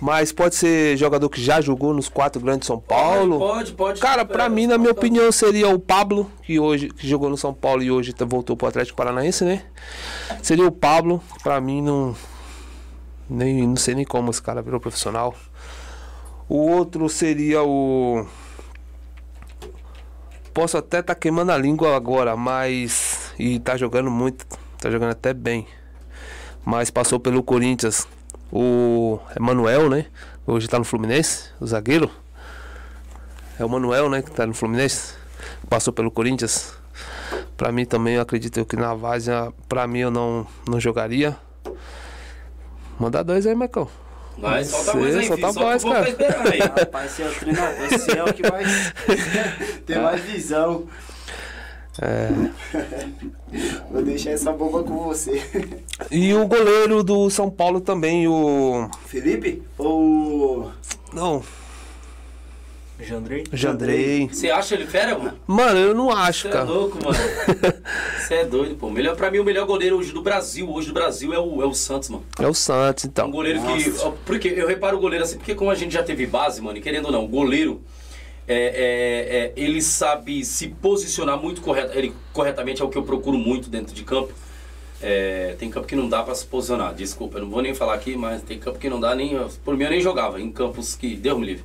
[0.01, 3.37] Mas pode ser jogador que já jogou nos quatro grandes de São Paulo.
[3.37, 3.99] Pode, pode.
[3.99, 7.35] Cara, pra É, mim, na minha opinião, seria o Pablo, que hoje que jogou no
[7.35, 9.63] São Paulo e hoje tá- voltou pro Atlético Paranaense, né?
[10.41, 12.15] Seria o Pablo, pra mim não
[13.29, 15.35] nem não sei nem como esse cara virou profissional.
[16.47, 18.25] O outro seria o
[20.53, 24.45] Posso até tá queimando a língua agora, mas e tá jogando muito,
[24.79, 25.67] tá jogando até bem.
[26.65, 28.07] Mas passou pelo Corinthians
[28.51, 30.05] o Emanuel, né?
[30.45, 32.09] Hoje tá no Fluminense, o zagueiro.
[33.59, 35.13] É o Manuel, né, que tá no Fluminense.
[35.69, 36.73] Passou pelo Corinthians.
[37.57, 41.37] Pra mim também, eu acredito que na Várzea, pra mim eu não, não jogaria.
[42.97, 43.87] Manda dois aí, Marcão.
[44.37, 45.65] Vai, solta mais aí, solta filho.
[45.65, 46.05] Mais, cara.
[46.49, 46.59] aí.
[46.59, 48.63] Rapaz, você é o treinador, você é o que vai
[49.85, 50.87] ter mais visão.
[52.01, 52.29] É.
[53.91, 55.41] Vou deixar essa bomba com você.
[56.09, 58.89] E o goleiro do São Paulo também, o.
[59.07, 59.61] Felipe?
[59.77, 60.71] Ou.
[61.13, 61.43] Não,
[63.01, 63.45] Jandrei?
[63.53, 64.27] Jandrei.
[64.27, 65.37] Você acha ele fera, mano?
[65.47, 66.65] Mano, eu não acho, Você é cara.
[66.65, 67.17] louco, mano.
[68.19, 68.89] Você é doido, pô.
[68.89, 71.65] Melhor, pra mim, o melhor goleiro hoje do Brasil, hoje do Brasil, é o, é
[71.65, 72.25] o Santos, mano.
[72.37, 73.31] É o Santos, Um então.
[73.31, 73.89] goleiro que.
[73.89, 74.11] Nossa.
[74.25, 76.81] Porque eu reparo o goleiro assim, porque como a gente já teve base, mano, e
[76.81, 77.81] querendo ou não, o goleiro.
[78.49, 83.03] É, é, é, ele sabe se posicionar muito correto, ele, corretamente, é o que eu
[83.03, 84.33] procuro muito dentro de campo.
[85.01, 87.93] É, tem campo que não dá pra se posicionar, desculpa, eu não vou nem falar
[87.93, 89.39] aqui, mas tem campo que não dá nem.
[89.63, 91.15] Por mim eu nem jogava, em campos que.
[91.15, 91.63] Deus me livre.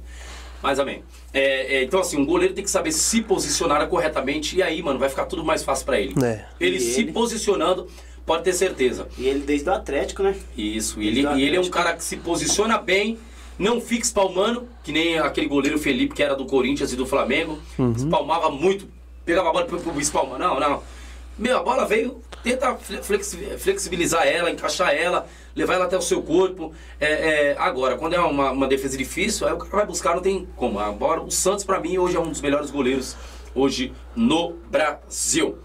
[0.63, 1.03] Mas amém.
[1.33, 4.99] É, é, então, assim, um goleiro tem que saber se posicionar corretamente e aí, mano,
[4.99, 6.15] vai ficar tudo mais fácil pra ele.
[6.23, 6.45] É.
[6.61, 7.13] Ele E se ele?
[7.13, 7.89] posicionando,
[8.25, 9.09] pode ter certeza.
[9.19, 10.37] E ele desde o Atlético, né?
[10.57, 13.19] Isso, e ele, e ele é um cara que se posiciona bem,
[13.59, 17.59] não fica espalmando, que nem aquele goleiro Felipe que era do Corinthians e do Flamengo.
[17.97, 18.89] Espalmava muito,
[19.25, 19.67] pegava a bola
[19.97, 20.39] e espalma.
[20.39, 20.83] Não, não.
[21.37, 26.23] Meu, a bola veio, tenta flexi- flexibilizar ela, encaixar ela, levar ela até o seu
[26.23, 26.73] corpo.
[27.01, 30.23] É, é, agora, quando é uma, uma defesa difícil, aí o cara vai buscar, não
[30.23, 30.79] tem como.
[30.79, 33.17] Agora, o Santos, pra mim, hoje é um dos melhores goleiros
[33.53, 35.59] hoje no Brasil.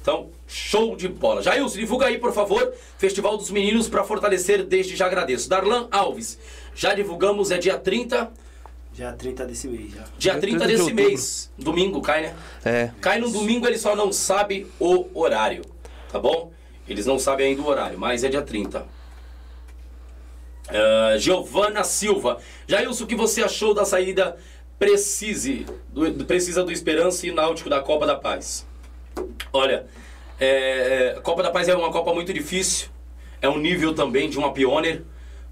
[0.00, 1.42] Então, show de bola.
[1.42, 5.48] Jailson, divulga aí, por favor, Festival dos Meninos para fortalecer, desde já agradeço.
[5.48, 6.38] Darlan Alves,
[6.78, 8.30] já divulgamos, é dia 30,
[8.94, 10.02] Já 30 desse mês, já.
[10.16, 11.04] dia Dia 30 30 de desse outubro.
[11.04, 11.50] mês.
[11.58, 12.36] Domingo, cai, né?
[12.64, 12.90] É.
[13.00, 15.62] Cai no domingo, ele só não sabe o horário,
[16.10, 16.52] tá bom?
[16.88, 18.86] Eles não sabem ainda o horário, mas é dia 30.
[20.68, 22.38] Ah, Giovana Silva.
[22.66, 24.36] Jailson, o que você achou da saída
[24.78, 28.66] Precise, do, do- Precisa do Esperança e Náutico da Copa da Paz?
[29.52, 29.86] Olha,
[30.38, 32.88] é, a Copa da Paz é uma Copa muito difícil.
[33.40, 35.02] É um nível também de uma pioneer,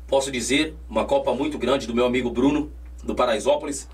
[0.06, 0.74] posso dizer.
[0.88, 2.70] Uma Copa muito grande do meu amigo Bruno,
[3.04, 3.88] do Paraisópolis.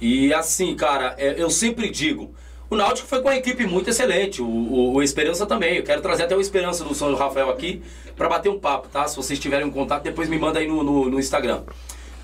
[0.00, 2.34] E assim, cara, é, eu sempre digo,
[2.70, 5.76] o Náutico foi com uma equipe muito excelente, o, o- o Esperança também.
[5.76, 7.82] Eu quero trazer até o Esperança do São Rafael aqui
[8.16, 9.06] para bater um papo, tá?
[9.08, 11.62] Se vocês tiverem um contato, depois me manda aí no, no, no Instagram.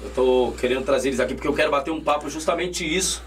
[0.02, 3.22] Eu tô querendo trazer eles aqui porque eu quero bater um papo justamente isso,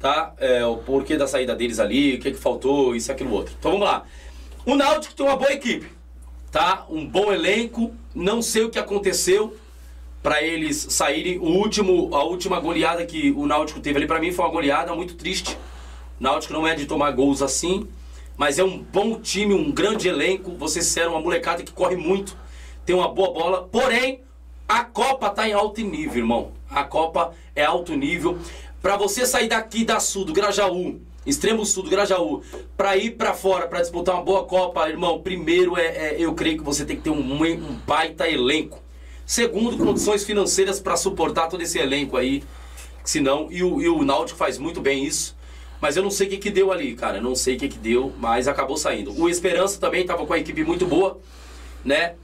[0.00, 0.32] tá?
[0.38, 3.54] É, o porquê da saída deles ali, o que, que faltou, isso aquilo outro.
[3.58, 4.04] Então vamos lá.
[4.66, 5.86] O Náutico tem uma boa equipe,
[6.50, 6.86] tá?
[6.88, 9.56] Um bom elenco, não sei o que aconteceu
[10.22, 11.38] para eles saírem.
[11.38, 14.94] O último, a última goleada que o Náutico teve ali para mim foi uma goleada
[14.94, 15.56] muito triste.
[16.18, 17.88] O Náutico não é de tomar gols assim,
[18.36, 20.52] mas é um bom time, um grande elenco.
[20.56, 22.36] Vocês disseram uma molecada que corre muito,
[22.84, 23.68] tem uma boa bola.
[23.70, 24.20] Porém,
[24.68, 26.52] a Copa tá em alto nível, irmão.
[26.68, 28.38] A Copa é alto nível.
[28.82, 32.42] Para você sair daqui da Sul, do Grajaú, extremo sul do Grajaú,
[32.76, 36.58] para ir para fora, para disputar uma boa Copa, irmão, primeiro é, é- eu creio
[36.58, 38.82] que você tem que ter um, um baita elenco.
[39.26, 42.42] Segundo, condições financeiras para suportar todo esse elenco aí.
[43.04, 45.36] Senão, e o, e o Náutico faz muito bem isso.
[45.80, 47.20] Mas eu não sei o que, que deu ali, cara.
[47.20, 49.12] Não sei o que, que deu, mas acabou saindo.
[49.20, 51.18] O Esperança também estava com a equipe muito boa,
[51.84, 52.14] né?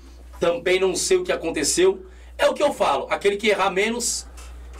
[0.40, 2.05] Também não sei o que aconteceu.
[2.36, 3.06] É o que eu falo.
[3.10, 4.26] Aquele que errar menos,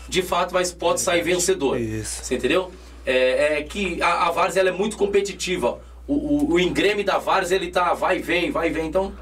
[0.09, 1.79] de fato, vai, pode sair vencedor.
[1.79, 2.25] Isso.
[2.25, 2.73] Você entendeu?
[3.07, 5.81] É, é que a, a Vars ela é muito competitiva.
[6.07, 8.87] O, o, o engreme da Vars ele tá vai e vem, vai e vem.
[8.87, 9.13] Então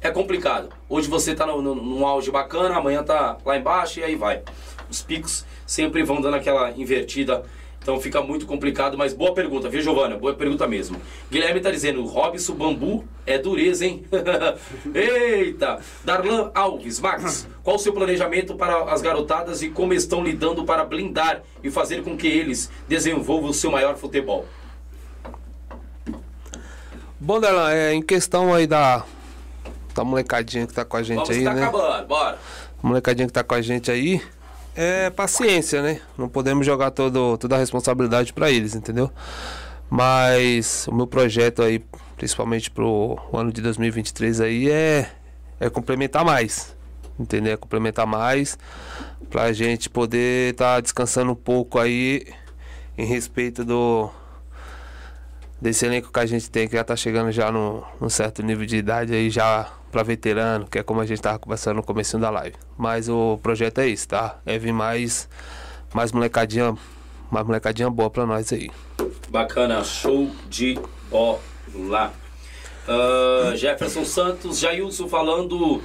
[0.00, 0.68] é complicado.
[0.88, 4.42] Hoje você tá no, no, num auge bacana, amanhã tá lá embaixo e aí vai.
[4.90, 7.44] Os picos sempre vão dando aquela invertida.
[7.82, 10.16] Então fica muito complicado, mas boa pergunta, viu, Giovana?
[10.16, 11.00] Boa pergunta mesmo.
[11.30, 14.04] Guilherme tá dizendo, Robson Bambu é dureza, hein?
[14.92, 15.78] Eita!
[16.04, 20.84] Darlan Alves, Max, qual o seu planejamento para as garotadas e como estão lidando para
[20.84, 24.46] blindar e fazer com que eles desenvolvam o seu maior futebol?
[27.18, 29.04] Bom, Darlan, é, em questão aí da,
[29.94, 31.62] da molecadinha que tá com a gente Vamos aí, estar né?
[31.62, 32.38] acabando, bora.
[32.82, 34.20] A molecadinha que tá com a gente aí,
[34.76, 36.00] é paciência, né?
[36.18, 39.10] Não podemos jogar todo, toda a responsabilidade pra eles, entendeu?
[39.88, 41.82] Mas o meu projeto aí,
[42.16, 45.10] principalmente pro ano de 2023 aí, é,
[45.58, 46.76] é complementar mais.
[47.18, 47.56] entender?
[47.56, 48.58] Complementar mais,
[49.30, 52.26] pra gente poder estar tá descansando um pouco aí
[52.98, 54.10] em respeito do
[55.60, 58.66] desse elenco que a gente tem, que já tá chegando já num, num certo nível
[58.66, 62.18] de idade aí já para veterano, que é como a gente tava conversando no começo
[62.18, 62.56] da live.
[62.76, 64.38] Mas o projeto é isso, tá?
[64.44, 65.28] É vir mais
[65.94, 66.76] mais molecadinha,
[67.30, 68.70] mais molecadinha boa para nós aí.
[69.28, 70.78] Bacana, show de
[71.10, 72.12] bola.
[72.86, 75.82] Uh, Jefferson Santos, Jailson falando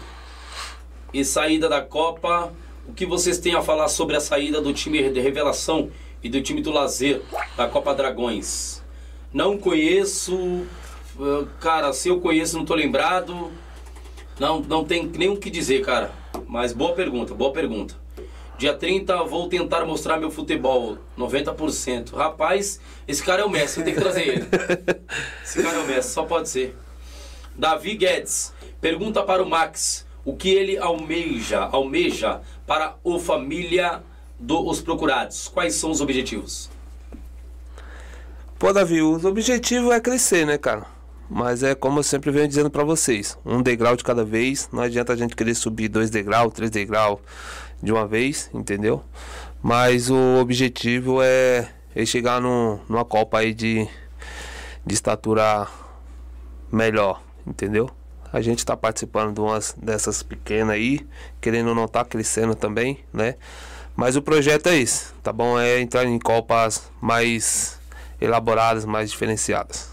[1.14, 2.52] e saída da Copa.
[2.88, 5.90] O que vocês têm a falar sobre a saída do time de revelação
[6.22, 7.22] e do time do lazer
[7.56, 8.81] da Copa Dragões?
[9.34, 10.66] Não conheço,
[11.60, 13.52] cara, se eu conheço não tô lembrado.
[14.40, 16.12] Não, não tem nem o que dizer, cara.
[16.48, 17.96] Mas boa pergunta, boa pergunta.
[18.58, 22.14] Dia 30 vou tentar mostrar meu futebol, 90%.
[22.14, 24.48] Rapaz, esse cara é o Messi, tem que trazer ele.
[25.44, 26.76] Esse cara é o Messi, só pode ser.
[27.56, 34.04] Davi Guedes, pergunta para o Max o que ele almeja, almeja para o família
[34.40, 35.48] dos procurados.
[35.48, 36.71] Quais são os objetivos?
[38.62, 40.86] Pô, Davi, o objetivo é crescer, né, cara?
[41.28, 44.70] Mas é como eu sempre venho dizendo para vocês, um degrau de cada vez.
[44.72, 47.20] Não adianta a gente querer subir dois degraus, três degraus
[47.82, 49.04] de uma vez, entendeu?
[49.64, 53.90] Mas o objetivo é, é chegar no, numa Copa aí de,
[54.86, 55.68] de estatura
[56.72, 57.90] melhor, entendeu?
[58.32, 61.00] A gente está participando de umas dessas pequenas aí,
[61.42, 63.38] querendo não estar tá crescendo também, né?
[63.96, 65.60] Mas o projeto é esse, tá bom?
[65.60, 67.81] É entrar em copas mais
[68.22, 69.90] elaboradas, mais diferenciadas.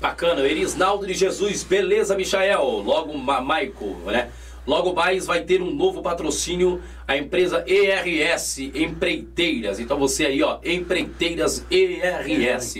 [0.00, 2.62] Bacana, Erisnaldo de Jesus, beleza, Michael?
[2.62, 4.30] Logo, Ma Maico, né?
[4.66, 9.80] Logo mais vai ter um novo patrocínio, a empresa ERS Empreiteiras.
[9.80, 12.74] Então você aí, ó, Empreiteiras ERS,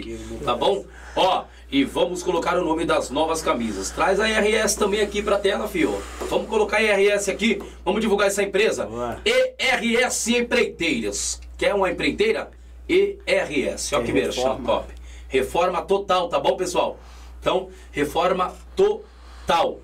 [0.45, 0.85] tá bom?
[1.17, 3.91] Ó, e vamos colocar o nome das novas camisas.
[3.91, 5.99] Traz a ERS também aqui pra tela, fio.
[6.29, 8.87] Vamos colocar a ERS aqui, vamos divulgar essa empresa.
[9.25, 11.41] ERS Empreiteiras.
[11.57, 12.51] Quer uma empreiteira?
[12.89, 14.93] ERS, ó que merchan top.
[15.29, 16.99] Reforma total, tá bom, pessoal?
[17.41, 19.81] Então, reforma total.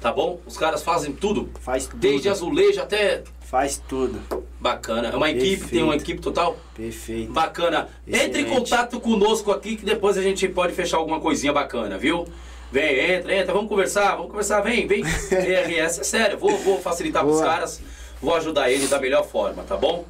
[0.00, 0.38] Tá bom?
[0.46, 1.50] Os caras fazem tudo.
[1.60, 1.98] Faz tudo.
[1.98, 3.22] Desde azulejo até.
[3.40, 4.20] Faz tudo.
[4.60, 5.08] Bacana.
[5.08, 5.70] É uma equipe, Perfeito.
[5.70, 6.56] tem uma equipe total?
[6.74, 7.32] Perfeito.
[7.32, 7.88] Bacana.
[8.06, 8.28] Excelente.
[8.28, 12.26] Entre em contato conosco aqui que depois a gente pode fechar alguma coisinha bacana, viu?
[12.70, 15.04] Vem, entra, entra, vamos conversar, vamos conversar, vem, vem.
[15.30, 17.80] ERS, é sério, vou, vou facilitar pros caras,
[18.20, 20.04] vou ajudar eles da melhor forma, tá bom?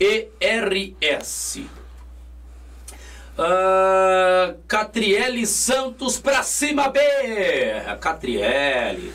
[0.00, 1.60] ERS.
[3.38, 6.98] Uh, Catriele Santos pra cima B.
[8.00, 9.12] Catriele.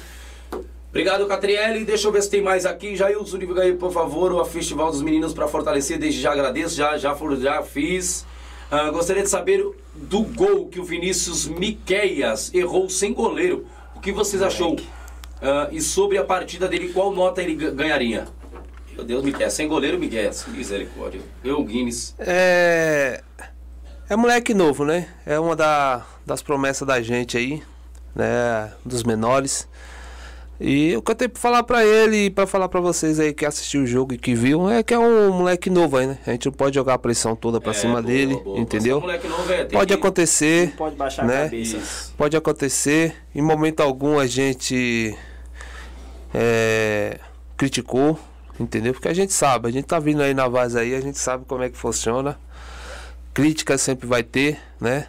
[0.90, 1.84] Obrigado, Catriele.
[1.84, 2.96] Deixa eu ver se tem mais aqui.
[2.96, 5.98] Jailson, divulga aí, por favor, o Festival dos Meninos para fortalecer.
[5.98, 8.26] Desde já agradeço, já, já, já fiz.
[8.72, 13.66] Uh, gostaria de saber do gol que o Vinícius Miqueias errou sem goleiro.
[13.96, 14.76] O que vocês achou?
[14.76, 18.28] Uh, e sobre a partida dele, qual nota ele ganharia?
[18.96, 19.54] Meu Deus, Miqueias.
[19.54, 20.46] Sem goleiro, Miqueias.
[20.48, 21.22] Misericórdia.
[21.44, 22.16] Eu, Guinness.
[22.20, 23.22] É...
[24.10, 25.08] É moleque novo, né?
[25.26, 27.64] É uma da, das promessas da gente aí,
[28.14, 28.72] né?
[28.86, 29.68] Dos menores.
[30.60, 33.34] E o que eu tenho pra falar pra ele e pra falar pra vocês aí
[33.34, 36.20] que assistiu o jogo e que viu é que é um moleque novo aí, né?
[36.28, 38.60] A gente não pode jogar a pressão toda pra é, cima boa, dele, boa.
[38.60, 39.04] entendeu?
[39.50, 39.94] É, pode que...
[39.94, 40.74] acontecer.
[40.78, 41.42] Pode baixar né?
[41.42, 42.14] a cabeça.
[42.16, 43.16] Pode acontecer.
[43.34, 45.18] Em momento algum a gente
[46.34, 47.20] é,
[47.58, 48.18] criticou,
[48.60, 48.94] entendeu?
[48.94, 51.46] Porque a gente sabe, a gente tá vindo aí na vaza aí, a gente sabe
[51.46, 52.38] como é que funciona.
[53.34, 55.08] Crítica sempre vai ter, né?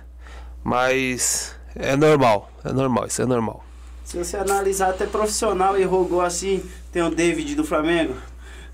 [0.63, 3.65] Mas é normal, é normal, isso é normal.
[4.05, 6.63] Se você analisar até profissional e rogou assim,
[6.93, 8.15] tem o David do Flamengo.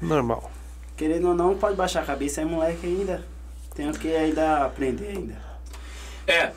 [0.01, 0.51] Normal.
[0.97, 3.25] Querendo ou não, pode baixar a cabeça, é moleque ainda.
[3.75, 5.35] Tem o que ainda aprender ainda.
[6.27, 6.53] É.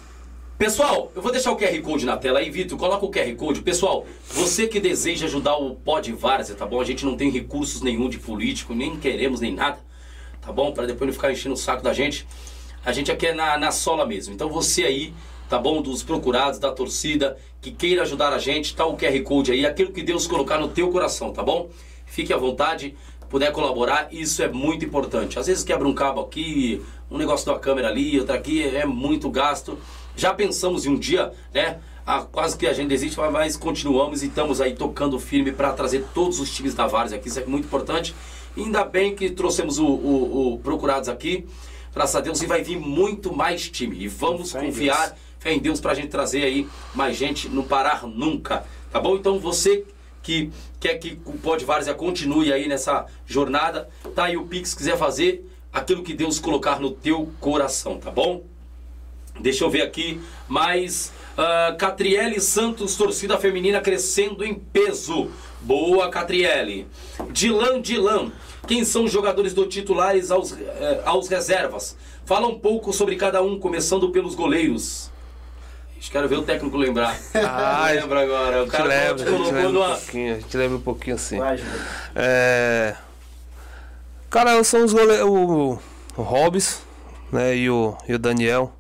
[0.64, 2.80] Pessoal, eu vou deixar o QR Code na tela aí, Vitor.
[2.80, 3.62] Coloca o QR Code.
[3.62, 6.80] Pessoal, você que deseja ajudar o Pod Várzea, tá bom?
[6.80, 9.78] A gente não tem recursos nenhum de político, nem queremos nem nada,
[10.40, 10.72] tá bom?
[10.72, 12.26] Para depois não ficar enchendo o saco da gente.
[12.86, 14.34] A gente aqui é na, na sola mesmo.
[14.34, 15.14] Então você aí,
[15.50, 15.82] tá bom?
[15.82, 19.92] Dos procurados, da torcida, que queira ajudar a gente, tá o QR Code aí, aquilo
[19.92, 21.70] que Deus colocar no teu coração, tá bom?
[22.06, 22.96] Fique à vontade,
[23.30, 25.38] puder colaborar, isso é muito importante.
[25.38, 26.82] Às vezes quebra um cabo aqui,
[27.12, 29.78] um negócio da câmera ali, outra aqui, é muito gasto.
[30.16, 31.80] Já pensamos em um dia, né?
[32.06, 36.06] Ah, quase que a gente desiste, mas continuamos e estamos aí tocando firme para trazer
[36.14, 38.14] todos os times da Várzea aqui, isso é muito importante.
[38.58, 41.46] ainda bem que trouxemos o, o, o Procurados aqui
[41.94, 43.98] graças a Deus, e vai vir muito mais time.
[44.04, 47.64] E vamos fé confiar, fé em Deus, para a gente trazer aí mais gente, não
[47.64, 48.66] parar nunca.
[48.92, 49.16] Tá bom?
[49.16, 49.86] Então você
[50.22, 54.98] que quer que o Pode Várzea continue aí nessa jornada, tá aí o Pix, quiser
[54.98, 58.44] fazer aquilo que Deus colocar no teu coração, tá bom?
[59.40, 65.32] Deixa eu ver aqui mais Uh, Catriele Santos, torcida feminina crescendo em peso.
[65.62, 66.88] Boa, Catriele.
[67.32, 68.32] Dilan Dilan.
[68.68, 71.98] Quem são os jogadores do titulares aos, eh, aos reservas?
[72.24, 75.12] Fala um pouco sobre cada um, começando pelos goleiros.
[76.12, 77.18] Quero ver o técnico lembrar.
[77.34, 78.64] Ah, lembra agora.
[78.64, 79.88] O cara lembra, te colocou a gente lembra numa.
[79.88, 81.38] um pouquinho, a gente lembra um pouquinho assim.
[81.40, 81.60] Vai.
[82.16, 82.96] É...
[84.30, 85.26] Cara, são os goleiros.
[85.26, 85.80] O,
[86.16, 86.82] o Hobbs,
[87.32, 87.56] né?
[87.56, 88.74] E o, e o Daniel.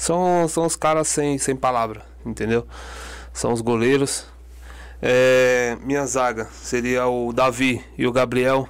[0.00, 2.66] São, são os caras sem, sem palavra, entendeu?
[3.34, 4.24] São os goleiros.
[5.02, 8.66] É, minha zaga seria o Davi e o Gabriel.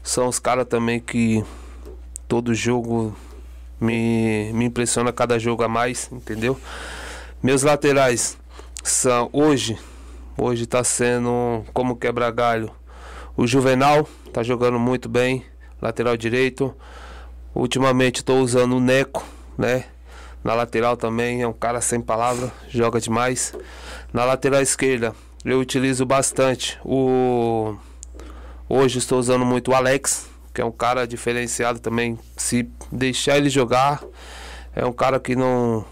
[0.00, 1.44] São os caras também que
[2.28, 3.16] todo jogo
[3.80, 6.56] me, me impressiona cada jogo a mais, entendeu?
[7.42, 8.38] Meus laterais
[8.84, 9.76] são hoje,
[10.38, 12.70] hoje tá sendo como quebra-galho.
[13.36, 15.44] O Juvenal tá jogando muito bem,
[15.82, 16.72] lateral direito.
[17.52, 19.26] Ultimamente estou usando o Neco,
[19.58, 19.86] né?
[20.42, 23.54] Na lateral também é um cara sem palavra, joga demais.
[24.12, 25.14] Na lateral esquerda
[25.44, 27.74] eu utilizo bastante o
[28.68, 32.18] hoje estou usando muito o Alex, que é um cara diferenciado também.
[32.36, 34.02] Se deixar ele jogar,
[34.74, 35.84] é um cara que não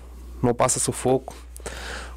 [0.43, 1.35] não passa sufoco.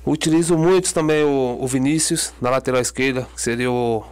[0.06, 4.04] Utilizo muito também o, o Vinícius na lateral esquerda, que seria o,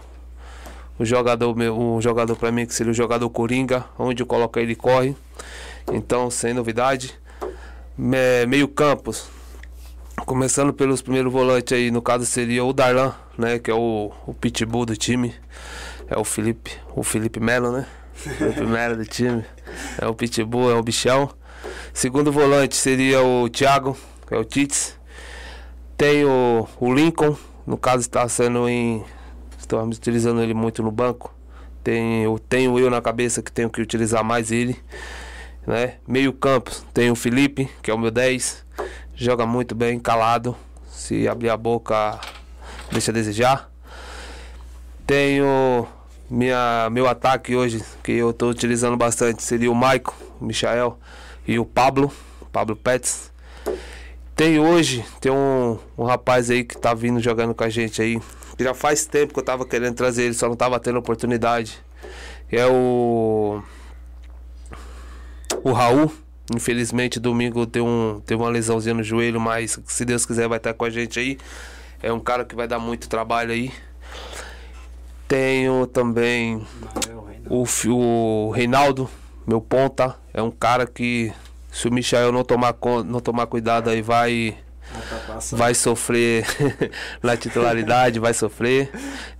[0.99, 4.59] o jogador meu, um jogador para mim que seria o jogador Coringa, onde eu coloco
[4.59, 5.15] ele corre.
[5.91, 7.17] Então, sem novidade.
[8.01, 9.29] Me- meio campos.
[10.25, 14.33] Começando pelos primeiros volantes aí, no caso seria o Darlan, né, que é o, o
[14.33, 15.33] pitbull do time.
[16.07, 17.85] É o Felipe, o Felipe Melo, né?
[18.13, 19.43] Felipe Melo do time.
[19.99, 21.29] É o pitbull, é o bichão.
[21.93, 23.97] Segundo volante seria o Thiago,
[24.27, 24.97] que é o Tits.
[25.97, 27.35] Tem o, o Lincoln,
[27.67, 29.03] no caso está sendo em.
[29.57, 31.33] Estamos utilizando ele muito no banco.
[31.83, 34.77] Tem, eu tenho eu na cabeça que tenho que utilizar mais ele.
[35.69, 35.97] Né?
[36.07, 38.65] Meio campo tem o Felipe, que é o meu 10.
[39.13, 40.57] Joga muito bem, calado.
[40.89, 42.19] Se abrir a boca,
[42.91, 43.69] deixa a desejar.
[45.05, 45.87] Tenho
[46.27, 50.97] minha, meu ataque hoje, que eu estou utilizando bastante, seria o Maicon, o Michael
[51.47, 52.11] e o Pablo,
[52.51, 53.31] Pablo Pets.
[54.35, 58.19] Tem hoje, tem um, um rapaz aí que tá vindo jogando com a gente aí.
[58.57, 61.79] Que já faz tempo que eu tava querendo trazer ele, só não tava tendo oportunidade.
[62.51, 63.61] É o.
[65.63, 66.11] O Raul.
[66.53, 70.73] Infelizmente, domingo teve, um, teve uma lesãozinha no joelho, mas se Deus quiser vai estar
[70.73, 71.37] com a gente aí.
[72.01, 73.71] É um cara que vai dar muito trabalho aí.
[75.27, 76.65] Tenho também
[77.47, 79.07] o, o Reinaldo,
[79.45, 80.15] meu ponta.
[80.33, 81.31] É um cara que,
[81.71, 82.75] se o Michael não tomar,
[83.05, 84.57] não tomar cuidado aí, vai,
[85.51, 86.47] vai sofrer
[87.21, 88.89] na titularidade, vai sofrer.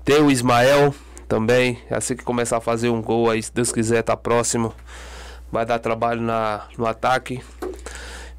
[0.06, 0.94] Tem o Ismael
[1.28, 1.80] também.
[1.90, 4.76] Assim que começar a fazer um gol aí, se Deus quiser, tá próximo.
[5.52, 7.42] Vai dar trabalho na, no ataque.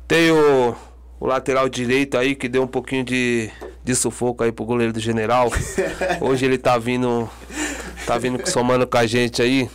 [0.07, 0.74] Tem o,
[1.19, 3.51] o lateral direito aí que deu um pouquinho de,
[3.85, 5.51] de sufoco aí pro goleiro do general.
[6.20, 7.28] Hoje ele tá vindo.
[8.07, 9.69] Tá vindo somando com a gente aí.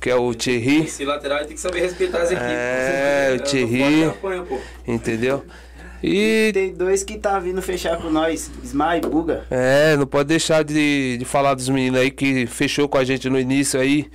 [0.00, 0.84] Que é o Thierry.
[0.84, 2.50] Esse lateral tem que saber respeitar as equipes.
[2.50, 4.12] É, o Thierry.
[4.86, 5.44] Entendeu?
[6.08, 9.44] E Tem dois que tá vindo fechar com nós, Ismael e Buga.
[9.50, 13.28] É, não pode deixar de, de falar dos meninos aí que fechou com a gente
[13.28, 14.08] no início aí.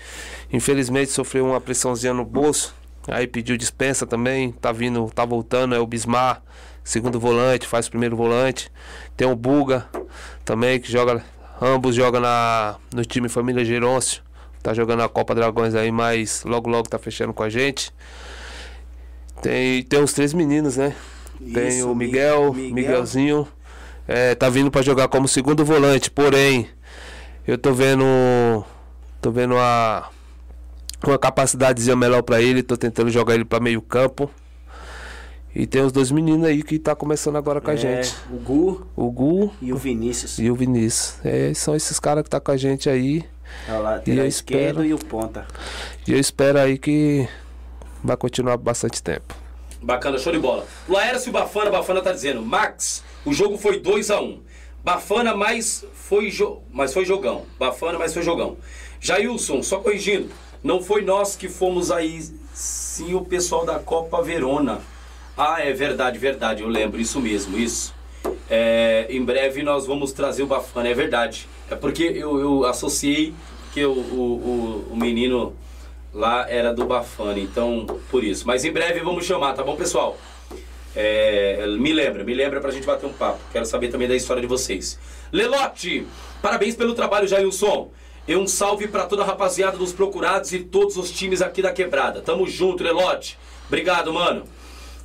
[0.54, 2.74] Infelizmente sofreu uma pressãozinha no bolso.
[3.10, 4.54] Aí pediu dispensa também.
[4.54, 5.76] Tá vindo, tá voltando.
[5.76, 6.42] É o Bismar,
[6.82, 8.72] segundo volante, faz primeiro volante.
[9.18, 9.86] Tem o Buga
[10.46, 11.22] também, que joga.
[11.62, 14.24] Ambos jogam na, no time Família Gerôncio.
[14.64, 17.92] Tá jogando a Copa Dragões aí, mas logo logo tá fechando com a gente.
[19.42, 20.96] Tem, tem os três meninos, né?
[21.54, 22.74] Tem Isso, o Miguel, Miguel.
[22.74, 23.48] Miguelzinho.
[24.08, 26.68] É, tá vindo pra jogar como segundo volante, porém,
[27.48, 28.04] eu tô vendo.
[29.22, 30.10] Tô vendo uma,
[31.06, 34.30] uma capacidadezinha melhor pra ele, tô tentando jogar ele pra meio campo.
[35.54, 38.16] E tem os dois meninos aí que tá começando agora com a É, gente.
[38.32, 40.40] O Gu O Gu e o Vinícius.
[40.40, 41.16] e o Vinícius.
[41.26, 43.26] É, são esses caras que tá com a gente aí.
[43.68, 45.46] É o E lateral eu espero- e o ponta.
[46.08, 47.28] E eu espero aí que
[48.04, 49.36] vai continuar bastante tempo.
[49.82, 50.68] Bacana, show de bola.
[50.88, 54.40] Laércio Bafana, Bafana tá dizendo, Max, o jogo foi 2 a 1 um.
[54.84, 57.46] Bafana, mas foi, jo mas foi jogão.
[57.58, 58.58] Bafana, mas foi jogão.
[59.00, 60.30] Jailson, só corrigindo,
[60.64, 62.22] não foi nós que fomos aí,
[62.54, 64.82] sim o pessoal da Copa Verona.
[65.36, 67.94] Ah, é verdade, verdade, eu lembro, isso mesmo, isso.
[68.50, 71.48] É, em breve nós vamos trazer o Bafana, é verdade.
[71.70, 73.34] É porque eu, eu associei
[73.74, 75.56] que o, o, o menino
[76.14, 78.46] lá era do Bafana, então por isso.
[78.46, 80.18] Mas em breve vamos chamar, tá bom, pessoal?
[80.96, 83.40] É, me lembra, me lembra pra gente bater um papo.
[83.52, 85.00] Quero saber também da história de vocês.
[85.32, 86.06] Lelote,
[86.42, 87.92] parabéns pelo trabalho, Jailson.
[88.28, 91.72] E um salve pra toda a rapaziada dos procurados e todos os times aqui da
[91.72, 92.22] quebrada.
[92.22, 93.38] Tamo junto, Lelote.
[93.68, 94.44] Obrigado, mano.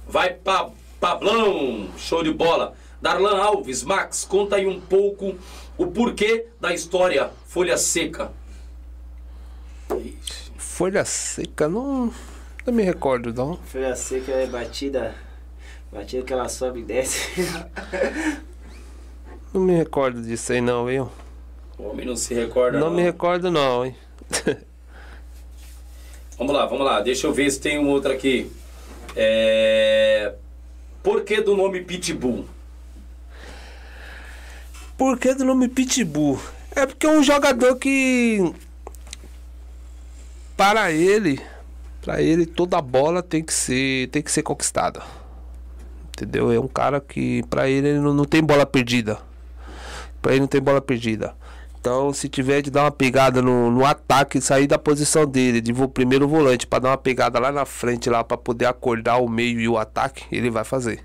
[0.07, 0.71] Vai, pa
[1.01, 2.75] Pablão, show de bola.
[3.01, 5.37] Darlan Alves, Max, conta aí um pouco
[5.77, 8.33] o porquê da história Folha Seca.
[10.77, 12.13] Folha seca, não,
[12.67, 13.57] não me recordo não.
[13.57, 15.15] Folha seca é batida.
[15.91, 17.31] Batida que ela sobe e desce.
[19.55, 21.11] Não me recordo disso aí não, viu?
[21.79, 22.79] O homem não se recorda.
[22.79, 23.97] Não me recordo não, hein?
[26.37, 27.01] Vamos lá, vamos lá.
[27.01, 28.53] Deixa eu ver se tem um outro aqui.
[29.17, 30.35] É...
[31.03, 32.45] Por que do nome Pitbull?
[34.99, 36.39] Por que do nome Pitbull?
[36.73, 38.53] É porque é um jogador que.
[40.57, 41.41] Para ele,
[42.01, 45.03] para ele toda bola tem que ser, tem que ser conquistada.
[46.09, 46.51] Entendeu?
[46.51, 49.19] É um cara que para ele, ele não, não tem bola perdida.
[50.23, 51.35] Para ele não tem bola perdida.
[51.79, 55.73] Então, se tiver de dar uma pegada no, no ataque, sair da posição dele, de
[55.73, 59.29] vo, primeiro volante, para dar uma pegada lá na frente, lá para poder acordar o
[59.29, 61.05] meio e o ataque, ele vai fazer.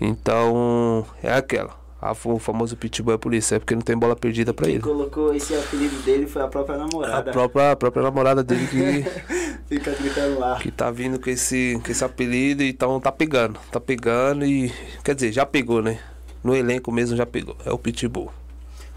[0.00, 1.81] Então, é aquela.
[2.02, 4.82] A, o famoso pitbull é isso, é porque não tem bola perdida para Quem ele.
[4.82, 7.30] colocou esse apelido dele foi a própria A namorada.
[7.30, 9.04] própria, a própria namorada dele que,
[9.68, 10.56] Fica gritando lá.
[10.56, 13.60] que tá vindo com esse, com esse apelido, então tá pegando.
[13.70, 14.72] Tá pegando e.
[15.04, 16.00] Quer dizer, já pegou, né?
[16.42, 17.56] No elenco mesmo já pegou.
[17.64, 18.32] É o Pitbull.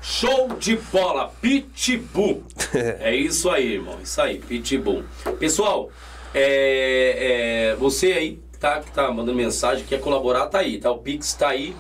[0.02, 2.44] Show de bola, Pitbull.
[3.00, 4.00] é isso aí, irmão.
[4.02, 5.04] Isso aí, Pitbull.
[5.40, 5.92] Pessoal,
[6.34, 10.90] é, é, você aí que tá, que tá mandando mensagem, quer colaborar, tá aí, tá?
[10.92, 11.76] O Pix tá aí.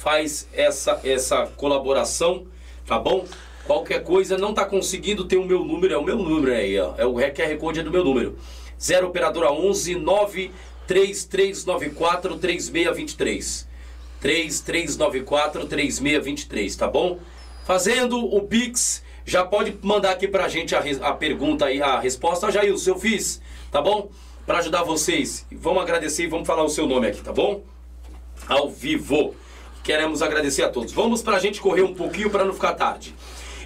[0.00, 2.46] Faz essa, essa colaboração,
[2.86, 3.26] tá bom?
[3.66, 6.94] Qualquer coisa, não tá conseguindo ter o meu número, é o meu número aí, ó.
[6.96, 8.38] É o QR Code é do meu número.
[8.80, 13.68] 0 operadora 11 93394 3623.
[14.22, 17.18] 3394 3623, tá bom?
[17.66, 22.50] Fazendo o Pix, já pode mandar aqui pra gente a, a pergunta aí, a resposta.
[22.50, 24.08] Jailson, eu fiz, tá bom?
[24.46, 25.46] Pra ajudar vocês.
[25.52, 27.62] Vamos agradecer e vamos falar o seu nome aqui, tá bom?
[28.48, 29.36] Ao vivo.
[29.82, 30.92] Queremos agradecer a todos.
[30.92, 33.14] Vamos pra gente correr um pouquinho pra não ficar tarde.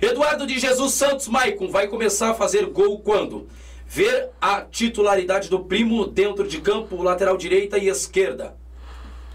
[0.00, 3.48] Eduardo de Jesus Santos Maicon vai começar a fazer gol quando?
[3.86, 8.54] Ver a titularidade do primo dentro de campo, lateral direita e esquerda.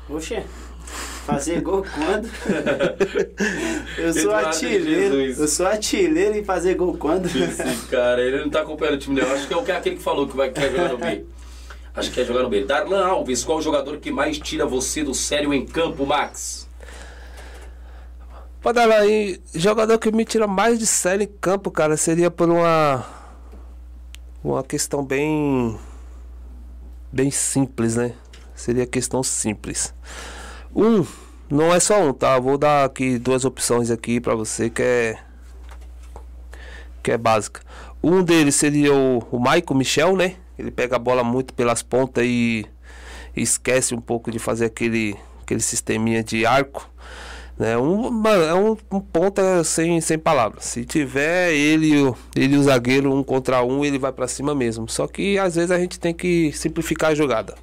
[0.10, 0.42] Oxe,
[1.26, 2.30] fazer gol quando?
[3.98, 5.16] Eu sou Eduardo artilheiro.
[5.22, 7.26] Eu sou artilheiro e fazer gol quando?
[7.28, 9.32] Esse cara, ele não tá acompanhando o time, não.
[9.32, 11.26] Acho que é o que- aquele que falou que vai quer jogar no B.
[11.96, 12.64] Acho que quer jogar no B.
[12.66, 16.68] Darlan Alves, qual o jogador que mais tira você do sério em campo, Max?
[18.62, 22.50] Pode dar aí, jogador que me tira mais de sério em campo, cara, seria por
[22.50, 23.06] uma.
[24.44, 25.80] Uma questão bem.
[27.10, 28.14] Bem simples, né?
[28.54, 29.94] Seria questão simples.
[30.76, 31.06] Um,
[31.50, 32.38] não é só um, tá?
[32.38, 35.18] Vou dar aqui duas opções aqui pra você que é.
[37.02, 37.62] Que é básica.
[38.04, 40.36] Um deles seria o, o Michael Michel, né?
[40.58, 42.66] Ele pega a bola muito pelas pontas e,
[43.34, 46.90] e esquece um pouco de fazer aquele, aquele sisteminha de arco.
[47.60, 47.78] Né?
[47.78, 50.64] Um, é um, um ponta sem, sem palavras.
[50.64, 54.56] Se tiver ele, o- ele e o zagueiro um contra um, ele vai pra cima
[54.56, 54.88] mesmo.
[54.88, 57.56] Só que às vezes a gente tem que simplificar a jogada.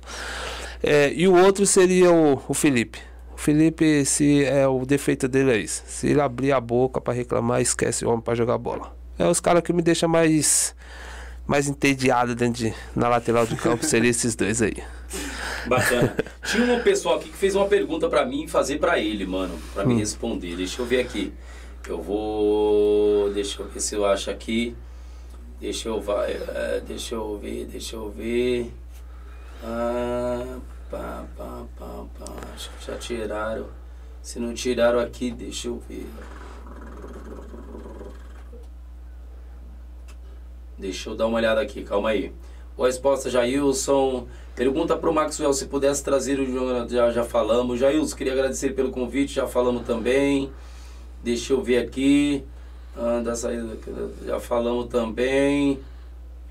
[0.82, 2.98] É, e o outro seria o, o Felipe.
[3.34, 5.82] O Felipe, se é o defeito dele é isso.
[5.86, 8.94] Se ele abrir a boca pra reclamar, esquece o homem pra jogar bola.
[9.18, 10.74] É os caras que me deixam mais
[11.46, 14.76] mais entediado dentro de, na lateral de campo, seria esses dois aí.
[15.66, 16.16] Bacana.
[16.44, 19.84] Tinha um pessoal aqui que fez uma pergunta pra mim fazer pra ele, mano, Pra
[19.84, 20.56] me responder.
[20.56, 21.32] Deixa eu ver aqui.
[21.88, 24.76] Eu vou, deixa eu ver se eu acho aqui.
[25.60, 28.72] Deixa eu vai, é, deixa eu ver, deixa eu ver.
[29.64, 30.58] Ah,
[30.90, 32.32] pá, pá, pá, pá.
[32.54, 33.66] Acho que já tiraram.
[34.20, 36.06] Se não tiraram aqui, deixa eu ver.
[40.76, 42.32] Deixa eu dar uma olhada aqui, calma aí.
[42.78, 44.26] Resposta, Jailson.
[44.54, 46.88] Pergunta pro Maxwell se pudesse trazer o.
[46.88, 47.78] Já, já falamos.
[47.78, 50.50] Jailson, queria agradecer pelo convite, já falamos também.
[51.22, 52.44] Deixa eu ver aqui.
[52.96, 53.76] Ah, da saída,
[54.24, 55.78] já falamos também.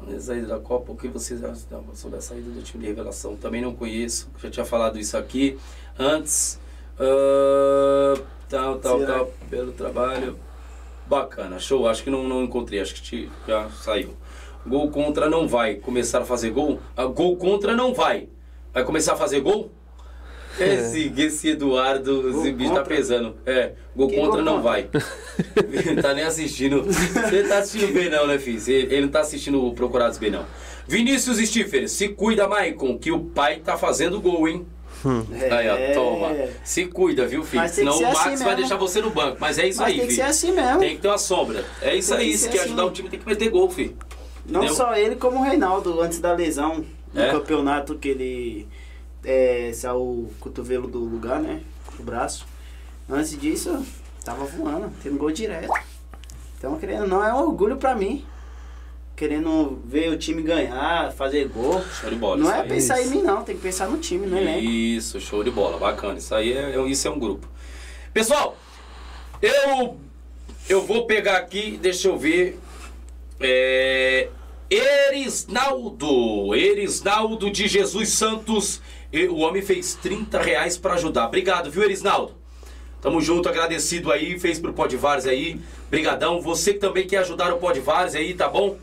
[0.08, 3.36] Da saída da Copa, o que vocês acham sobre a saída do time de revelação?
[3.36, 5.58] Também não conheço, já tinha falado isso aqui
[5.98, 6.60] antes.
[7.00, 8.14] Ah,
[8.50, 9.14] tal, tal, Será?
[9.16, 10.38] tal, pelo trabalho.
[11.08, 11.88] Bacana, show.
[11.88, 14.14] Acho que não, não encontrei, acho que te- já saiu.
[14.66, 16.80] Gol contra não vai começar a fazer gol?
[16.98, 18.28] Ah, gol contra não vai.
[18.74, 19.72] Vai começar a fazer gol?
[20.60, 23.36] Esse, esse Eduardo, esse bicho tá pesando.
[23.46, 24.70] É, gol Que contra gol não contra?
[24.72, 24.90] vai.
[25.72, 26.84] Ele tá nem assistindo.
[26.84, 28.62] Você tá assistindo B não, né, filho?
[28.70, 30.46] Ele não tá assistindo o Procurados B não.
[30.88, 34.66] Vinícius Stiffer, se cuida, Maicon, que o pai tá fazendo gol, hein?
[35.52, 36.34] Aí, ó, toma.
[36.64, 37.62] Se cuida, viu, filho?
[37.62, 37.68] É.
[37.68, 39.38] Tem que Senão o Max assim vai deixar você no banco.
[39.40, 40.24] Mas é isso Mas aí, tem que filho.
[40.26, 40.80] ser assim mesmo.
[40.80, 41.66] Tem que ter uma sombra.
[41.82, 42.66] É isso Tem aí, que se quer assim.
[42.68, 43.96] ajudar o time, tem que meter gol, filho.
[44.48, 44.76] Não Entendeu?
[44.76, 47.32] só ele, como o Reinaldo, antes da lesão, no É?
[47.32, 48.68] campeonato que ele
[49.24, 51.62] é, saiu o cotovelo do lugar, né?
[52.00, 52.46] O braço.
[53.10, 53.84] Antes disso,
[54.24, 55.72] tava voando, tendo gol direto.
[56.58, 58.24] Então, querendo não, é um orgulho pra mim.
[59.16, 61.82] Querendo ver o time ganhar, fazer gol.
[62.02, 62.36] Show de bola.
[62.38, 63.44] Não isso é pensar em mim, não.
[63.44, 64.60] Tem que pensar no time, no elenco.
[64.60, 66.18] Isso, show de bola, bacana.
[66.20, 67.48] Isso aí é, é- isso é um grupo.
[68.14, 68.58] Pessoal,
[69.42, 69.98] eu
[70.68, 72.60] eu vou pegar aqui, deixa eu ver.
[73.40, 74.30] É,
[74.70, 78.82] Erisnaldo, Erisnaldo de Jesus Santos.
[79.30, 81.28] O homem fez 30 reais pra ajudar.
[81.28, 82.34] Obrigado, viu, Erisnaldo?
[83.02, 85.62] Tamo junto, agradecido aí, fez pro Podvares aí.
[85.90, 86.42] Brigadão.
[86.42, 88.78] Você que também quer ajudar o Podvares aí, tá bom?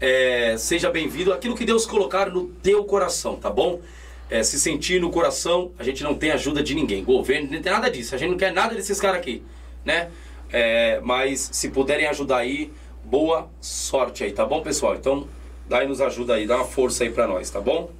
[0.00, 1.32] É, seja bem-vindo.
[1.32, 3.80] Aquilo que Deus colocar no teu coração, tá bom?
[4.28, 7.04] É, se sentir no coração, a gente não tem ajuda de ninguém.
[7.04, 8.14] Governo, não tem nada disso.
[8.14, 9.44] A gente não quer nada desses caras aqui,
[9.84, 10.10] né?
[10.50, 12.72] É, mas se puderem ajudar aí,
[13.12, 14.94] boa sorte aí, tá bom, pessoal?
[14.94, 15.28] Então,
[15.68, 17.90] daí nos ajuda aí, dá uma força aí pra nós, tá bom?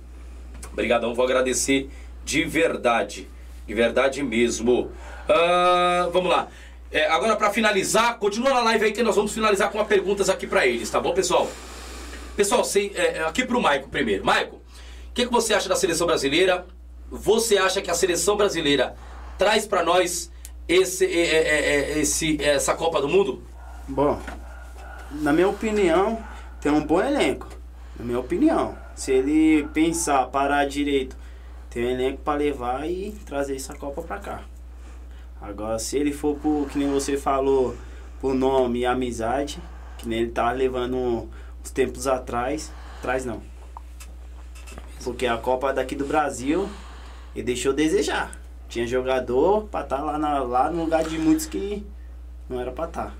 [0.72, 1.90] Obrigadão, vou agradecer
[2.24, 3.28] de verdade.
[3.66, 4.90] De verdade mesmo.
[5.28, 6.48] Ah, vamos lá.
[6.90, 10.46] É, agora, pra finalizar, continua na live aí que nós vamos finalizar com perguntas aqui
[10.46, 11.46] pra eles, tá bom, pessoal?
[12.34, 14.24] Pessoal, sei, é, é, aqui pro Maico primeiro.
[14.24, 16.64] Maico, o que, que você acha da seleção brasileira?
[17.10, 18.96] Você acha que a seleção brasileira
[19.36, 20.32] traz pra nós
[20.66, 23.42] esse, é, é, é, esse, essa Copa do Mundo?
[23.86, 24.18] Bom,
[25.20, 26.22] na minha opinião,
[26.60, 27.48] tem um bom elenco.
[27.98, 28.76] Na minha opinião.
[28.94, 31.16] Se ele pensar, parar direito,
[31.70, 34.42] tem um elenco pra levar e trazer essa Copa pra cá.
[35.40, 37.74] Agora, se ele for por, que nem você falou,
[38.20, 39.60] por nome e amizade,
[39.98, 42.70] que nem ele tá levando uns tempos atrás,
[43.00, 43.42] traz não.
[45.02, 46.68] Porque a Copa daqui do Brasil,
[47.34, 48.30] ele deixou desejar.
[48.68, 51.84] Tinha jogador pra estar lá, na- lá no lugar de muitos que
[52.48, 53.14] não era pra estar.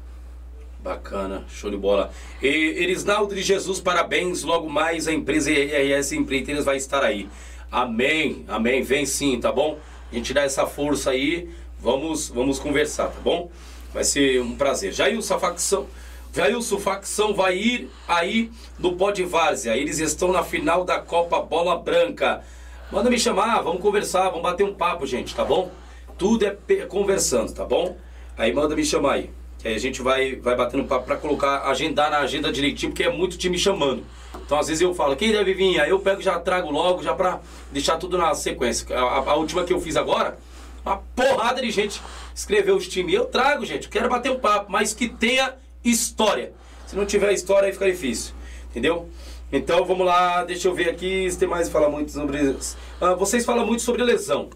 [0.83, 2.11] Bacana, show de bola.
[2.43, 4.43] E, Erisnaldo de Jesus, parabéns.
[4.43, 7.29] Logo mais a empresa IRS Empreiteiras vai estar aí.
[7.71, 8.83] Amém, amém.
[8.83, 9.79] Vem sim, tá bom?
[10.11, 11.49] A gente dá essa força aí.
[11.79, 13.49] Vamos, vamos conversar, tá bom?
[13.95, 14.93] Vai ser um prazer.
[14.93, 15.87] Jailson, facção.
[16.35, 19.77] Jailson, facção vai ir aí no Pod Várzea.
[19.77, 22.43] Eles estão na final da Copa Bola Branca.
[22.91, 25.71] Manda me chamar, vamos conversar, vamos bater um papo, gente, tá bom?
[26.19, 26.57] Tudo é
[26.87, 27.97] conversando, tá bom?
[28.37, 29.42] Aí manda me chamar aí.
[29.65, 33.11] Aí a gente vai, vai batendo papo pra colocar, agendar na agenda direitinho, porque é
[33.13, 34.05] muito time chamando.
[34.45, 35.81] Então às vezes eu falo, quem deve vir?
[35.81, 37.41] Aí eu pego já trago logo, já pra
[37.71, 38.87] deixar tudo na sequência.
[38.97, 40.37] A, a- a última que eu fiz agora,
[40.85, 42.03] uma porrada de gente
[42.35, 43.15] escreveu os times.
[43.15, 46.53] Eu trago, gente, quero bater um papo, mas que tenha história.
[46.87, 48.35] Se não tiver história, aí fica difícil.
[48.71, 49.09] Entendeu?
[49.53, 52.57] Então vamos lá, deixa eu ver aqui se tem mais falar muito sobre.
[53.01, 54.49] Ah, vocês falam muito sobre lesão.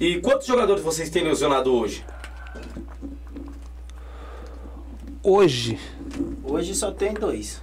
[0.00, 2.04] E quantos jogadores vocês têm lesionado hoje?
[5.22, 5.78] Hoje,
[6.42, 7.60] Hoje só tem dois.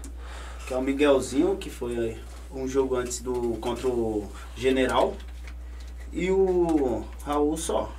[0.67, 2.17] Que é o Miguelzinho, que foi
[2.53, 5.15] um jogo antes do contra o General.
[6.11, 7.91] E o Raul só,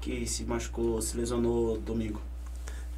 [0.00, 2.20] que se machucou, se lesionou domingo.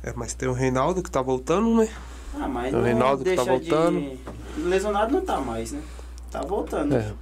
[0.02, 1.88] é, mas tem o Reinaldo que tá voltando, né?
[2.34, 4.18] Ah, mas O não Reinaldo que tá deixa de- voltando.
[4.58, 5.82] Lesionado não tá mais, né?
[6.30, 6.94] Tá voltando.
[6.96, 7.12] É.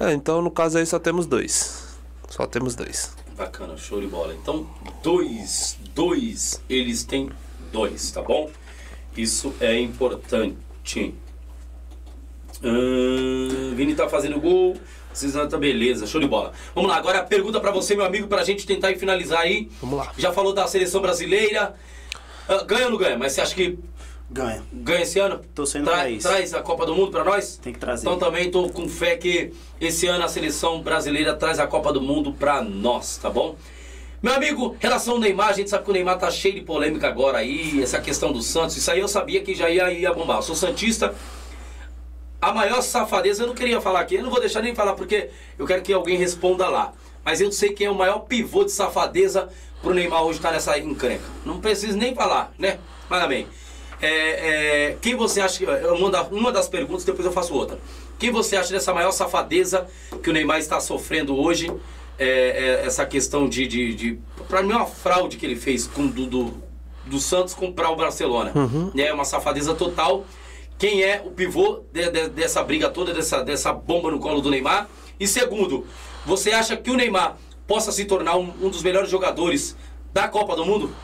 [0.00, 1.96] É, então no caso aí só temos dois.
[2.28, 3.14] Só temos dois.
[3.36, 4.34] Bacana, show de bola.
[4.34, 4.68] Então,
[5.02, 7.30] dois, dois, eles têm
[7.72, 8.50] dois, tá bom?
[9.16, 11.14] Isso é importante.
[12.62, 14.76] Ahn, Vini tá fazendo gol.
[15.12, 16.52] Cisna tá beleza, show de bola.
[16.74, 19.68] Vamos lá, agora a pergunta pra você, meu amigo, pra gente tentar ir finalizar aí.
[19.80, 20.12] Vamos lá.
[20.16, 21.74] Já falou da seleção brasileira.
[22.48, 23.18] Ah, ganha ou não ganha?
[23.18, 23.76] Mas você acha que
[24.30, 24.62] Ganha.
[24.72, 25.40] ganha esse ano?
[25.52, 26.28] Tô sendo Tra- isso.
[26.28, 27.56] Traz a Copa do Mundo pra nós?
[27.56, 28.06] Tem que trazer.
[28.06, 32.00] Então também tô com fé que esse ano a seleção brasileira traz a Copa do
[32.00, 33.56] Mundo pra nós, tá bom?
[34.22, 37.08] Meu amigo, relação ao Neymar, a gente sabe que o Neymar tá cheio de polêmica
[37.08, 40.36] agora aí, essa questão do Santos, isso aí eu sabia que já ia, ia bombar.
[40.36, 41.14] Eu sou Santista.
[42.38, 45.30] A maior safadeza eu não queria falar aqui, eu não vou deixar nem falar porque
[45.58, 46.92] eu quero que alguém responda lá.
[47.24, 49.48] Mas eu sei quem é o maior pivô de safadeza
[49.80, 51.24] pro Neymar hoje estar nessa encrenca.
[51.46, 52.78] Não preciso nem falar, né?
[53.08, 53.46] Mas amém.
[54.02, 55.64] É, é, quem você acha que.
[55.64, 57.78] eu mando uma das perguntas, depois eu faço outra.
[58.18, 59.86] Quem você acha dessa maior safadeza
[60.22, 61.70] que o Neymar está sofrendo hoje?
[62.22, 62.26] É,
[62.82, 63.66] é, essa questão de.
[63.66, 66.54] de, de para mim, é uma fraude que ele fez com, do, do,
[67.06, 68.52] do Santos comprar o Barcelona.
[68.96, 70.26] É uma safadeza total.
[70.78, 74.50] Quem é o pivô de- de- dessa briga toda, dessa, dessa bomba no colo do
[74.50, 74.86] Neymar?
[75.18, 75.86] E segundo,
[76.26, 77.36] você acha que o Neymar
[77.66, 79.74] possa se tornar um, um dos melhores jogadores
[80.12, 80.94] da Copa do Mundo?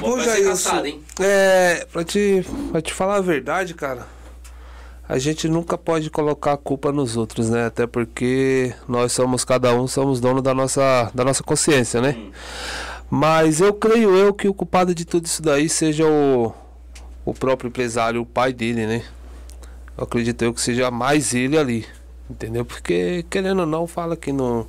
[0.00, 4.06] Bom, ser Jailson, é, pra te, pra te falar a verdade, cara,
[5.12, 7.66] a gente nunca pode colocar a culpa nos outros, né?
[7.66, 12.16] Até porque nós somos, cada um, somos dono da nossa, da nossa consciência, né?
[13.10, 16.54] Mas eu creio eu que o culpado de tudo isso daí seja o,
[17.26, 19.04] o próprio empresário, o pai dele, né?
[19.98, 21.86] Eu acredito eu que seja mais ele ali,
[22.30, 22.64] entendeu?
[22.64, 24.66] Porque, querendo ou não, fala que não,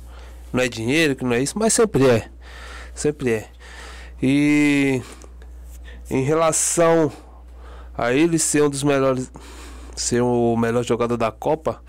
[0.52, 2.28] não é dinheiro, que não é isso, mas sempre é.
[2.94, 3.48] Sempre é.
[4.22, 5.00] E
[6.10, 7.10] em relação
[7.96, 9.32] a ele ser um dos melhores,
[9.94, 11.82] ser o melhor jogador da Copa,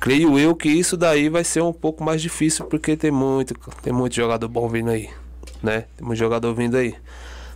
[0.00, 3.92] creio eu que isso daí vai ser um pouco mais difícil porque tem muito, tem
[3.92, 5.10] muito jogador bom vindo aí,
[5.62, 5.86] né?
[5.96, 6.94] Tem muito jogador vindo aí.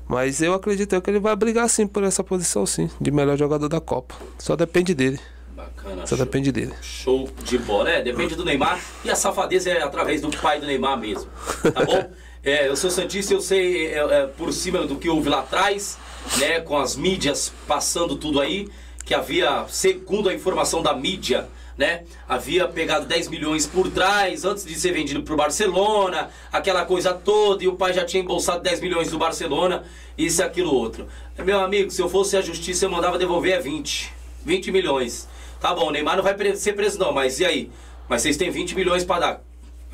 [0.09, 3.69] Mas eu acredito que ele vai brigar sim por essa posição sim, de melhor jogador
[3.69, 4.15] da Copa.
[4.39, 5.21] Só depende dele.
[5.55, 6.07] Bacana.
[6.07, 6.25] Só show.
[6.25, 6.73] depende dele.
[6.81, 7.91] Show de bola.
[7.91, 8.81] É, depende do Neymar.
[9.05, 11.29] E a safadeza é através do pai do Neymar mesmo.
[11.75, 12.11] Tá bom?
[12.45, 15.99] É, eu sou Santista, eu sei é, é, por cima do que houve lá atrás,
[16.39, 16.61] né?
[16.61, 18.69] Com as mídias passando tudo aí,
[19.09, 21.49] que havia, segundo a informação da mídia,
[21.79, 22.05] né?
[22.29, 27.65] Havia pegado 10 milhões por trás antes de ser vendido pro Barcelona, aquela coisa toda,
[27.65, 29.85] e o pai já tinha embolsado 10 milhões do Barcelona,
[30.19, 31.09] isso e aquilo outro.
[31.39, 34.13] Meu amigo, se eu fosse a justiça, eu mandava devolver a 20.
[34.45, 35.27] 20 milhões.
[35.59, 37.71] Tá bom, o Neymar não vai ser preso não, mas e aí?
[38.11, 39.41] Mas vocês têm 20 milhões para dar.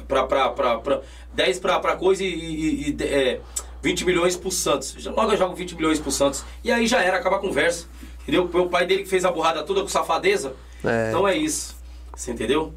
[0.09, 1.01] Pra, pra, pra, pra,
[1.35, 3.41] 10 pra, pra coisa e, e, e é,
[3.81, 4.93] 20 milhões pro Santos.
[4.99, 6.45] Já- Logo eu jogo 20 milhões pro Santos.
[6.65, 7.87] E aí já era, acaba a conversa.
[8.25, 8.49] Entendeu?
[8.49, 10.55] Foi o pai dele que fez a burrada toda com safadeza.
[10.83, 11.11] É.
[11.11, 11.77] Então é isso.
[12.17, 12.73] Você entendeu?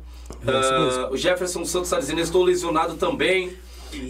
[0.46, 1.08] É mesmo.
[1.08, 3.58] o Jefferson Santos está dizendo, estou lesionado também.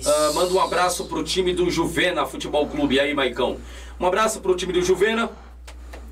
[0.06, 2.96] Ah, manda um abraço pro time do Juvena Futebol Clube.
[2.96, 3.58] E aí, Maicão?
[4.00, 5.30] Um abraço pro time do Juvena.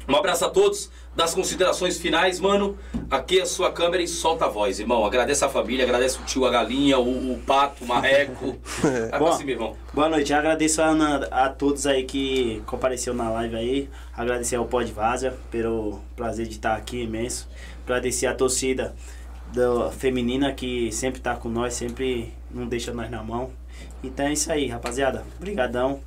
[0.08, 0.92] Um abraço a todos.
[1.16, 2.78] Das considerações finais, mano.
[3.10, 5.06] Aqui é a sua câmera e solta a voz, irmão.
[5.06, 8.48] Agradece a família, agradece o tio, a galinha, o, o pato, o marreco.
[8.48, 8.58] Bom.
[9.18, 9.78] pra cima, irmão.
[9.94, 13.90] Boa noite, agradeço a, Ana- a todos aí que compareceu na live aí.
[14.16, 17.48] Agradecer ao Pod Vaza pelo prazer de estar aqui imenso.
[17.86, 18.94] Agradecer a torcida
[19.54, 23.52] do, feminina que sempre tá com nós, sempre não deixa nós na mão.
[24.04, 25.24] Então é isso aí, rapaziada.
[25.38, 26.02] Obrigadão.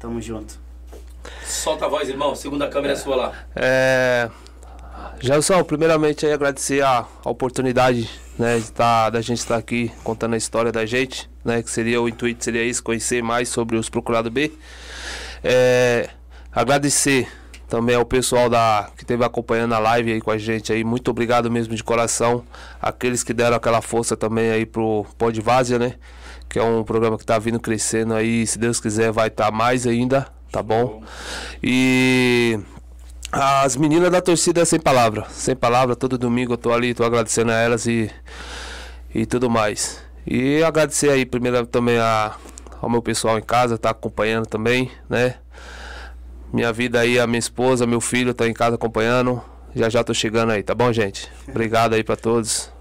[0.00, 0.58] Tamo junto.
[1.44, 2.34] Solta a voz, irmão.
[2.34, 3.32] Segunda câmera é sua lá.
[3.54, 4.30] É,
[5.22, 10.32] Gelson, primeiramente aí agradecer a, a oportunidade né, de tá, da gente estar aqui contando
[10.32, 13.90] a história da gente, né, que seria o intuito seria isso, conhecer mais sobre os
[13.90, 14.50] Procurados B.
[15.44, 16.08] É,
[16.50, 17.28] agradecer
[17.68, 21.10] também ao pessoal da que esteve acompanhando a live aí com a gente aí, muito
[21.10, 22.42] obrigado mesmo de coração,
[22.80, 25.96] aqueles que deram aquela força também aí pro Podvásia, né,
[26.48, 29.86] que é um programa que está vindo crescendo aí, se Deus quiser vai estar mais
[29.86, 31.02] ainda, tá bom?
[31.62, 32.58] E
[33.32, 37.52] as meninas da torcida sem palavra, sem palavra, todo domingo eu tô ali, tô agradecendo
[37.52, 38.10] a elas e,
[39.14, 40.02] e tudo mais.
[40.26, 42.34] E agradecer aí primeiro também a,
[42.80, 45.36] ao meu pessoal em casa, tá acompanhando também, né?
[46.52, 49.40] Minha vida aí, a minha esposa, meu filho tá em casa acompanhando.
[49.74, 51.30] Já já tô chegando aí, tá bom, gente?
[51.48, 52.72] Obrigado aí pra todos.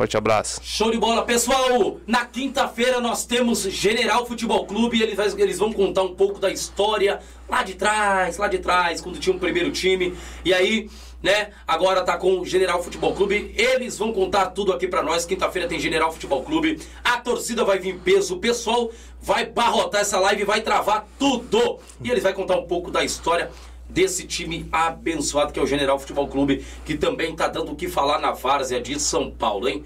[0.00, 0.62] Forte abraço.
[0.64, 1.98] Show de bola, pessoal!
[2.06, 5.02] Na quinta-feira nós temos General Futebol Clube.
[5.02, 9.02] Eles, vai- eles vão contar um pouco da história lá de trás, lá de trás,
[9.02, 10.16] quando tinha um primeiro time.
[10.42, 10.88] E aí,
[11.22, 11.50] né?
[11.68, 13.52] Agora tá com o General Futebol Clube.
[13.54, 15.26] Eles vão contar tudo aqui pra nós.
[15.26, 16.80] Quinta-feira tem General Futebol Clube.
[17.04, 18.36] A torcida vai vir peso.
[18.36, 18.90] O pessoal
[19.20, 21.78] vai barrotar essa live, vai travar tudo.
[22.02, 23.50] E eles vão contar um pouco da história
[23.90, 27.88] desse time abençoado que é o General Futebol Clube, que também tá dando o que
[27.88, 29.84] falar na várzea de São Paulo, hein?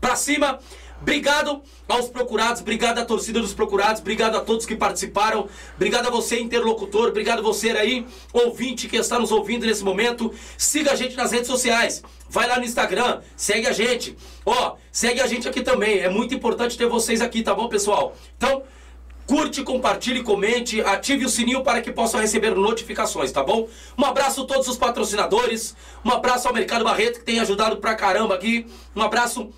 [0.00, 0.58] Pra cima!
[1.00, 6.10] Obrigado aos procurados, obrigado à torcida dos procurados, obrigado a todos que participaram, obrigado a
[6.10, 10.32] você, interlocutor, obrigado a você aí, ouvinte que está nos ouvindo nesse momento.
[10.56, 14.16] Siga a gente nas redes sociais, vai lá no Instagram, segue a gente.
[14.44, 18.16] Ó, segue a gente aqui também, é muito importante ter vocês aqui, tá bom, pessoal?
[18.36, 18.62] Então,
[19.26, 23.68] Curte, compartilhe, comente, ative o sininho para que possa receber notificações, tá bom?
[23.98, 25.74] Um abraço a todos os patrocinadores,
[26.04, 29.52] um abraço ao Mercado Barreto que tem ajudado pra caramba aqui, um abraço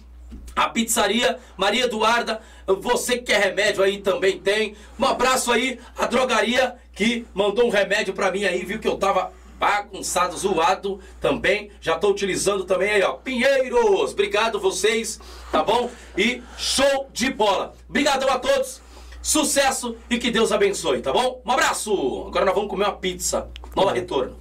[0.57, 6.07] à pizzaria Maria Eduarda, você que quer remédio aí também tem, um abraço aí à
[6.07, 11.71] drogaria que mandou um remédio pra mim aí, viu que eu tava bagunçado, zoado também.
[11.81, 13.15] Já tô utilizando também aí, ó.
[13.15, 15.21] Pinheiros, obrigado vocês,
[15.51, 15.91] tá bom?
[16.17, 17.75] E show de bola.
[17.89, 18.81] Obrigadão a todos.
[19.29, 21.43] Sucesso e que Deus abençoe, tá bom?
[21.45, 22.25] Um abraço!
[22.29, 23.47] Agora nós vamos comer uma pizza.
[23.77, 24.35] Nova retorno.